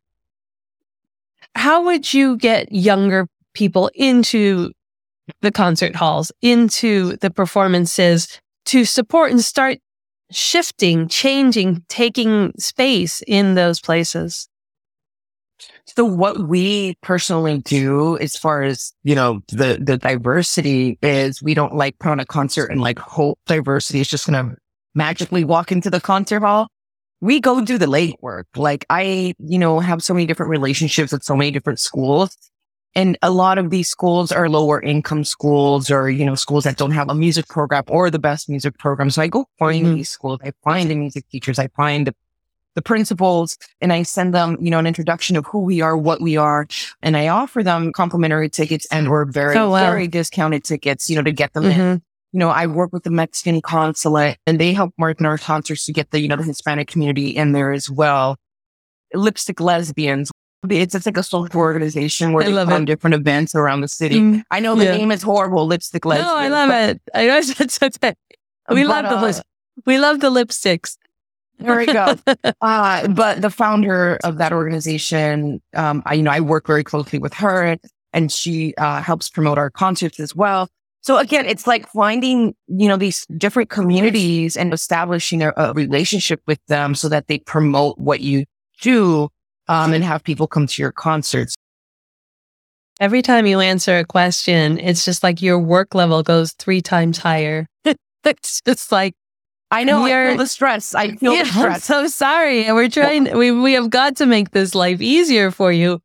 How 1.56 1.84
would 1.84 2.14
you 2.14 2.38
get 2.38 2.72
younger 2.72 3.28
people 3.56 3.90
into 3.96 4.72
the 5.42 5.52
concert 5.52 5.96
halls, 5.96 6.32
into 6.44 7.18
the 7.18 7.32
performances 7.32 8.40
to 8.66 8.86
support 8.86 9.32
and 9.32 9.42
start 9.42 9.80
shifting, 10.36 11.08
changing, 11.08 11.84
taking 11.90 12.54
space 12.58 13.22
in 13.28 13.56
those 13.56 13.80
places? 13.80 14.48
So 15.86 16.06
what 16.06 16.48
we 16.48 16.96
personally 17.02 17.60
do 17.60 18.18
as 18.18 18.36
far 18.36 18.64
as, 18.64 18.94
you 19.04 19.16
know, 19.16 19.42
the, 19.50 19.80
the 19.82 19.98
diversity 19.98 20.98
is 21.02 21.44
we 21.44 21.54
don't 21.54 21.76
like 21.76 22.00
put 22.00 22.10
on 22.10 22.20
a 22.20 22.26
concert 22.26 22.72
and 22.72 22.82
like 22.82 23.00
hope 23.00 23.40
diversity 23.46 24.00
is 24.00 24.08
just 24.08 24.28
going 24.28 24.50
to 24.50 24.56
magically 24.96 25.44
walk 25.44 25.72
into 25.72 25.90
the 25.90 26.02
concert 26.02 26.40
hall. 26.40 26.68
We 27.22 27.40
go 27.40 27.62
do 27.62 27.78
the 27.78 27.88
late 27.88 28.16
work. 28.22 28.48
Like 28.56 28.86
I, 28.90 29.34
you 29.40 29.60
know, 29.60 29.80
have 29.80 30.04
so 30.04 30.14
many 30.14 30.26
different 30.26 30.50
relationships 30.50 31.12
with 31.12 31.24
so 31.24 31.36
many 31.36 31.52
different 31.52 31.80
schools 31.80 32.36
and 32.96 33.18
a 33.22 33.32
lot 33.32 33.58
of 33.58 33.72
these 33.72 33.90
schools 33.90 34.32
are 34.32 34.48
lower 34.48 34.82
income 34.82 35.24
schools 35.24 35.90
or, 35.90 36.10
you 36.10 36.26
know, 36.26 36.36
schools 36.36 36.64
that 36.66 36.78
don't 36.78 36.92
have 36.92 37.10
a 37.10 37.16
music 37.16 37.48
program 37.48 37.84
or 37.88 38.12
the 38.12 38.20
best 38.20 38.50
music 38.50 38.78
program. 38.78 39.10
So 39.10 39.22
I 39.22 39.28
go 39.28 39.48
find 39.58 39.86
mm-hmm. 39.86 39.96
these 39.96 40.10
schools. 40.10 40.40
I 40.44 40.52
find 40.64 40.90
the 40.90 40.96
music 40.96 41.28
teachers. 41.30 41.58
I 41.58 41.70
find 41.70 42.08
the, 42.08 42.16
the 42.76 42.84
principals 42.84 43.58
and 43.82 43.92
I 43.92 44.04
send 44.04 44.34
them, 44.34 44.58
you 44.60 44.70
know, 44.70 44.78
an 44.78 44.86
introduction 44.86 45.36
of 45.36 45.46
who 45.48 45.60
we 45.60 45.82
are, 45.82 45.98
what 45.98 46.22
we 46.22 46.38
are. 46.38 46.68
And 47.02 47.18
I 47.18 47.30
offer 47.30 47.64
them 47.64 47.94
complimentary 47.94 48.50
tickets 48.50 48.86
and 48.92 49.08
or 49.08 49.26
very, 49.26 49.58
oh, 49.58 49.72
wow. 49.72 49.90
very 49.90 50.08
discounted 50.08 50.64
tickets, 50.64 51.10
you 51.10 51.16
know, 51.16 51.24
to 51.24 51.32
get 51.32 51.54
them 51.54 51.64
mm-hmm. 51.64 51.82
in. 51.82 52.02
You 52.32 52.40
know, 52.40 52.50
I 52.50 52.68
work 52.68 52.94
with 52.94 53.04
the 53.04 53.12
Mexican 53.12 53.62
consulate 53.62 54.38
and 54.46 54.60
they 54.60 54.74
help 54.74 54.94
market 55.00 55.26
our 55.26 55.38
concerts 55.40 55.86
to 55.86 55.94
get 55.94 56.12
the, 56.12 56.20
you 56.20 56.28
know, 56.28 56.36
the 56.36 56.44
Hispanic 56.44 56.88
community 56.88 57.30
in 57.30 57.54
there 57.54 57.72
as 57.72 57.90
well. 57.90 58.38
Lipstick 59.14 59.60
lesbians, 59.60 60.32
it's, 60.70 60.96
it's 60.96 61.06
like 61.06 61.18
a 61.18 61.24
social 61.24 61.60
organization 61.60 62.34
where 62.34 62.44
I 62.44 62.52
they 62.52 62.54
run 62.54 62.86
different 62.86 63.16
events 63.16 63.56
around 63.56 63.82
the 63.82 63.88
city. 63.88 64.20
Mm, 64.20 64.44
I 64.52 64.60
know 64.60 64.76
the 64.76 64.86
yeah. 64.86 64.98
name 64.98 65.12
is 65.12 65.22
horrible, 65.22 65.66
lipstick 65.66 66.06
lesbian. 66.06 66.28
No, 66.28 66.36
I 66.36 66.48
love 66.48 66.70
it. 66.70 67.02
I 67.14 67.28
know 67.28 67.38
it's, 67.44 67.60
we 67.60 68.84
but, 68.84 68.88
love 68.88 69.04
the 69.06 69.40
uh, 69.40 69.42
we 69.86 69.98
love 69.98 70.20
the 70.20 70.30
lipsticks. 70.30 70.98
There 71.60 71.78
we 71.78 71.86
go. 71.86 72.16
uh, 72.62 73.08
but 73.10 73.42
the 73.42 73.50
founder 73.50 74.18
of 74.24 74.38
that 74.38 74.54
organization, 74.54 75.62
um, 75.76 76.04
I, 76.06 76.16
you 76.16 76.24
know, 76.24 76.32
I 76.32 76.40
work 76.40 76.68
very 76.68 76.84
closely 76.84 77.20
with 77.20 77.34
her 77.36 77.78
and 78.12 78.32
she 78.32 78.74
uh, 78.78 79.02
helps 79.02 79.30
promote 79.30 79.58
our 79.58 79.70
concerts 79.70 80.20
as 80.20 80.36
well. 80.36 80.68
So 81.02 81.18
again, 81.18 81.46
it's 81.46 81.68
like 81.68 81.88
finding, 81.90 82.56
you 82.68 82.88
know, 82.88 82.96
these 82.96 83.26
different 83.38 83.70
communities 83.70 84.56
and 84.56 84.74
establishing 84.74 85.42
a, 85.42 85.54
a 85.58 85.74
relationship 85.74 86.42
with 86.48 86.60
them 86.68 86.96
so 86.96 87.10
that 87.10 87.28
they 87.28 87.40
promote 87.40 87.98
what 87.98 88.22
you 88.22 88.46
do 88.82 89.30
um, 89.68 89.94
and 89.94 90.04
have 90.04 90.24
people 90.24 90.48
come 90.48 90.68
to 90.68 90.82
your 90.82 90.92
concerts. 90.92 91.56
Every 93.00 93.22
time 93.22 93.46
you 93.46 93.60
answer 93.60 93.98
a 93.98 94.06
question, 94.06 94.78
it's 94.80 95.04
just 95.04 95.24
like 95.24 95.42
your 95.42 95.60
work 95.60 95.96
level 95.96 96.22
goes 96.24 96.54
three 96.54 96.82
times 96.82 97.18
higher. 97.18 97.68
it's 98.24 98.62
just 98.62 98.92
like, 98.92 99.16
I 99.72 99.84
know 99.84 100.06
I 100.06 100.30
feel 100.30 100.38
the 100.38 100.48
stress. 100.48 100.94
I 100.94 101.16
feel 101.16 101.34
yeah, 101.34 101.44
the 101.44 101.50
stress. 101.50 101.90
I'm 101.90 102.06
so 102.06 102.08
sorry. 102.08 102.66
And 102.66 102.76
we're 102.76 102.90
trying, 102.90 103.36
we, 103.36 103.52
we 103.52 103.74
have 103.74 103.90
got 103.90 104.18
to 104.18 104.26
make 104.26 104.52
this 104.52 104.76
life 104.76 105.02
easier 105.02 105.50
for 105.50 105.72
you 105.72 106.00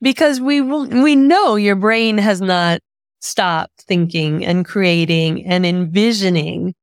because 0.00 0.40
we, 0.40 0.62
we 0.62 1.14
know 1.14 1.56
your 1.56 1.76
brain 1.76 2.16
has 2.18 2.40
not 2.40 2.80
stopped 3.20 3.82
thinking 3.82 4.44
and 4.44 4.64
creating 4.64 5.44
and 5.46 5.64
envisioning 5.66 6.74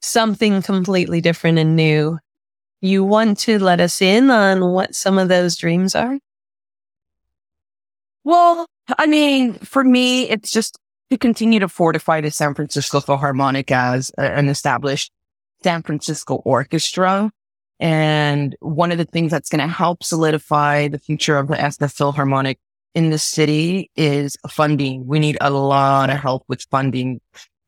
something 0.00 0.62
completely 0.62 1.20
different 1.20 1.58
and 1.58 1.76
new 1.76 2.18
you 2.80 3.04
want 3.04 3.38
to 3.40 3.58
let 3.58 3.80
us 3.80 4.00
in 4.00 4.30
on 4.30 4.72
what 4.72 4.94
some 4.94 5.18
of 5.18 5.28
those 5.28 5.56
dreams 5.56 5.94
are? 5.94 6.18
Well, 8.24 8.66
I 8.98 9.06
mean, 9.06 9.54
for 9.54 9.84
me, 9.84 10.28
it's 10.28 10.50
just 10.50 10.78
to 11.10 11.18
continue 11.18 11.60
to 11.60 11.68
fortify 11.68 12.20
the 12.20 12.30
San 12.30 12.54
Francisco 12.54 13.00
Philharmonic 13.00 13.70
as 13.70 14.10
an 14.18 14.48
established 14.48 15.10
San 15.62 15.82
Francisco 15.82 16.36
orchestra. 16.36 17.30
And 17.78 18.54
one 18.60 18.92
of 18.92 18.98
the 18.98 19.06
things 19.06 19.30
that's 19.30 19.48
going 19.48 19.66
to 19.66 19.72
help 19.72 20.04
solidify 20.04 20.88
the 20.88 20.98
future 20.98 21.38
of 21.38 21.48
the 21.48 21.56
SF 21.56 21.92
Philharmonic 21.92 22.58
in 22.94 23.10
the 23.10 23.18
city 23.18 23.90
is 23.96 24.36
funding. 24.48 25.06
We 25.06 25.18
need 25.18 25.38
a 25.40 25.50
lot 25.50 26.10
of 26.10 26.18
help 26.18 26.44
with 26.48 26.62
funding 26.70 27.20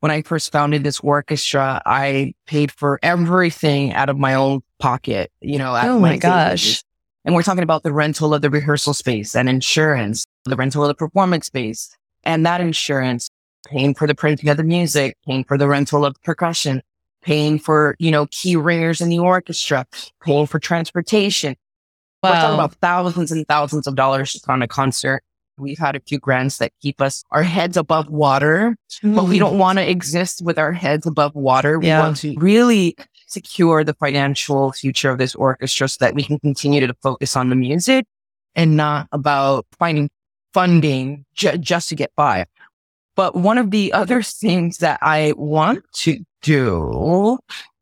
when 0.03 0.11
I 0.11 0.21
first 0.21 0.51
founded 0.51 0.83
this 0.83 0.99
orchestra, 0.99 1.81
I 1.85 2.33
paid 2.45 2.73
for 2.73 2.99
everything 3.01 3.93
out 3.93 4.09
of 4.09 4.17
my 4.17 4.33
own 4.33 4.59
pocket, 4.77 5.31
you 5.39 5.57
know. 5.57 5.73
Oh 5.81 5.97
my 5.97 6.17
gosh. 6.17 6.83
And 7.23 7.33
we're 7.33 7.41
talking 7.41 7.63
about 7.63 7.83
the 7.83 7.93
rental 7.93 8.33
of 8.33 8.41
the 8.41 8.49
rehearsal 8.49 8.93
space 8.93 9.33
and 9.33 9.47
insurance, 9.47 10.25
the 10.43 10.57
rental 10.57 10.83
of 10.83 10.89
the 10.89 10.93
performance 10.93 11.45
space 11.45 11.95
and 12.25 12.45
that 12.45 12.59
insurance, 12.59 13.29
paying 13.65 13.93
for 13.93 14.05
the 14.05 14.13
printing 14.13 14.49
of 14.49 14.57
the 14.57 14.63
music, 14.65 15.15
paying 15.25 15.45
for 15.45 15.57
the 15.57 15.69
rental 15.69 16.03
of 16.03 16.21
percussion, 16.21 16.81
paying 17.21 17.57
for, 17.57 17.95
you 17.97 18.11
know, 18.11 18.27
key 18.29 18.57
ringers 18.57 18.99
in 18.99 19.07
the 19.07 19.19
orchestra, 19.19 19.85
paying 20.21 20.47
for 20.47 20.59
transportation. 20.59 21.55
Wow. 22.21 22.31
We're 22.31 22.41
talking 22.41 22.55
about 22.55 22.73
thousands 22.81 23.31
and 23.31 23.47
thousands 23.47 23.87
of 23.87 23.95
dollars 23.95 24.33
just 24.33 24.49
on 24.49 24.61
a 24.61 24.67
concert. 24.67 25.23
We've 25.57 25.77
had 25.77 25.95
a 25.95 25.99
few 25.99 26.19
grants 26.19 26.57
that 26.57 26.71
keep 26.81 27.01
us 27.01 27.23
our 27.31 27.43
heads 27.43 27.77
above 27.77 28.09
water, 28.09 28.75
mm. 29.03 29.15
but 29.15 29.25
we 29.25 29.39
don't 29.39 29.57
want 29.57 29.77
to 29.77 29.89
exist 29.89 30.41
with 30.43 30.57
our 30.57 30.71
heads 30.71 31.05
above 31.05 31.35
water. 31.35 31.79
We 31.79 31.87
yeah. 31.87 31.99
want 31.99 32.17
to 32.17 32.35
really 32.37 32.95
secure 33.27 33.83
the 33.83 33.93
financial 33.93 34.71
future 34.71 35.09
of 35.09 35.17
this 35.17 35.35
orchestra 35.35 35.89
so 35.89 35.97
that 35.99 36.15
we 36.15 36.23
can 36.23 36.39
continue 36.39 36.85
to 36.85 36.93
focus 37.01 37.35
on 37.35 37.49
the 37.49 37.55
music 37.55 38.05
and 38.55 38.77
not 38.77 39.07
about 39.11 39.65
finding 39.79 40.09
funding 40.53 41.25
ju- 41.33 41.57
just 41.57 41.89
to 41.89 41.95
get 41.95 42.11
by. 42.15 42.45
But 43.15 43.35
one 43.35 43.57
of 43.57 43.71
the 43.71 43.93
other 43.93 44.21
things 44.21 44.77
that 44.77 44.99
I 45.01 45.33
want 45.35 45.83
to 45.97 46.19
do, 46.41 47.37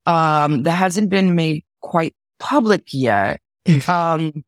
um, 0.06 0.64
that 0.64 0.72
hasn't 0.72 1.10
been 1.10 1.36
made 1.36 1.64
quite 1.82 2.14
public 2.40 2.94
yet, 2.94 3.40
um, 3.88 4.44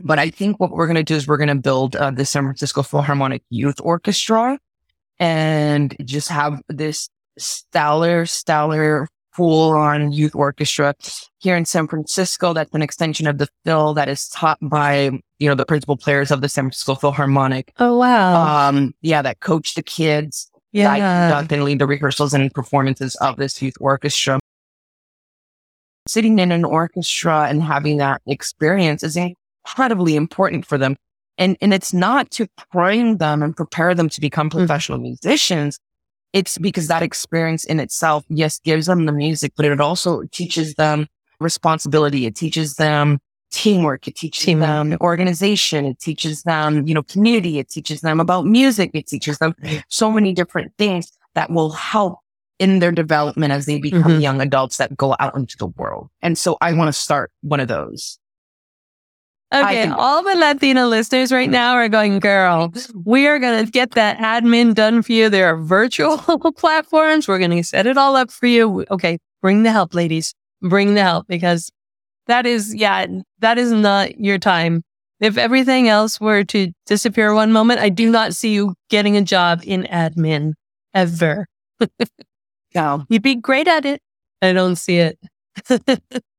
but 0.00 0.18
I 0.18 0.30
think 0.30 0.60
what 0.60 0.70
we're 0.70 0.86
going 0.86 0.96
to 0.96 1.02
do 1.02 1.14
is 1.14 1.26
we're 1.26 1.36
going 1.36 1.48
to 1.48 1.54
build 1.54 1.96
uh, 1.96 2.10
the 2.10 2.24
San 2.24 2.44
Francisco 2.44 2.82
Philharmonic 2.82 3.42
Youth 3.50 3.80
Orchestra 3.80 4.58
and 5.18 5.96
just 6.04 6.28
have 6.28 6.60
this 6.68 7.08
stellar, 7.38 8.26
stellar 8.26 9.08
full 9.32 9.72
on 9.72 10.12
youth 10.12 10.34
orchestra 10.34 10.94
here 11.38 11.56
in 11.56 11.66
San 11.66 11.86
Francisco. 11.86 12.54
That's 12.54 12.74
an 12.74 12.82
extension 12.82 13.26
of 13.26 13.38
the 13.38 13.48
Phil 13.64 13.92
that 13.94 14.08
is 14.08 14.28
taught 14.28 14.58
by, 14.62 15.10
you 15.38 15.48
know, 15.48 15.54
the 15.54 15.66
principal 15.66 15.96
players 15.96 16.30
of 16.30 16.40
the 16.40 16.48
San 16.48 16.64
Francisco 16.64 16.94
Philharmonic. 16.94 17.72
Oh, 17.78 17.98
wow. 17.98 18.68
Um, 18.68 18.94
yeah, 19.02 19.20
that 19.22 19.40
coach 19.40 19.74
the 19.74 19.82
kids. 19.82 20.50
Yeah. 20.72 20.98
That 20.98 21.30
conduct 21.30 21.52
and 21.52 21.64
lead 21.64 21.78
the 21.78 21.86
rehearsals 21.86 22.34
and 22.34 22.52
performances 22.52 23.14
of 23.16 23.36
this 23.36 23.60
youth 23.60 23.76
orchestra. 23.80 24.40
Sitting 26.08 26.38
in 26.38 26.52
an 26.52 26.64
orchestra 26.64 27.46
and 27.48 27.62
having 27.62 27.98
that 27.98 28.22
experience 28.26 29.02
is 29.02 29.18
incredibly 29.66 30.16
important 30.16 30.64
for 30.64 30.78
them. 30.78 30.96
And, 31.38 31.56
and 31.60 31.74
it's 31.74 31.92
not 31.92 32.30
to 32.32 32.46
train 32.72 33.18
them 33.18 33.42
and 33.42 33.54
prepare 33.54 33.94
them 33.94 34.08
to 34.10 34.20
become 34.20 34.48
mm. 34.48 34.52
professional 34.52 34.98
mm-hmm. 34.98 35.16
musicians. 35.22 35.78
It's 36.32 36.58
because 36.58 36.88
that 36.88 37.02
experience 37.02 37.64
in 37.64 37.80
itself, 37.80 38.24
yes, 38.28 38.58
gives 38.58 38.86
them 38.86 39.06
the 39.06 39.12
music, 39.12 39.52
but 39.56 39.64
it 39.66 39.80
also 39.80 40.22
teaches 40.32 40.74
them 40.74 41.08
responsibility. 41.40 42.26
It 42.26 42.36
teaches 42.36 42.76
them 42.76 43.18
teamwork. 43.50 44.08
It 44.08 44.16
teaches 44.16 44.44
teamwork. 44.44 44.66
them 44.66 44.96
organization. 45.00 45.84
It 45.84 45.98
teaches 45.98 46.42
them, 46.42 46.86
you 46.86 46.94
know, 46.94 47.02
community. 47.02 47.58
It 47.58 47.68
teaches 47.68 48.00
them 48.00 48.20
about 48.20 48.46
music. 48.46 48.90
It 48.94 49.06
teaches 49.06 49.38
them 49.38 49.54
so 49.88 50.10
many 50.10 50.32
different 50.32 50.72
things 50.78 51.10
that 51.34 51.50
will 51.50 51.70
help 51.70 52.18
in 52.58 52.78
their 52.78 52.92
development 52.92 53.52
as 53.52 53.66
they 53.66 53.78
become 53.78 54.02
Mhm. 54.02 54.22
young 54.22 54.40
adults 54.40 54.78
that 54.78 54.96
go 54.96 55.14
out 55.20 55.36
into 55.36 55.56
the 55.58 55.66
world. 55.66 56.08
And 56.22 56.38
so 56.38 56.56
I 56.60 56.72
want 56.72 56.88
to 56.88 56.92
start 56.92 57.30
one 57.42 57.60
of 57.60 57.68
those. 57.68 58.18
Okay, 59.54 59.86
all 59.86 60.24
the 60.24 60.34
Latina 60.34 60.88
listeners 60.88 61.30
right 61.30 61.48
now 61.48 61.74
are 61.74 61.88
going, 61.88 62.18
girl, 62.18 62.72
we 63.04 63.26
are 63.28 63.38
going 63.38 63.64
to 63.64 63.70
get 63.70 63.92
that 63.92 64.18
admin 64.18 64.74
done 64.74 65.02
for 65.02 65.12
you. 65.12 65.28
There 65.28 65.46
are 65.46 65.56
virtual 65.56 66.18
platforms. 66.56 67.28
We're 67.28 67.38
going 67.38 67.52
to 67.52 67.62
set 67.62 67.86
it 67.86 67.96
all 67.96 68.16
up 68.16 68.30
for 68.30 68.46
you. 68.46 68.84
Okay, 68.90 69.18
bring 69.42 69.62
the 69.62 69.70
help, 69.70 69.94
ladies. 69.94 70.34
Bring 70.62 70.94
the 70.94 71.02
help 71.02 71.28
because 71.28 71.70
that 72.26 72.44
is, 72.44 72.74
yeah, 72.74 73.06
that 73.38 73.56
is 73.56 73.70
not 73.70 74.18
your 74.18 74.38
time. 74.38 74.82
If 75.20 75.38
everything 75.38 75.88
else 75.88 76.20
were 76.20 76.42
to 76.44 76.72
disappear 76.84 77.32
one 77.32 77.52
moment, 77.52 77.80
I 77.80 77.88
do 77.88 78.10
not 78.10 78.34
see 78.34 78.52
you 78.52 78.74
getting 78.90 79.16
a 79.16 79.22
job 79.22 79.62
in 79.64 79.84
admin 79.84 80.54
ever. 80.92 81.46
Yeah. 82.74 82.98
You'd 83.08 83.22
be 83.22 83.36
great 83.36 83.68
at 83.68 83.86
it. 83.86 84.02
I 84.42 84.52
don't 84.52 84.76
see 84.76 84.98
it. 84.98 85.18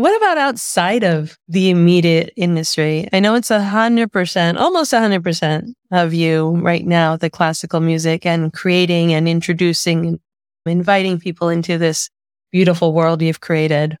what 0.00 0.16
about 0.16 0.38
outside 0.38 1.04
of 1.04 1.38
the 1.46 1.68
immediate 1.68 2.32
industry? 2.36 3.08
I 3.12 3.20
know 3.20 3.34
it's 3.34 3.50
a 3.50 3.62
hundred 3.62 4.10
percent, 4.10 4.56
almost 4.56 4.94
a 4.94 5.00
hundred 5.00 5.22
percent 5.22 5.76
of 5.90 6.14
you 6.14 6.56
right 6.56 6.86
now, 6.86 7.16
the 7.16 7.28
classical 7.28 7.80
music 7.80 8.24
and 8.24 8.52
creating 8.52 9.12
and 9.12 9.28
introducing 9.28 10.06
and 10.06 10.20
inviting 10.64 11.20
people 11.20 11.50
into 11.50 11.76
this 11.76 12.08
beautiful 12.50 12.94
world 12.94 13.20
you've 13.20 13.40
created. 13.40 13.98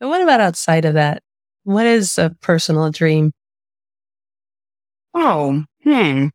But 0.00 0.08
what 0.08 0.22
about 0.22 0.40
outside 0.40 0.86
of 0.86 0.94
that? 0.94 1.22
What 1.64 1.84
is 1.86 2.16
a 2.16 2.34
personal 2.40 2.90
dream? 2.90 3.32
Oh, 5.12 5.64
hmm. 5.84 6.28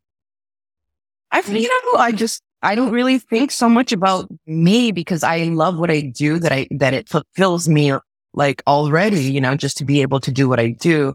I, 1.32 1.40
you 1.40 1.68
know, 1.68 1.98
I 1.98 2.12
just, 2.12 2.40
I 2.62 2.76
don't 2.76 2.92
really 2.92 3.18
think 3.18 3.50
so 3.50 3.68
much 3.68 3.92
about 3.92 4.28
me 4.46 4.92
because 4.92 5.24
I 5.24 5.44
love 5.44 5.76
what 5.76 5.90
I 5.90 6.00
do 6.02 6.38
that 6.38 6.52
I, 6.52 6.68
that 6.70 6.94
it 6.94 7.08
fulfills 7.08 7.68
me 7.68 7.92
like 8.34 8.62
already, 8.66 9.22
you 9.22 9.40
know, 9.40 9.54
just 9.56 9.76
to 9.78 9.84
be 9.84 10.02
able 10.02 10.20
to 10.20 10.30
do 10.30 10.48
what 10.48 10.60
I 10.60 10.70
do. 10.70 11.14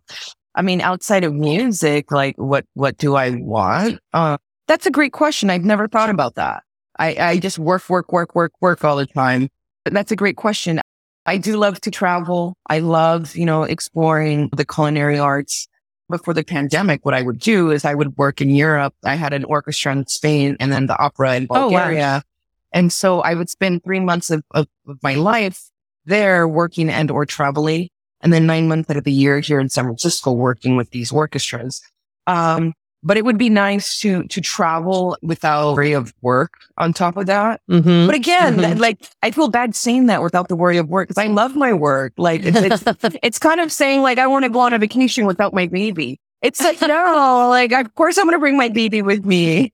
I 0.55 0.61
mean, 0.61 0.81
outside 0.81 1.23
of 1.23 1.33
music, 1.33 2.11
like 2.11 2.35
what, 2.37 2.65
what 2.73 2.97
do 2.97 3.15
I 3.15 3.31
want? 3.31 3.99
Uh, 4.13 4.37
that's 4.67 4.85
a 4.85 4.91
great 4.91 5.13
question. 5.13 5.49
I've 5.49 5.63
never 5.63 5.87
thought 5.87 6.09
about 6.09 6.35
that. 6.35 6.63
I, 6.99 7.15
I 7.19 7.37
just 7.39 7.57
work, 7.57 7.89
work, 7.89 8.11
work, 8.11 8.35
work, 8.35 8.53
work 8.61 8.83
all 8.83 8.95
the 8.97 9.07
time. 9.07 9.49
But 9.83 9.93
that's 9.93 10.11
a 10.11 10.15
great 10.15 10.37
question. 10.37 10.79
I 11.25 11.37
do 11.37 11.57
love 11.57 11.81
to 11.81 11.91
travel. 11.91 12.55
I 12.69 12.79
love, 12.79 13.35
you 13.35 13.45
know, 13.45 13.63
exploring 13.63 14.49
the 14.55 14.65
culinary 14.65 15.17
arts 15.17 15.67
before 16.09 16.33
the 16.33 16.43
pandemic, 16.43 17.05
what 17.05 17.13
I 17.13 17.21
would 17.21 17.39
do 17.39 17.71
is 17.71 17.85
I 17.85 17.93
would 17.93 18.17
work 18.17 18.41
in 18.41 18.49
Europe. 18.49 18.93
I 19.03 19.15
had 19.15 19.33
an 19.33 19.43
orchestra 19.45 19.91
in 19.93 20.05
Spain 20.07 20.57
and 20.59 20.71
then 20.71 20.85
the 20.85 20.97
opera 20.97 21.35
in 21.35 21.47
Oh, 21.49 21.53
wow. 21.53 21.69
Bulgaria. 21.69 22.23
And 22.71 22.91
so 22.91 23.21
I 23.21 23.33
would 23.33 23.49
spend 23.49 23.83
three 23.83 23.99
months 23.99 24.29
of, 24.29 24.43
of, 24.51 24.67
of 24.87 24.97
my 25.01 25.15
life 25.15 25.69
there 26.05 26.47
working 26.47 26.89
and 26.89 27.09
or 27.11 27.25
traveling. 27.25 27.89
And 28.21 28.31
then 28.31 28.45
nine 28.45 28.67
months 28.69 28.89
out 28.89 28.95
of 28.97 29.03
the 29.03 29.11
year 29.11 29.39
here 29.41 29.59
in 29.59 29.67
San 29.69 29.83
Francisco 29.83 30.31
working 30.31 30.77
with 30.77 30.91
these 30.91 31.11
orchestras. 31.11 31.81
Um, 32.25 32.73
but 33.05 33.17
it 33.17 33.25
would 33.25 33.37
be 33.37 33.49
nice 33.49 33.99
to, 33.99 34.23
to 34.29 34.39
travel 34.39 35.17
without 35.21 35.75
worry 35.75 35.91
of 35.91 36.13
work 36.21 36.53
on 36.77 36.93
top 36.93 37.17
of 37.17 37.25
that. 37.25 37.59
Mm-hmm. 37.69 38.05
But 38.05 38.15
again, 38.15 38.55
Mhm. 38.59 38.79
like 38.79 38.97
I 39.21 39.31
feel 39.31 39.49
bad 39.49 39.75
saying 39.75 40.05
that 40.05 40.23
without 40.23 40.47
the 40.47 40.55
worry 40.55 40.77
of 40.77 40.87
work 40.87 41.09
because 41.09 41.21
I 41.21 41.27
love 41.27 41.53
my 41.57 41.73
work. 41.73 42.13
Like 42.15 42.43
it's, 42.45 42.85
it's 42.85 43.17
it's 43.23 43.39
kind 43.39 43.59
of 43.59 43.73
saying 43.73 44.03
like 44.03 44.19
I 44.19 44.27
want 44.27 44.43
to 44.43 44.49
go 44.49 44.59
on 44.61 44.71
a 44.71 44.79
vacation 44.79 45.25
without 45.25 45.53
my 45.53 45.67
baby. 45.67 46.17
It's 46.41 46.61
like 46.61 46.79
no, 46.79 47.47
like 47.49 47.73
of 47.73 47.93
course 47.95 48.17
I'm 48.17 48.23
going 48.23 48.35
to 48.35 48.39
bring 48.39 48.55
my 48.55 48.69
baby 48.69 49.01
with 49.01 49.25
me. 49.25 49.73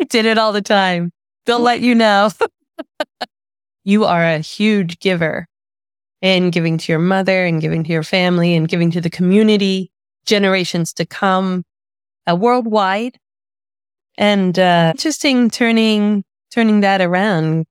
I 0.00 0.04
did 0.08 0.26
it 0.26 0.36
all 0.36 0.52
the 0.52 0.60
time. 0.60 1.12
They'll 1.44 1.60
let 1.60 1.82
you 1.82 1.94
know. 1.94 2.30
you 3.84 4.04
are 4.04 4.24
a 4.24 4.38
huge 4.38 4.98
giver 4.98 5.46
in 6.22 6.50
giving 6.50 6.78
to 6.78 6.92
your 6.92 6.98
mother 6.98 7.44
and 7.44 7.60
giving 7.60 7.84
to 7.84 7.92
your 7.92 8.02
family 8.02 8.54
and 8.54 8.68
giving 8.68 8.90
to 8.92 9.00
the 9.00 9.10
community, 9.10 9.90
generations 10.24 10.92
to 10.94 11.06
come, 11.06 11.64
uh, 12.30 12.34
worldwide. 12.34 13.18
And 14.18 14.58
uh, 14.58 14.92
interesting 14.94 15.50
turning 15.50 16.24
turning 16.50 16.80
that 16.80 17.00
around, 17.00 17.66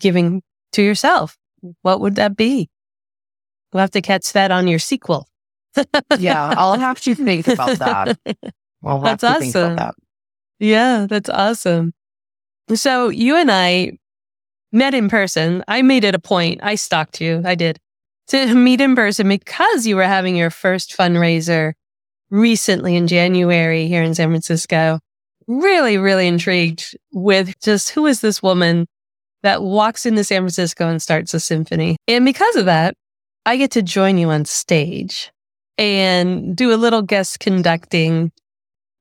giving 0.00 0.42
to 0.72 0.82
yourself. 0.82 1.36
What 1.82 2.00
would 2.00 2.14
that 2.16 2.36
be? 2.36 2.70
We'll 3.72 3.82
have 3.82 3.90
to 3.90 4.00
catch 4.00 4.32
that 4.32 4.50
on 4.50 4.68
your 4.68 4.78
sequel. 4.78 5.28
Yeah, 6.18 6.54
I'll 6.56 6.78
have 6.78 7.00
to 7.02 7.14
think 7.14 7.46
about 7.48 7.78
that. 7.78 8.18
I'll 8.82 9.02
have 9.02 9.18
That's 9.18 9.34
to 9.34 9.40
think 9.40 9.54
about 9.54 9.64
awesome. 9.64 9.76
that. 9.76 9.94
Yeah, 10.58 11.06
that's 11.08 11.28
awesome. 11.28 11.92
So 12.74 13.10
you 13.10 13.36
and 13.36 13.50
I 13.50 13.98
met 14.72 14.94
in 14.94 15.08
person. 15.08 15.64
I 15.68 15.82
made 15.82 16.04
it 16.04 16.14
a 16.14 16.18
point. 16.18 16.60
I 16.62 16.74
stalked 16.74 17.20
you. 17.20 17.42
I 17.44 17.54
did 17.54 17.78
to 18.28 18.54
meet 18.54 18.80
in 18.80 18.96
person 18.96 19.28
because 19.28 19.86
you 19.86 19.96
were 19.96 20.04
having 20.04 20.36
your 20.36 20.50
first 20.50 20.96
fundraiser 20.96 21.72
recently 22.30 22.96
in 22.96 23.06
January 23.06 23.86
here 23.86 24.02
in 24.02 24.14
San 24.14 24.30
Francisco. 24.30 24.98
Really, 25.46 25.96
really 25.96 26.26
intrigued 26.26 26.96
with 27.12 27.54
just 27.60 27.90
who 27.90 28.06
is 28.06 28.20
this 28.20 28.42
woman 28.42 28.86
that 29.42 29.62
walks 29.62 30.06
into 30.06 30.24
San 30.24 30.42
Francisco 30.42 30.88
and 30.88 31.00
starts 31.00 31.34
a 31.34 31.40
symphony. 31.40 31.96
And 32.08 32.24
because 32.24 32.56
of 32.56 32.64
that, 32.64 32.94
I 33.44 33.56
get 33.56 33.70
to 33.72 33.82
join 33.82 34.18
you 34.18 34.30
on 34.30 34.44
stage 34.44 35.30
and 35.78 36.56
do 36.56 36.74
a 36.74 36.76
little 36.76 37.02
guest 37.02 37.38
conducting 37.38 38.32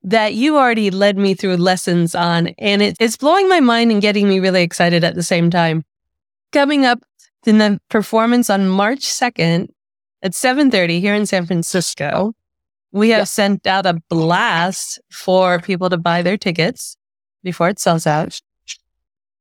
that 0.05 0.35
you 0.35 0.55
already 0.55 0.91
led 0.91 1.17
me 1.17 1.33
through 1.33 1.57
lessons 1.57 2.13
on. 2.13 2.47
And 2.59 2.81
it, 2.81 2.95
it's 2.99 3.17
blowing 3.17 3.49
my 3.49 3.59
mind 3.59 3.91
and 3.91 4.01
getting 4.01 4.29
me 4.29 4.39
really 4.39 4.61
excited 4.61 5.03
at 5.03 5.15
the 5.15 5.23
same 5.23 5.49
time. 5.49 5.83
Coming 6.51 6.85
up 6.85 6.99
in 7.45 7.57
the 7.57 7.79
performance 7.89 8.49
on 8.49 8.69
March 8.69 8.99
2nd 9.01 9.67
at 10.21 10.31
7.30 10.33 10.99
here 10.99 11.15
in 11.15 11.25
San 11.25 11.45
Francisco, 11.47 12.33
we 12.91 13.09
have 13.09 13.21
Yeah. 13.21 13.23
sent 13.25 13.65
out 13.67 13.85
a 13.87 13.99
blast 14.09 14.99
for 15.11 15.59
people 15.59 15.89
to 15.89 15.97
buy 15.97 16.21
their 16.21 16.37
tickets 16.37 16.95
before 17.43 17.69
it 17.69 17.79
sells 17.79 18.05
out. 18.07 18.39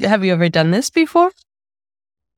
Have 0.01 0.25
you 0.25 0.33
ever 0.33 0.49
done 0.49 0.71
this 0.71 0.89
before? 0.91 1.31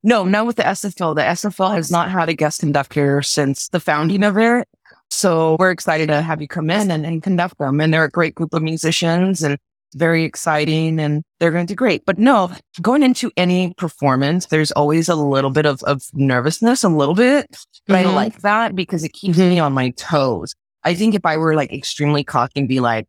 No, 0.03 0.25
not 0.25 0.47
with 0.47 0.57
the 0.57 0.63
SF 0.65 0.97
Phil. 0.99 1.15
The 1.15 1.23
SF 1.23 1.55
Phil 1.55 1.71
has 1.71 1.91
not 1.91 2.11
had 2.11 2.29
a 2.29 2.35
guest 2.35 2.61
conductor 2.61 3.23
since 3.23 3.69
the 3.69 3.81
founding 3.81 4.23
of 4.25 4.37
it. 4.37 4.69
So 5.11 5.57
we're 5.59 5.71
excited 5.71 6.09
to 6.09 6.21
have 6.23 6.41
you 6.43 6.49
come 6.49 6.71
in 6.71 6.91
and, 6.91 7.07
and 7.07 7.23
conduct 7.23 7.59
them. 7.59 7.81
And 7.81 7.93
they're 7.93 8.05
a 8.05 8.11
great 8.11 8.35
group 8.35 8.53
of 8.55 8.63
musicians 8.63 9.43
and 9.43 9.57
very 9.95 10.25
exciting 10.25 10.99
and 11.01 11.23
they're 11.41 11.51
going 11.53 11.67
to 11.67 11.73
do 11.73 11.77
great. 11.77 12.05
But 12.05 12.19
no, 12.19 12.51
going 12.83 13.03
into 13.03 13.31
any 13.37 13.73
performance, 13.79 14.47
there's 14.47 14.73
always 14.73 15.09
a 15.09 15.15
little 15.15 15.51
bit 15.51 15.65
of, 15.65 15.83
of 15.85 16.03
nervousness, 16.13 16.85
a 16.85 16.89
little 16.89 17.15
bit. 17.15 17.47
But 17.87 17.97
I 17.97 18.05
Mhm. 18.05 18.15
like 18.15 18.41
that 18.43 18.75
because 18.75 19.05
it 19.05 19.13
keeps 19.13 19.39
me 19.39 19.59
on 19.59 19.73
my 19.73 19.91
toes. 19.91 20.55
I 20.85 20.95
think 20.95 21.15
if 21.15 21.25
I 21.25 21.37
were 21.37 21.55
like 21.55 21.73
extremely 21.73 22.25
cocky 22.25 22.61
and 22.61 22.69
be 22.69 22.81
like, 22.81 23.07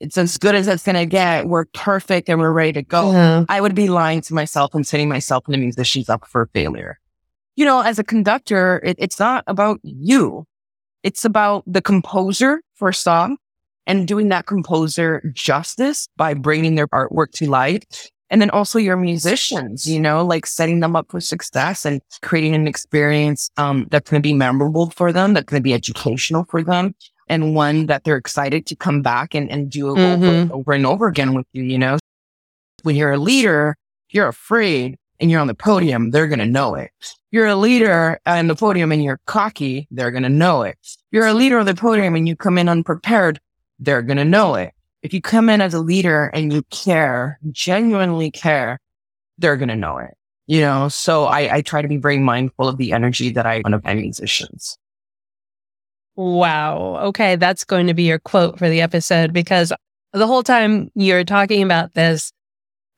it's 0.00 0.18
as 0.18 0.36
good 0.36 0.54
as 0.54 0.68
it's 0.68 0.84
going 0.84 0.96
to 0.96 1.06
get, 1.06 1.46
we're 1.48 1.64
perfect 1.74 2.28
and 2.28 2.38
we're 2.40 2.52
ready 2.52 2.72
to 2.74 2.82
go. 2.82 3.12
Yeah. 3.12 3.44
I 3.48 3.60
would 3.60 3.74
be 3.74 3.88
lying 3.88 4.20
to 4.22 4.34
myself 4.34 4.74
and 4.74 4.86
setting 4.86 5.08
myself 5.08 5.44
and 5.46 5.54
the 5.54 5.58
musicians 5.58 6.08
up 6.08 6.26
for 6.26 6.46
failure. 6.52 6.98
You 7.56 7.64
know, 7.64 7.80
as 7.80 7.98
a 7.98 8.04
conductor, 8.04 8.80
it, 8.84 8.96
it's 8.98 9.18
not 9.20 9.44
about 9.46 9.78
you. 9.82 10.44
It's 11.02 11.24
about 11.24 11.64
the 11.66 11.82
composer 11.82 12.60
for 12.74 12.88
a 12.90 12.94
song 12.94 13.36
and 13.86 14.06
doing 14.06 14.28
that 14.28 14.46
composer 14.46 15.22
justice 15.34 16.08
by 16.16 16.34
bringing 16.34 16.76
their 16.76 16.88
artwork 16.88 17.32
to 17.32 17.50
life. 17.50 17.82
And 18.30 18.40
then 18.40 18.48
also 18.50 18.78
your 18.78 18.96
musicians, 18.96 19.84
you 19.86 20.00
know, 20.00 20.24
like 20.24 20.46
setting 20.46 20.80
them 20.80 20.96
up 20.96 21.10
for 21.10 21.20
success 21.20 21.84
and 21.84 22.00
creating 22.22 22.54
an 22.54 22.66
experience, 22.66 23.50
um, 23.58 23.86
that's 23.90 24.08
going 24.10 24.22
to 24.22 24.26
be 24.26 24.32
memorable 24.32 24.90
for 24.90 25.12
them, 25.12 25.34
that's 25.34 25.44
going 25.50 25.60
to 25.60 25.64
be 25.64 25.74
educational 25.74 26.44
for 26.48 26.62
them 26.62 26.94
and 27.28 27.54
one 27.54 27.86
that 27.86 28.04
they're 28.04 28.16
excited 28.16 28.64
to 28.66 28.76
come 28.76 29.02
back 29.02 29.34
and, 29.34 29.50
and 29.50 29.70
do 29.70 29.88
over, 29.90 30.00
Mhm. 30.00 30.50
over 30.50 30.72
and 30.72 30.86
over 30.86 31.08
again 31.08 31.34
with 31.34 31.46
you, 31.52 31.62
you 31.62 31.78
know? 31.78 31.98
When 32.84 32.96
you're 32.96 33.12
a 33.12 33.18
leader, 33.18 33.76
you're 34.10 34.28
afraid 34.28 34.96
and 35.22 35.30
you're 35.30 35.40
on 35.40 35.46
the 35.46 35.54
podium, 35.54 36.10
they're 36.10 36.26
going 36.26 36.40
to 36.40 36.46
know 36.46 36.74
it. 36.74 36.90
You're 37.30 37.46
a 37.46 37.54
leader 37.56 38.20
on 38.26 38.48
the 38.48 38.56
podium 38.56 38.90
and 38.90 39.02
you're 39.02 39.20
cocky, 39.26 39.86
they're 39.92 40.10
going 40.10 40.24
to 40.24 40.28
know 40.28 40.62
it. 40.62 40.76
You're 41.12 41.28
a 41.28 41.32
leader 41.32 41.60
on 41.60 41.66
the 41.66 41.74
podium 41.74 42.16
and 42.16 42.28
you 42.28 42.34
come 42.34 42.58
in 42.58 42.68
unprepared, 42.68 43.40
they're 43.78 44.02
going 44.02 44.16
to 44.16 44.24
know 44.24 44.56
it. 44.56 44.74
If 45.02 45.14
you 45.14 45.22
come 45.22 45.48
in 45.48 45.60
as 45.60 45.74
a 45.74 45.80
leader 45.80 46.26
and 46.34 46.52
you 46.52 46.64
care, 46.70 47.38
genuinely 47.52 48.32
care, 48.32 48.80
they're 49.38 49.56
going 49.56 49.68
to 49.68 49.76
know 49.76 49.98
it. 49.98 50.14
You 50.46 50.60
know, 50.60 50.88
so 50.88 51.26
I, 51.26 51.56
I 51.56 51.62
try 51.62 51.82
to 51.82 51.88
be 51.88 51.96
very 51.98 52.18
mindful 52.18 52.68
of 52.68 52.76
the 52.76 52.92
energy 52.92 53.30
that 53.30 53.46
I 53.46 53.62
want 53.64 53.76
of 53.76 53.84
my 53.84 53.94
musicians. 53.94 54.76
Wow. 56.16 56.98
Okay. 57.04 57.36
That's 57.36 57.64
going 57.64 57.86
to 57.86 57.94
be 57.94 58.02
your 58.02 58.18
quote 58.18 58.58
for 58.58 58.68
the 58.68 58.80
episode 58.80 59.32
because 59.32 59.72
the 60.12 60.26
whole 60.26 60.42
time 60.42 60.90
you're 60.94 61.24
talking 61.24 61.62
about 61.62 61.94
this, 61.94 62.32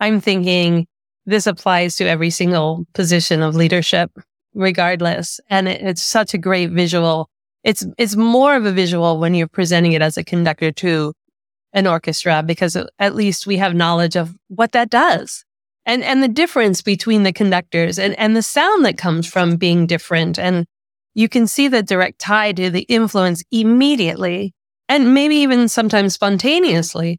I'm 0.01 0.21
thinking 0.21 0.87
this 1.27 1.47
applies 1.47 1.97
to 1.97 2.09
every 2.09 2.31
single 2.31 2.87
position 2.93 3.43
of 3.43 3.55
leadership, 3.55 4.11
regardless. 4.55 5.41
And 5.49 5.69
it, 5.69 5.81
it's 5.83 6.03
such 6.03 6.35
a 6.35 6.39
great 6.39 6.71
visual. 6.71 7.29
It's, 7.63 7.87
it's 7.99 8.17
more 8.17 8.57
of 8.57 8.67
a 8.67 8.73
visual 8.73 9.19
when 9.19 9.35
you're 9.35 9.49
presenting 9.49 9.93
it 9.93 10.03
as 10.03 10.17
a 10.17 10.25
conductor 10.25 10.71
to 10.73 11.15
an 11.73 11.87
orchestra 11.87 12.43
because 12.43 12.77
at 12.99 13.15
least 13.15 13.47
we 13.47 13.57
have 13.57 13.75
knowledge 13.75 14.17
of 14.17 14.35
what 14.49 14.73
that 14.73 14.91
does 14.91 15.45
and, 15.87 16.03
and 16.03 16.23
the 16.23 16.29
difference 16.29 16.83
between 16.83 17.25
the 17.25 17.33
conductors 17.33 17.99
and, 17.99 18.19
and 18.19 18.37
the 18.37 18.43
sound 18.43 18.85
that 18.85 18.97
comes 18.97 19.27
from 19.27 19.57
being 19.57 19.87
different. 19.87 20.39
And 20.39 20.67
you 21.15 21.29
can 21.29 21.47
see 21.47 21.69
the 21.69 21.83
direct 21.83 22.21
tie 22.21 22.53
to 22.53 22.71
the 22.71 22.83
influence 22.83 23.43
immediately 23.51 24.55
and 24.89 25.15
maybe 25.15 25.37
even 25.37 25.69
sometimes 25.69 26.15
spontaneously 26.15 27.19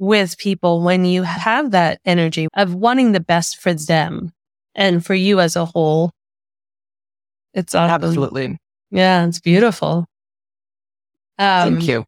with 0.00 0.38
people 0.38 0.80
when 0.80 1.04
you 1.04 1.22
have 1.22 1.72
that 1.72 2.00
energy 2.06 2.48
of 2.54 2.74
wanting 2.74 3.12
the 3.12 3.20
best 3.20 3.58
for 3.58 3.74
them 3.74 4.32
and 4.74 5.04
for 5.04 5.14
you 5.14 5.38
as 5.40 5.56
a 5.56 5.66
whole. 5.66 6.10
It's 7.52 7.74
awesome. 7.74 8.02
Absolutely. 8.02 8.58
Yeah, 8.90 9.26
it's 9.26 9.40
beautiful. 9.40 10.06
Um, 11.38 11.74
Thank 11.74 11.88
you. 11.88 12.06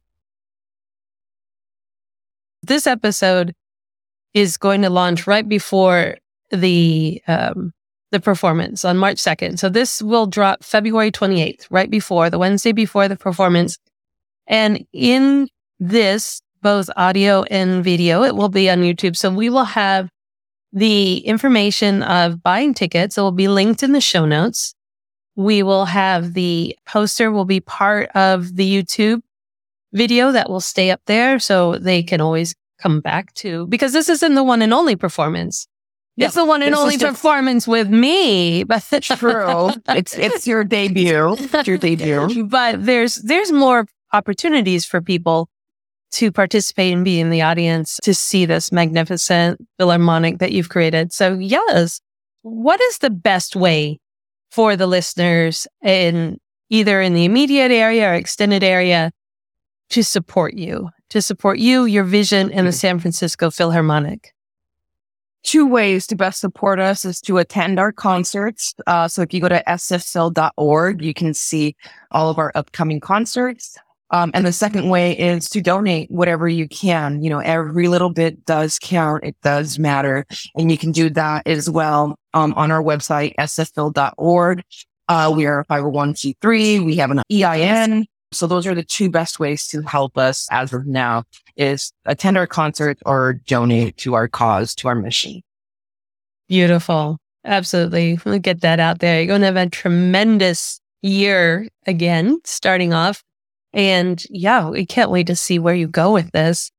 This 2.63 2.87
episode 2.87 3.53
is 4.33 4.57
going 4.57 4.81
to 4.81 4.89
launch 4.89 5.27
right 5.27 5.47
before 5.47 6.17
the 6.49 7.21
um, 7.27 7.73
the 8.11 8.19
performance 8.19 8.85
on 8.85 8.97
March 8.97 9.17
2nd. 9.17 9.59
So 9.59 9.69
this 9.69 10.01
will 10.01 10.25
drop 10.25 10.63
February 10.63 11.11
28th, 11.11 11.67
right 11.69 11.89
before 11.89 12.29
the 12.29 12.39
Wednesday 12.39 12.71
before 12.71 13.07
the 13.07 13.17
performance. 13.17 13.77
And 14.47 14.85
in 14.93 15.47
this, 15.79 16.41
both 16.63 16.89
audio 16.95 17.43
and 17.43 17.83
video, 17.83 18.23
it 18.23 18.35
will 18.35 18.49
be 18.49 18.69
on 18.69 18.79
YouTube. 18.79 19.15
So 19.15 19.29
we 19.29 19.49
will 19.49 19.65
have 19.65 20.09
the 20.71 21.17
information 21.17 22.01
of 22.01 22.41
buying 22.41 22.73
tickets. 22.73 23.17
It 23.17 23.21
will 23.21 23.31
be 23.31 23.47
linked 23.47 23.83
in 23.83 23.91
the 23.91 24.01
show 24.01 24.25
notes. 24.25 24.73
We 25.35 25.61
will 25.61 25.85
have 25.85 26.33
the 26.33 26.75
poster 26.87 27.31
will 27.31 27.45
be 27.45 27.59
part 27.59 28.09
of 28.15 28.55
the 28.55 28.67
YouTube 28.67 29.21
video 29.93 30.31
that 30.31 30.49
will 30.49 30.59
stay 30.59 30.89
up 30.89 31.01
there. 31.05 31.37
So 31.37 31.77
they 31.77 32.01
can 32.01 32.21
always 32.21 32.55
come 32.79 33.01
back 33.01 33.33
to 33.35 33.67
because 33.67 33.93
this 33.93 34.09
isn't 34.09 34.33
the 34.33 34.43
one 34.43 34.63
and 34.63 34.73
only 34.73 34.95
performance. 34.95 35.67
It's 36.15 36.35
the 36.35 36.45
one 36.45 36.61
and 36.61 36.75
only 36.75 36.97
performance 36.97 37.67
with 37.67 37.89
me, 37.89 38.63
but 38.63 38.83
true. 39.01 39.71
it's 39.89 40.15
it's 40.15 40.45
your 40.45 40.63
debut. 40.63 41.35
It's 41.39 41.67
your 41.67 41.77
debut. 41.77 42.45
But 42.45 42.85
there's 42.85 43.15
there's 43.15 43.51
more 43.51 43.87
opportunities 44.11 44.85
for 44.85 45.01
people 45.01 45.49
to 46.13 46.31
participate 46.31 46.93
and 46.93 47.03
be 47.03 47.19
in 47.19 47.29
the 47.29 47.41
audience 47.41 47.99
to 48.03 48.13
see 48.13 48.45
this 48.45 48.71
magnificent 48.71 49.59
philharmonic 49.77 50.39
that 50.39 50.51
you've 50.51 50.69
created. 50.69 51.11
So 51.11 51.33
yes, 51.33 52.01
what 52.41 52.79
is 52.81 52.99
the 52.99 53.09
best 53.09 53.55
way 53.55 53.99
for 54.51 54.75
the 54.75 54.87
listeners 54.87 55.67
in 55.83 56.39
either 56.69 57.01
in 57.01 57.13
the 57.13 57.25
immediate 57.25 57.71
area 57.71 58.09
or 58.09 58.13
extended 58.13 58.63
area 58.63 59.11
to 59.89 60.03
support 60.03 60.53
you, 60.53 60.89
to 61.09 61.21
support 61.21 61.59
you, 61.59 61.85
your 61.85 62.03
vision, 62.03 62.51
and 62.51 62.67
the 62.67 62.71
mm-hmm. 62.71 62.77
San 62.77 62.99
Francisco 62.99 63.49
Philharmonic? 63.49 64.33
two 65.43 65.67
ways 65.67 66.07
to 66.07 66.15
best 66.15 66.39
support 66.39 66.79
us 66.79 67.05
is 67.05 67.21
to 67.21 67.37
attend 67.37 67.79
our 67.79 67.91
concerts. 67.91 68.73
Uh, 68.87 69.07
so 69.07 69.21
if 69.21 69.33
you 69.33 69.41
go 69.41 69.49
to 69.49 69.63
sfphil.org, 69.67 71.01
you 71.01 71.13
can 71.13 71.33
see 71.33 71.75
all 72.11 72.29
of 72.29 72.39
our 72.39 72.51
upcoming 72.55 72.99
concerts. 72.99 73.77
Um, 74.13 74.29
and 74.35 74.45
the 74.45 74.53
second 74.53 74.89
way 74.89 75.17
is 75.17 75.49
to 75.49 75.59
donate 75.59 76.09
whatever 76.11 76.47
you 76.47 76.67
can. 76.67 77.23
You 77.23 77.31
know, 77.31 77.39
every 77.39 77.87
little 77.87 78.11
bit 78.11 78.45
does 78.45 78.77
count. 78.79 79.23
It 79.23 79.35
does 79.41 79.79
matter. 79.79 80.27
And 80.55 80.71
you 80.71 80.77
can 80.77 80.91
do 80.91 81.09
that 81.09 81.47
as 81.47 81.67
well 81.67 82.15
um, 82.35 82.53
on 82.53 82.69
our 82.69 82.81
website, 82.81 83.33
sfphil.org. 83.39 84.61
Uh, 85.09 85.33
we 85.35 85.47
are 85.47 85.61
a 85.61 85.65
501c3. 85.65 86.85
We 86.85 86.95
have 86.97 87.09
an 87.09 87.21
EIN. 87.31 88.05
So 88.31 88.45
those 88.45 88.67
are 88.67 88.75
the 88.75 88.83
two 88.83 89.09
best 89.09 89.39
ways 89.39 89.65
to 89.67 89.81
help 89.81 90.15
us 90.15 90.47
as 90.51 90.73
of 90.73 90.85
now 90.85 91.23
is 91.57 91.91
attend 92.05 92.37
our 92.37 92.47
concert 92.47 92.99
or 93.05 93.33
donate 93.33 93.97
to 93.97 94.13
our 94.13 94.27
cause, 94.27 94.75
to 94.75 94.87
our 94.87 94.95
mission. 94.95 95.41
Beautiful. 96.47 97.17
Absolutely. 97.45 98.19
We'll 98.23 98.39
get 98.39 98.61
that 98.61 98.79
out 98.79 98.99
there. 98.99 99.17
You're 99.17 99.27
going 99.27 99.41
to 99.41 99.47
have 99.47 99.57
a 99.57 99.69
tremendous 99.69 100.79
year 101.01 101.67
again, 101.87 102.39
starting 102.43 102.93
off. 102.93 103.23
And 103.73 104.23
yeah, 104.29 104.69
we 104.69 104.85
can't 104.85 105.09
wait 105.09 105.27
to 105.27 105.35
see 105.35 105.59
where 105.59 105.73
you 105.73 105.87
go 105.87 106.13
with 106.13 106.31
this. 106.31 106.71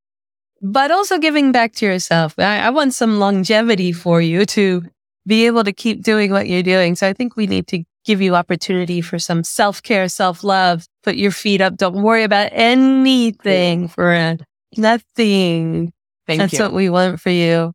But 0.62 0.90
also 0.90 1.18
giving 1.18 1.52
back 1.52 1.72
to 1.74 1.86
yourself. 1.86 2.34
I, 2.38 2.60
I 2.60 2.70
want 2.70 2.94
some 2.94 3.18
longevity 3.18 3.92
for 3.92 4.20
you 4.20 4.46
to 4.46 4.82
be 5.26 5.46
able 5.46 5.64
to 5.64 5.72
keep 5.72 6.02
doing 6.02 6.30
what 6.30 6.48
you're 6.48 6.62
doing. 6.62 6.94
So 6.94 7.08
I 7.08 7.12
think 7.12 7.36
we 7.36 7.46
need 7.46 7.66
to 7.68 7.82
give 8.04 8.20
you 8.20 8.34
opportunity 8.34 9.00
for 9.00 9.18
some 9.18 9.42
self 9.44 9.82
care, 9.82 10.08
self 10.08 10.44
love. 10.44 10.86
Put 11.02 11.16
your 11.16 11.30
feet 11.30 11.60
up. 11.60 11.76
Don't 11.76 12.02
worry 12.02 12.22
about 12.22 12.50
anything, 12.52 13.88
friend. 13.88 14.44
Nothing. 14.76 15.92
Thank 16.26 16.40
That's 16.40 16.52
you. 16.54 16.60
what 16.60 16.72
we 16.72 16.88
want 16.88 17.20
for 17.20 17.30
you. 17.30 17.72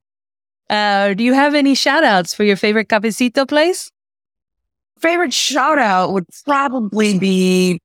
Uh, 0.69 1.13
do 1.13 1.23
you 1.23 1.33
have 1.33 1.55
any 1.55 1.75
shout 1.75 2.03
outs 2.03 2.33
for 2.33 2.43
your 2.43 2.55
favorite 2.55 2.87
cafecito 2.87 3.47
place? 3.47 3.91
Favorite 4.99 5.33
shout 5.33 5.79
out 5.79 6.13
would 6.13 6.25
probably 6.45 7.17
be 7.17 7.79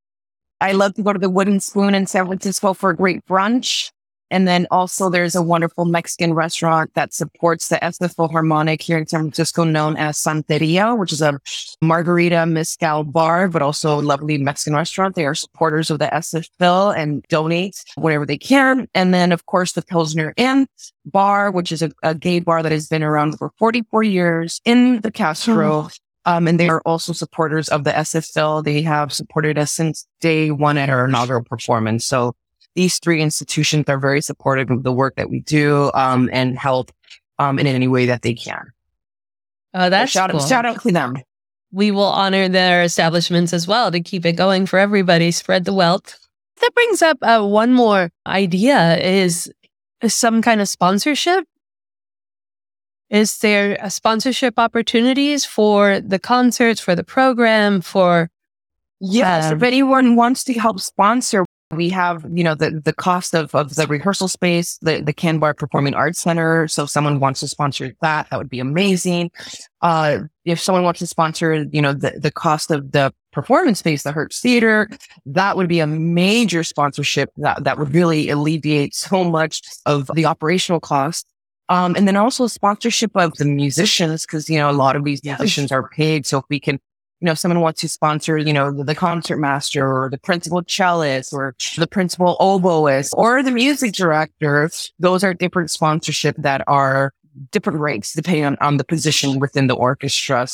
I 0.61 0.73
love 0.73 0.95
to 0.95 1.03
go 1.03 1.13
to 1.13 1.19
the 1.19 1.31
Wooden 1.31 1.61
Spoon 1.61 1.95
in 1.95 2.07
San 2.07 2.27
Francisco 2.27 2.75
for 2.75 2.91
a 2.91 2.97
great 2.97 3.25
brunch. 3.27 3.91
And 4.31 4.49
then 4.49 4.67
also 4.71 5.11
there's 5.11 5.35
a 5.37 5.43
wonderful 5.43 5.85
Mexican 5.85 6.35
restaurant 6.35 6.93
that 6.95 7.13
supports 7.13 7.69
the 7.69 7.77
SF 7.77 8.17
Philharmonic 8.17 8.83
here 8.83 8.99
in 8.99 9.07
San 9.07 9.21
Francisco 9.21 9.65
known 9.65 9.97
as 9.97 10.17
Santeria, 10.17 10.99
which 10.99 11.13
is 11.13 11.23
a 11.23 11.39
margarita 11.83 12.47
mezcal 12.47 13.05
bar, 13.05 13.49
but 13.49 13.63
also 13.63 14.01
a 14.01 14.03
lovely 14.03 14.39
Mexican 14.39 14.75
restaurant. 14.75 15.15
They 15.15 15.27
are 15.27 15.35
supporters 15.35 15.91
of 15.91 15.99
the 15.99 16.07
SF 16.07 16.49
Phil 16.59 16.91
and 16.91 17.23
donate 17.29 17.85
whatever 17.97 18.27
they 18.27 18.39
can. 18.39 18.89
And 18.95 19.15
then 19.15 19.31
of 19.31 19.47
course 19.47 19.73
the 19.73 19.83
Pilsner 19.83 20.33
Inn 20.37 20.67
bar, 21.05 21.51
which 21.51 21.71
is 21.71 21.83
a, 21.83 21.93
a 22.03 22.15
gay 22.15 22.41
bar 22.41 22.63
that 22.63 22.73
has 22.73 22.89
been 22.89 23.03
around 23.03 23.39
for 23.39 23.53
44 23.59 24.03
years 24.03 24.61
in 24.65 25.01
the 25.03 25.13
Castro. 25.13 25.83
Hmm. 25.83 25.89
Um, 26.27 26.49
and 26.49 26.59
they 26.59 26.68
are 26.68 26.81
also 26.87 27.12
supporters 27.12 27.68
of 27.68 27.85
the 27.85 27.91
SF 27.91 28.33
Phil. 28.33 28.62
They 28.62 28.81
have 28.83 29.12
supported 29.12 29.59
us 29.59 29.72
since 29.72 30.07
day 30.20 30.51
one 30.51 30.79
at 30.79 30.89
our 30.89 31.05
inaugural 31.05 31.45
performance. 31.45 32.07
So 32.07 32.35
these 32.75 32.99
three 32.99 33.20
institutions 33.20 33.85
are 33.89 33.99
very 33.99 34.20
supportive 34.20 34.70
of 34.70 34.83
the 34.83 34.93
work 34.93 35.16
that 35.16 35.31
we 35.31 35.41
do 35.41 35.91
um, 35.95 36.31
and 36.33 36.59
help 36.59 36.91
um, 37.39 37.59
in 37.59 37.66
any 37.66 37.89
way 37.89 38.07
that 38.07 38.22
they 38.22 38.35
can. 38.35 38.72
Oh, 39.75 39.91
that's 39.91 40.12
so 40.12 40.20
shout, 40.20 40.31
cool. 40.31 40.41
out, 40.41 40.49
shout 40.49 40.66
out 40.66 40.83
to 40.83 40.93
them. 40.93 41.16
We 41.72 41.91
will 41.91 42.05
honor 42.05 42.49
their 42.49 42.83
establishments 42.83 43.53
as 43.53 43.66
well 43.66 43.91
to 43.91 44.01
keep 44.01 44.25
it 44.25 44.35
going 44.35 44.66
for 44.66 44.79
everybody. 44.79 45.31
Spread 45.31 45.64
the 45.64 45.75
wealth. 45.75 46.18
That 46.61 46.70
brings 46.75 47.03
up 47.03 47.18
uh, 47.22 47.45
one 47.45 47.72
more 47.72 48.11
idea: 48.27 48.97
is 48.99 49.53
some 50.07 50.41
kind 50.41 50.61
of 50.61 50.68
sponsorship. 50.68 51.45
Is 53.15 53.39
there 53.39 53.79
a 53.81 53.91
sponsorship 53.91 54.55
opportunities 54.59 55.45
for 55.45 56.01
the 56.01 56.19
concerts, 56.19 56.81
for 56.81 56.97
the 56.97 57.05
program, 57.05 57.81
for 57.81 58.29
Yes, 58.99 59.53
um, 59.53 59.59
if 59.59 59.62
anyone 59.62 60.17
wants 60.17 60.43
to 60.45 60.53
help 60.55 60.81
sponsor, 60.81 61.45
we 61.71 61.91
have, 61.91 62.27
you 62.33 62.43
know, 62.43 62.57
the, 62.57 62.81
the 62.85 62.93
cost 62.93 63.33
of, 63.33 63.55
of 63.55 63.77
the 63.77 63.87
rehearsal 63.87 64.27
space, 64.27 64.79
the, 64.83 65.01
the 65.01 65.12
Kanbar 65.12 65.57
Performing 65.57 65.95
Arts 65.95 66.21
Center. 66.21 66.67
So 66.67 66.85
if 66.85 66.91
someone 66.91 67.21
wants 67.21 67.39
to 67.41 67.49
sponsor 67.49 67.93
that, 68.01 68.29
that 68.31 68.37
would 68.37 68.51
be 68.51 68.59
amazing. 68.59 69.31
Uh, 69.81 70.21
if 70.45 70.59
someone 70.59 70.83
wants 70.83 70.99
to 70.99 71.07
sponsor, 71.07 71.67
you 71.71 71.83
know, 71.83 71.93
the, 71.93 72.19
the 72.19 72.33
cost 72.33 72.73
of 72.73 72.91
the 72.91 73.12
performance 73.33 73.79
space, 73.79 74.03
the 74.03 74.12
Herbst 74.12 74.41
Theater, 74.41 74.89
that 75.27 75.57
would 75.57 75.69
be 75.69 75.79
a 75.79 75.87
major 75.87 76.65
sponsorship 76.65 77.31
that, 77.37 77.62
that 77.62 77.79
would 77.79 77.95
really 77.95 78.29
alleviate 78.29 78.93
so 78.93 79.23
much 79.23 79.62
of 79.87 80.11
the 80.15 80.25
operational 80.25 80.81
cost. 80.81 81.27
Um, 81.69 81.95
and 81.97 82.07
then 82.07 82.17
also 82.17 82.47
sponsorship 82.47 83.12
of 83.15 83.35
the 83.35 83.47
musicians, 83.47 84.27
because, 84.27 84.51
you 84.51 84.59
know, 84.59 84.71
a 84.71 84.73
lot 84.73 84.97
of 84.97 85.05
these 85.05 85.25
musicians 85.25 85.73
are 85.73 85.89
paid. 85.89 86.27
So 86.27 86.39
if 86.39 86.45
we 86.51 86.61
can 86.61 86.79
you 87.25 87.27
know, 87.27 87.33
if 87.33 87.39
someone 87.39 87.61
wants 87.61 87.81
to 87.81 87.89
sponsor, 87.89 88.37
you 88.37 88.53
know, 88.53 88.71
the, 88.71 88.85
the 88.85 88.95
concert 88.95 89.39
master 89.39 89.87
or 89.87 90.11
the 90.11 90.19
principal 90.19 90.62
cellist 90.62 91.33
or 91.33 91.55
the 91.79 91.87
principal 91.87 92.37
oboist 92.39 93.15
or 93.15 93.43
the 93.43 93.51
music 93.51 93.95
director, 93.95 94.69
those 94.99 95.25
are 95.25 95.33
different 95.33 95.71
sponsorship 95.71 96.37
that 96.37 96.62
are 96.67 97.15
different 97.51 97.81
rates 97.81 98.12
depending 98.12 98.45
on, 98.45 98.59
on 98.61 98.77
the 98.77 98.85
position 98.85 99.39
within 99.39 99.69
the 99.69 99.75
orchestra. 99.75 100.47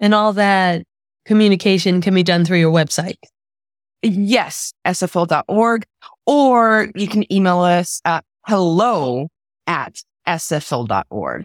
And 0.00 0.14
all 0.14 0.32
that 0.34 0.84
communication 1.24 2.00
can 2.00 2.14
be 2.14 2.22
done 2.22 2.44
through 2.44 2.58
your 2.58 2.72
website. 2.72 3.16
Yes, 4.02 4.72
sfphil.org, 4.86 5.86
or 6.24 6.92
you 6.94 7.08
can 7.08 7.32
email 7.32 7.60
us 7.60 8.00
at 8.04 8.24
hello 8.46 9.26
at 9.66 10.00
sfphil.org. 10.26 11.44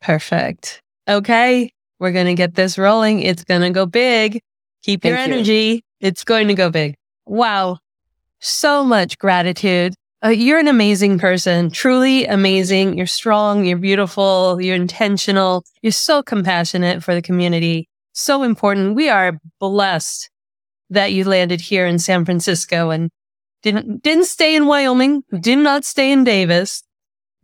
Perfect. 0.00 0.80
Okay. 1.08 1.72
We're 1.98 2.12
going 2.12 2.26
to 2.26 2.34
get 2.34 2.54
this 2.54 2.78
rolling. 2.78 3.20
It's 3.20 3.44
going 3.44 3.60
to 3.60 3.70
go 3.70 3.86
big. 3.86 4.40
Keep 4.82 5.04
your 5.04 5.16
energy. 5.16 5.82
You. 6.00 6.08
It's 6.08 6.24
going 6.24 6.48
to 6.48 6.54
go 6.54 6.70
big. 6.70 6.96
Wow. 7.26 7.78
So 8.40 8.82
much 8.82 9.18
gratitude. 9.18 9.94
Uh, 10.24 10.28
you're 10.28 10.58
an 10.58 10.68
amazing 10.68 11.18
person, 11.18 11.70
truly 11.70 12.26
amazing. 12.26 12.96
You're 12.96 13.06
strong. 13.06 13.64
You're 13.64 13.78
beautiful. 13.78 14.60
You're 14.60 14.76
intentional. 14.76 15.64
You're 15.80 15.92
so 15.92 16.22
compassionate 16.22 17.02
for 17.02 17.14
the 17.14 17.22
community. 17.22 17.88
So 18.12 18.42
important. 18.42 18.94
We 18.94 19.08
are 19.08 19.38
blessed 19.58 20.30
that 20.90 21.12
you 21.12 21.24
landed 21.24 21.60
here 21.60 21.86
in 21.86 21.98
San 21.98 22.24
Francisco 22.24 22.90
and 22.90 23.10
didn't, 23.62 24.02
didn't 24.02 24.26
stay 24.26 24.54
in 24.54 24.66
Wyoming, 24.66 25.22
did 25.40 25.58
not 25.58 25.84
stay 25.84 26.12
in 26.12 26.24
Davis, 26.24 26.82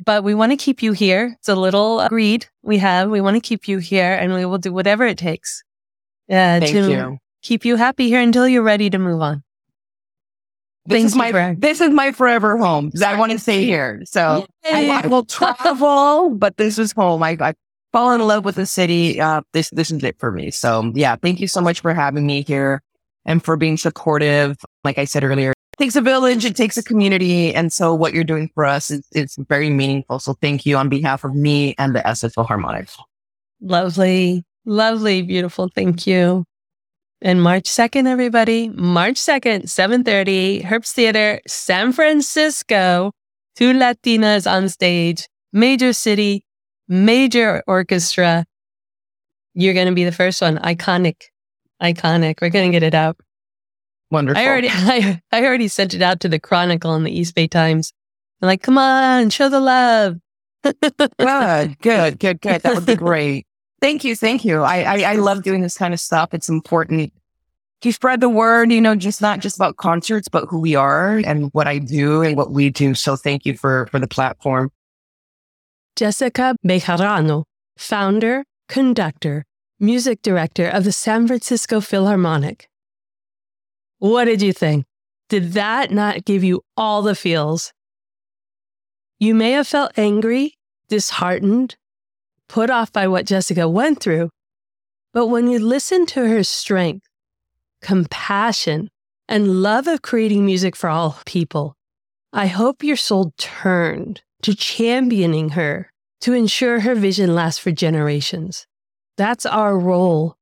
but 0.04 0.24
we 0.24 0.34
want 0.34 0.52
to 0.52 0.56
keep 0.56 0.82
you 0.82 0.92
here. 0.92 1.36
It's 1.38 1.48
a 1.48 1.56
little 1.56 2.06
greed 2.08 2.46
we 2.62 2.78
have. 2.78 3.10
We 3.10 3.20
want 3.20 3.36
to 3.36 3.40
keep 3.40 3.68
you 3.68 3.78
here 3.78 4.12
and 4.14 4.32
we 4.32 4.44
will 4.44 4.58
do 4.58 4.72
whatever 4.72 5.04
it 5.06 5.18
takes 5.18 5.62
uh, 6.30 6.60
Thank 6.60 6.66
to 6.72 6.90
you. 6.90 7.18
keep 7.42 7.64
you 7.64 7.76
happy 7.76 8.08
here 8.08 8.20
until 8.20 8.46
you're 8.48 8.62
ready 8.62 8.90
to 8.90 8.98
move 8.98 9.20
on. 9.20 9.42
This 10.86 10.96
Thank 10.96 11.06
is 11.06 11.14
my 11.16 11.32
for- 11.32 11.54
this 11.58 11.80
is 11.80 11.90
my 11.90 12.12
forever 12.12 12.56
home. 12.56 12.90
I 13.04 13.18
want 13.18 13.32
to 13.32 13.38
stay 13.38 13.64
here. 13.64 14.02
So 14.06 14.46
I, 14.64 15.02
I 15.04 15.06
will 15.06 15.24
travel, 15.24 16.30
but 16.30 16.56
this 16.56 16.78
is 16.78 16.92
home. 16.92 17.22
I, 17.22 17.36
I 17.40 17.54
fall 17.92 18.12
in 18.12 18.20
love 18.26 18.44
with 18.44 18.54
the 18.54 18.64
city. 18.66 19.20
Uh, 19.20 19.42
this 19.52 19.68
this 19.70 19.90
is 19.90 20.02
it 20.02 20.18
for 20.18 20.32
me. 20.32 20.50
So 20.50 20.90
yeah, 20.94 21.16
thank 21.16 21.40
you 21.40 21.48
so 21.48 21.60
much 21.60 21.80
for 21.80 21.92
having 21.92 22.26
me 22.26 22.42
here 22.42 22.82
and 23.26 23.44
for 23.44 23.56
being 23.58 23.76
supportive. 23.76 24.56
Like 24.82 24.96
I 24.96 25.04
said 25.04 25.24
earlier, 25.24 25.52
takes 25.78 25.96
a 25.96 26.00
village, 26.00 26.44
it 26.44 26.56
takes 26.56 26.76
a 26.76 26.82
community, 26.82 27.54
and 27.54 27.72
so 27.72 27.94
what 27.94 28.12
you're 28.12 28.24
doing 28.24 28.50
for 28.54 28.64
us 28.64 28.90
is 28.90 29.06
it's 29.12 29.36
very 29.36 29.70
meaningful. 29.70 30.18
So 30.18 30.34
thank 30.34 30.66
you 30.66 30.76
on 30.76 30.88
behalf 30.88 31.24
of 31.24 31.34
me 31.34 31.74
and 31.78 31.94
the 31.94 32.00
SF 32.00 32.44
Harmonics. 32.46 32.96
Lovely, 33.60 34.44
lovely, 34.64 35.22
beautiful. 35.22 35.70
Thank 35.74 36.06
you. 36.06 36.44
And 37.20 37.42
March 37.42 37.64
2nd, 37.64 38.06
everybody, 38.06 38.68
March 38.68 39.16
2nd, 39.16 39.64
7.30, 39.64 40.64
Herbst 40.64 40.92
Theater, 40.92 41.40
San 41.48 41.92
Francisco, 41.92 43.10
two 43.56 43.72
Latinas 43.72 44.48
on 44.48 44.68
stage, 44.68 45.28
major 45.52 45.92
city, 45.92 46.44
major 46.86 47.64
orchestra. 47.66 48.44
You're 49.54 49.74
going 49.74 49.88
to 49.88 49.94
be 49.94 50.04
the 50.04 50.12
first 50.12 50.40
one. 50.40 50.58
Iconic, 50.58 51.22
iconic. 51.82 52.40
We're 52.40 52.50
going 52.50 52.70
to 52.70 52.76
get 52.76 52.84
it 52.84 52.94
out. 52.94 53.16
Wonderful. 54.10 54.40
I 54.40 54.46
already, 54.46 54.68
I, 54.72 55.20
I 55.32 55.44
already 55.44 55.68
sent 55.68 55.94
it 55.94 56.02
out 56.02 56.20
to 56.20 56.28
the 56.28 56.38
Chronicle 56.38 56.94
and 56.94 57.06
the 57.06 57.10
East 57.10 57.34
Bay 57.34 57.46
Times. 57.46 57.92
I'm 58.40 58.46
like, 58.46 58.62
come 58.62 58.78
on, 58.78 59.30
show 59.30 59.48
the 59.48 59.60
love. 59.60 60.18
good, 60.62 61.78
good, 61.80 62.18
good, 62.18 62.40
good. 62.40 62.62
That 62.62 62.74
would 62.74 62.86
be 62.86 62.96
great. 62.96 63.46
Thank 63.80 64.02
you, 64.02 64.16
thank 64.16 64.44
you. 64.44 64.62
I, 64.62 64.82
I 64.82 65.12
I 65.12 65.14
love 65.14 65.44
doing 65.44 65.60
this 65.60 65.78
kind 65.78 65.94
of 65.94 66.00
stuff. 66.00 66.34
It's 66.34 66.48
important 66.48 67.12
to 67.82 67.92
spread 67.92 68.20
the 68.20 68.28
word. 68.28 68.72
You 68.72 68.80
know, 68.80 68.96
just 68.96 69.22
not 69.22 69.38
just 69.38 69.54
about 69.54 69.76
concerts, 69.76 70.26
but 70.28 70.46
who 70.48 70.58
we 70.58 70.74
are 70.74 71.18
and 71.18 71.48
what 71.52 71.68
I 71.68 71.78
do 71.78 72.22
and 72.22 72.36
what 72.36 72.50
we 72.50 72.70
do. 72.70 72.94
So 72.96 73.14
thank 73.14 73.46
you 73.46 73.56
for 73.56 73.86
for 73.92 74.00
the 74.00 74.08
platform. 74.08 74.72
Jessica 75.94 76.56
Bejarano, 76.66 77.44
founder, 77.76 78.44
conductor, 78.68 79.44
music 79.78 80.22
director 80.22 80.68
of 80.68 80.82
the 80.82 80.90
San 80.90 81.28
Francisco 81.28 81.80
Philharmonic. 81.80 82.68
What 83.98 84.26
did 84.26 84.42
you 84.42 84.52
think? 84.52 84.86
Did 85.28 85.52
that 85.52 85.90
not 85.90 86.24
give 86.24 86.44
you 86.44 86.62
all 86.76 87.02
the 87.02 87.14
feels? 87.14 87.72
You 89.18 89.34
may 89.34 89.52
have 89.52 89.66
felt 89.66 89.92
angry, 89.96 90.54
disheartened, 90.88 91.76
put 92.48 92.70
off 92.70 92.92
by 92.92 93.08
what 93.08 93.26
Jessica 93.26 93.68
went 93.68 94.00
through, 94.00 94.30
but 95.12 95.26
when 95.26 95.48
you 95.48 95.58
listen 95.58 96.06
to 96.06 96.28
her 96.28 96.44
strength, 96.44 97.06
compassion, 97.82 98.90
and 99.28 99.62
love 99.62 99.86
of 99.86 100.02
creating 100.02 100.46
music 100.46 100.76
for 100.76 100.88
all 100.88 101.18
people, 101.26 101.74
I 102.32 102.46
hope 102.46 102.82
your 102.84 102.96
soul 102.96 103.32
turned 103.36 104.22
to 104.42 104.54
championing 104.54 105.50
her 105.50 105.90
to 106.20 106.32
ensure 106.32 106.80
her 106.80 106.94
vision 106.94 107.34
lasts 107.34 107.58
for 107.58 107.72
generations. 107.72 108.66
That's 109.16 109.44
our 109.44 109.78
role. 109.78 110.37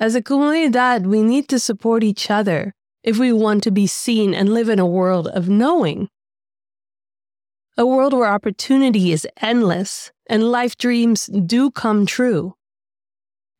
As 0.00 0.14
a 0.14 0.22
comunidad, 0.22 1.06
we 1.06 1.22
need 1.22 1.46
to 1.48 1.58
support 1.58 2.02
each 2.02 2.30
other 2.30 2.72
if 3.04 3.18
we 3.18 3.34
want 3.34 3.62
to 3.64 3.70
be 3.70 3.86
seen 3.86 4.32
and 4.32 4.48
live 4.48 4.70
in 4.70 4.78
a 4.78 4.86
world 4.86 5.28
of 5.28 5.50
knowing. 5.50 6.08
A 7.76 7.84
world 7.84 8.14
where 8.14 8.26
opportunity 8.26 9.12
is 9.12 9.28
endless 9.42 10.10
and 10.26 10.50
life 10.50 10.78
dreams 10.78 11.26
do 11.26 11.70
come 11.70 12.06
true. 12.06 12.54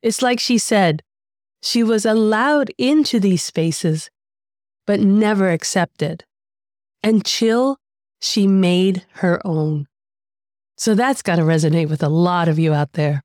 It's 0.02 0.22
like 0.22 0.40
she 0.40 0.56
said, 0.56 1.02
she 1.62 1.82
was 1.82 2.06
allowed 2.06 2.72
into 2.78 3.20
these 3.20 3.42
spaces, 3.42 4.08
but 4.86 4.98
never 4.98 5.50
accepted. 5.50 6.24
And 7.02 7.22
chill, 7.22 7.76
she 8.18 8.46
made 8.46 9.04
her 9.16 9.46
own. 9.46 9.88
So 10.78 10.94
that's 10.94 11.20
got 11.20 11.36
to 11.36 11.42
resonate 11.42 11.90
with 11.90 12.02
a 12.02 12.08
lot 12.08 12.48
of 12.48 12.58
you 12.58 12.72
out 12.72 12.94
there. 12.94 13.22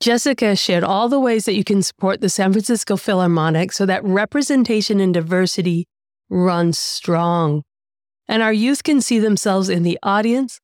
Jessica 0.00 0.56
shared 0.56 0.82
all 0.82 1.10
the 1.10 1.20
ways 1.20 1.44
that 1.44 1.54
you 1.54 1.62
can 1.62 1.82
support 1.82 2.22
the 2.22 2.30
San 2.30 2.52
Francisco 2.52 2.96
Philharmonic 2.96 3.70
so 3.70 3.84
that 3.84 4.02
representation 4.02 4.98
and 4.98 5.12
diversity 5.12 5.86
runs 6.30 6.78
strong. 6.78 7.62
And 8.26 8.42
our 8.42 8.52
youth 8.52 8.82
can 8.82 9.02
see 9.02 9.18
themselves 9.18 9.68
in 9.68 9.82
the 9.82 9.98
audience, 10.02 10.58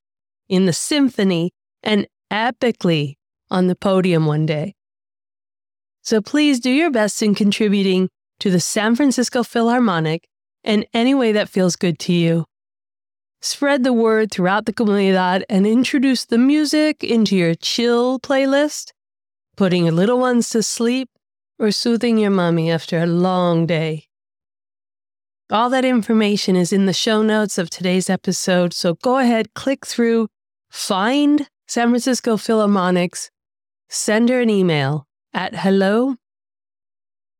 in 0.48 0.64
the 0.64 0.72
symphony, 0.72 1.52
and 1.82 2.06
epically 2.32 3.16
on 3.50 3.66
the 3.66 3.76
podium 3.76 4.24
one 4.24 4.46
day. 4.46 4.74
So 6.00 6.22
please 6.22 6.58
do 6.58 6.70
your 6.70 6.90
best 6.90 7.22
in 7.22 7.34
contributing 7.34 8.08
to 8.40 8.50
the 8.50 8.60
San 8.60 8.96
Francisco 8.96 9.42
Philharmonic 9.42 10.28
in 10.64 10.86
any 10.94 11.14
way 11.14 11.32
that 11.32 11.50
feels 11.50 11.76
good 11.76 11.98
to 12.00 12.12
you. 12.14 12.46
Spread 13.42 13.84
the 13.84 13.92
word 13.92 14.30
throughout 14.30 14.64
the 14.64 14.72
comunidad 14.72 15.42
and 15.50 15.66
introduce 15.66 16.24
the 16.24 16.38
music 16.38 17.04
into 17.04 17.36
your 17.36 17.54
chill 17.54 18.18
playlist, 18.18 18.92
putting 19.56 19.84
your 19.84 19.94
little 19.94 20.18
ones 20.18 20.50
to 20.50 20.62
sleep, 20.62 21.08
or 21.58 21.70
soothing 21.70 22.18
your 22.18 22.30
mommy 22.30 22.70
after 22.70 22.98
a 22.98 23.06
long 23.06 23.66
day. 23.66 24.06
All 25.50 25.70
that 25.70 25.84
information 25.84 26.56
is 26.56 26.72
in 26.72 26.86
the 26.86 26.92
show 26.92 27.22
notes 27.22 27.56
of 27.56 27.70
today's 27.70 28.10
episode, 28.10 28.72
so 28.72 28.94
go 28.94 29.18
ahead, 29.18 29.54
click 29.54 29.86
through, 29.86 30.28
find 30.70 31.48
San 31.68 31.88
Francisco 31.88 32.36
Philharmonics, 32.36 33.30
send 33.88 34.28
her 34.28 34.40
an 34.40 34.50
email 34.50 35.06
at 35.32 35.54
hello 35.54 36.16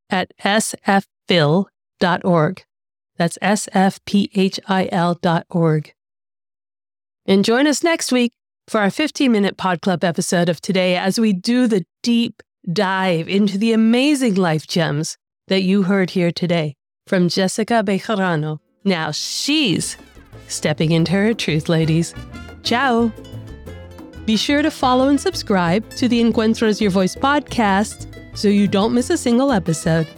at 0.08 0.30
sfphil.org. 0.38 1.68
That's 3.16 3.38
sfphil 3.42 5.20
dot 5.20 5.46
org. 5.50 5.92
And 7.24 7.44
join 7.44 7.66
us 7.66 7.82
next 7.82 8.12
week 8.12 8.32
for 8.68 8.80
our 8.80 8.90
15 8.90 9.30
minute 9.30 9.56
Pod 9.56 9.80
Club 9.80 10.02
episode 10.02 10.48
of 10.48 10.60
today 10.60 10.96
as 10.96 11.20
we 11.20 11.32
do 11.32 11.66
the 11.66 11.84
deep 12.02 12.42
dive 12.72 13.28
into 13.28 13.58
the 13.58 13.72
amazing 13.72 14.34
life 14.34 14.66
gems 14.66 15.16
that 15.48 15.62
you 15.62 15.84
heard 15.84 16.10
here 16.10 16.32
today 16.32 16.74
from 17.06 17.28
Jessica 17.28 17.84
Bejarano. 17.84 18.58
Now 18.84 19.12
she's 19.12 19.96
stepping 20.48 20.90
into 20.90 21.12
her 21.12 21.32
truth, 21.32 21.68
ladies. 21.68 22.14
Ciao. 22.64 23.12
Be 24.24 24.36
sure 24.36 24.62
to 24.62 24.72
follow 24.72 25.08
and 25.08 25.20
subscribe 25.20 25.88
to 25.90 26.08
the 26.08 26.20
Encuentros 26.20 26.80
Your 26.80 26.90
Voice 26.90 27.14
podcast 27.14 28.08
so 28.36 28.48
you 28.48 28.66
don't 28.66 28.92
miss 28.92 29.10
a 29.10 29.16
single 29.16 29.52
episode. 29.52 30.08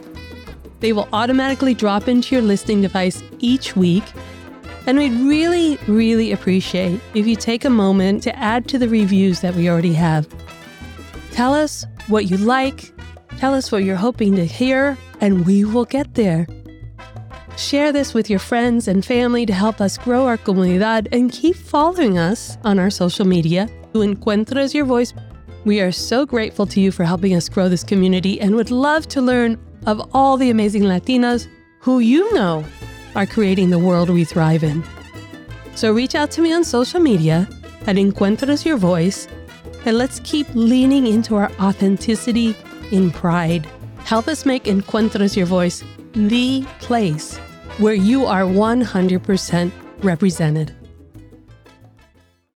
They 0.81 0.95
will 0.95 1.09
automatically 1.13 1.75
drop 1.75 2.09
into 2.09 2.35
your 2.35 2.43
listening 2.43 2.81
device 2.81 3.23
each 3.41 3.77
week. 3.77 4.05
And 4.89 4.97
we'd 4.97 5.13
really, 5.13 5.77
really 5.87 6.33
appreciate 6.33 6.99
if 7.13 7.27
you 7.27 7.37
take 7.37 7.67
a 7.67 7.71
moment 7.71 8.23
to 8.23 8.35
add 8.39 8.67
to 8.69 8.79
the 8.79 8.89
reviews 8.89 9.43
that 9.43 9.55
we 9.55 9.69
already 9.69 9.93
have. 9.93 10.27
Tell 11.31 11.53
us 11.53 11.85
what 12.07 12.31
you 12.31 12.39
like, 12.39 12.91
tell 13.37 13.53
us 13.53 13.71
what 13.71 13.85
you're 13.85 13.97
hoping 13.97 14.35
to 14.37 14.47
hear, 14.47 14.97
and 15.21 15.45
we 15.45 15.63
will 15.63 15.85
get 15.85 16.15
there. 16.15 16.47
Share 17.59 17.93
this 17.93 18.15
with 18.15 18.31
your 18.31 18.39
friends 18.39 18.89
and 18.89 19.05
family 19.05 19.45
to 19.45 19.53
help 19.53 19.83
us 19.83 19.99
grow 19.99 20.25
our 20.25 20.39
comunidad 20.39 21.09
and 21.13 21.31
keep 21.31 21.57
following 21.57 22.17
us 22.17 22.57
on 22.65 22.79
our 22.79 22.89
social 22.89 23.27
media. 23.27 23.69
To 23.93 23.99
Encuentros 23.99 24.73
Your 24.73 24.87
Voice, 24.87 25.13
we 25.67 25.83
are 25.83 25.93
so 25.93 26.25
grateful 26.25 26.65
to 26.65 26.81
you 26.81 26.93
for 26.93 27.05
helping 27.05 27.35
us 27.35 27.51
grow 27.51 27.69
this 27.69 27.85
community 27.85 28.41
and 28.41 28.55
would 28.55 28.71
love 28.71 29.07
to 29.09 29.21
learn 29.21 29.61
of 29.85 30.01
all 30.15 30.39
the 30.39 30.49
amazing 30.49 30.85
Latinas 30.85 31.47
who 31.81 31.99
you 31.99 32.33
know 32.33 32.65
are 33.19 33.27
creating 33.27 33.71
the 33.71 33.79
world 33.81 34.09
we 34.09 34.23
thrive 34.25 34.63
in. 34.63 34.85
So 35.75 35.93
reach 35.93 36.15
out 36.15 36.31
to 36.33 36.41
me 36.41 36.53
on 36.53 36.63
social 36.63 37.01
media 37.01 37.49
at 37.89 37.97
Encuentros 37.97 38.65
Your 38.65 38.77
Voice 38.77 39.27
and 39.85 39.99
let's 39.99 40.21
keep 40.21 40.47
leaning 40.55 41.05
into 41.05 41.35
our 41.35 41.51
authenticity 41.61 42.57
in 42.93 43.11
pride. 43.11 43.67
Help 44.05 44.29
us 44.29 44.47
make 44.47 44.65
Encuentros 44.65 45.37
Your 45.37 45.47
Voice 45.47 45.83
the 46.13 46.65
place 46.79 47.37
where 47.79 47.95
you 47.95 48.25
are 48.25 48.43
100% 48.43 49.73
represented. 50.05 50.78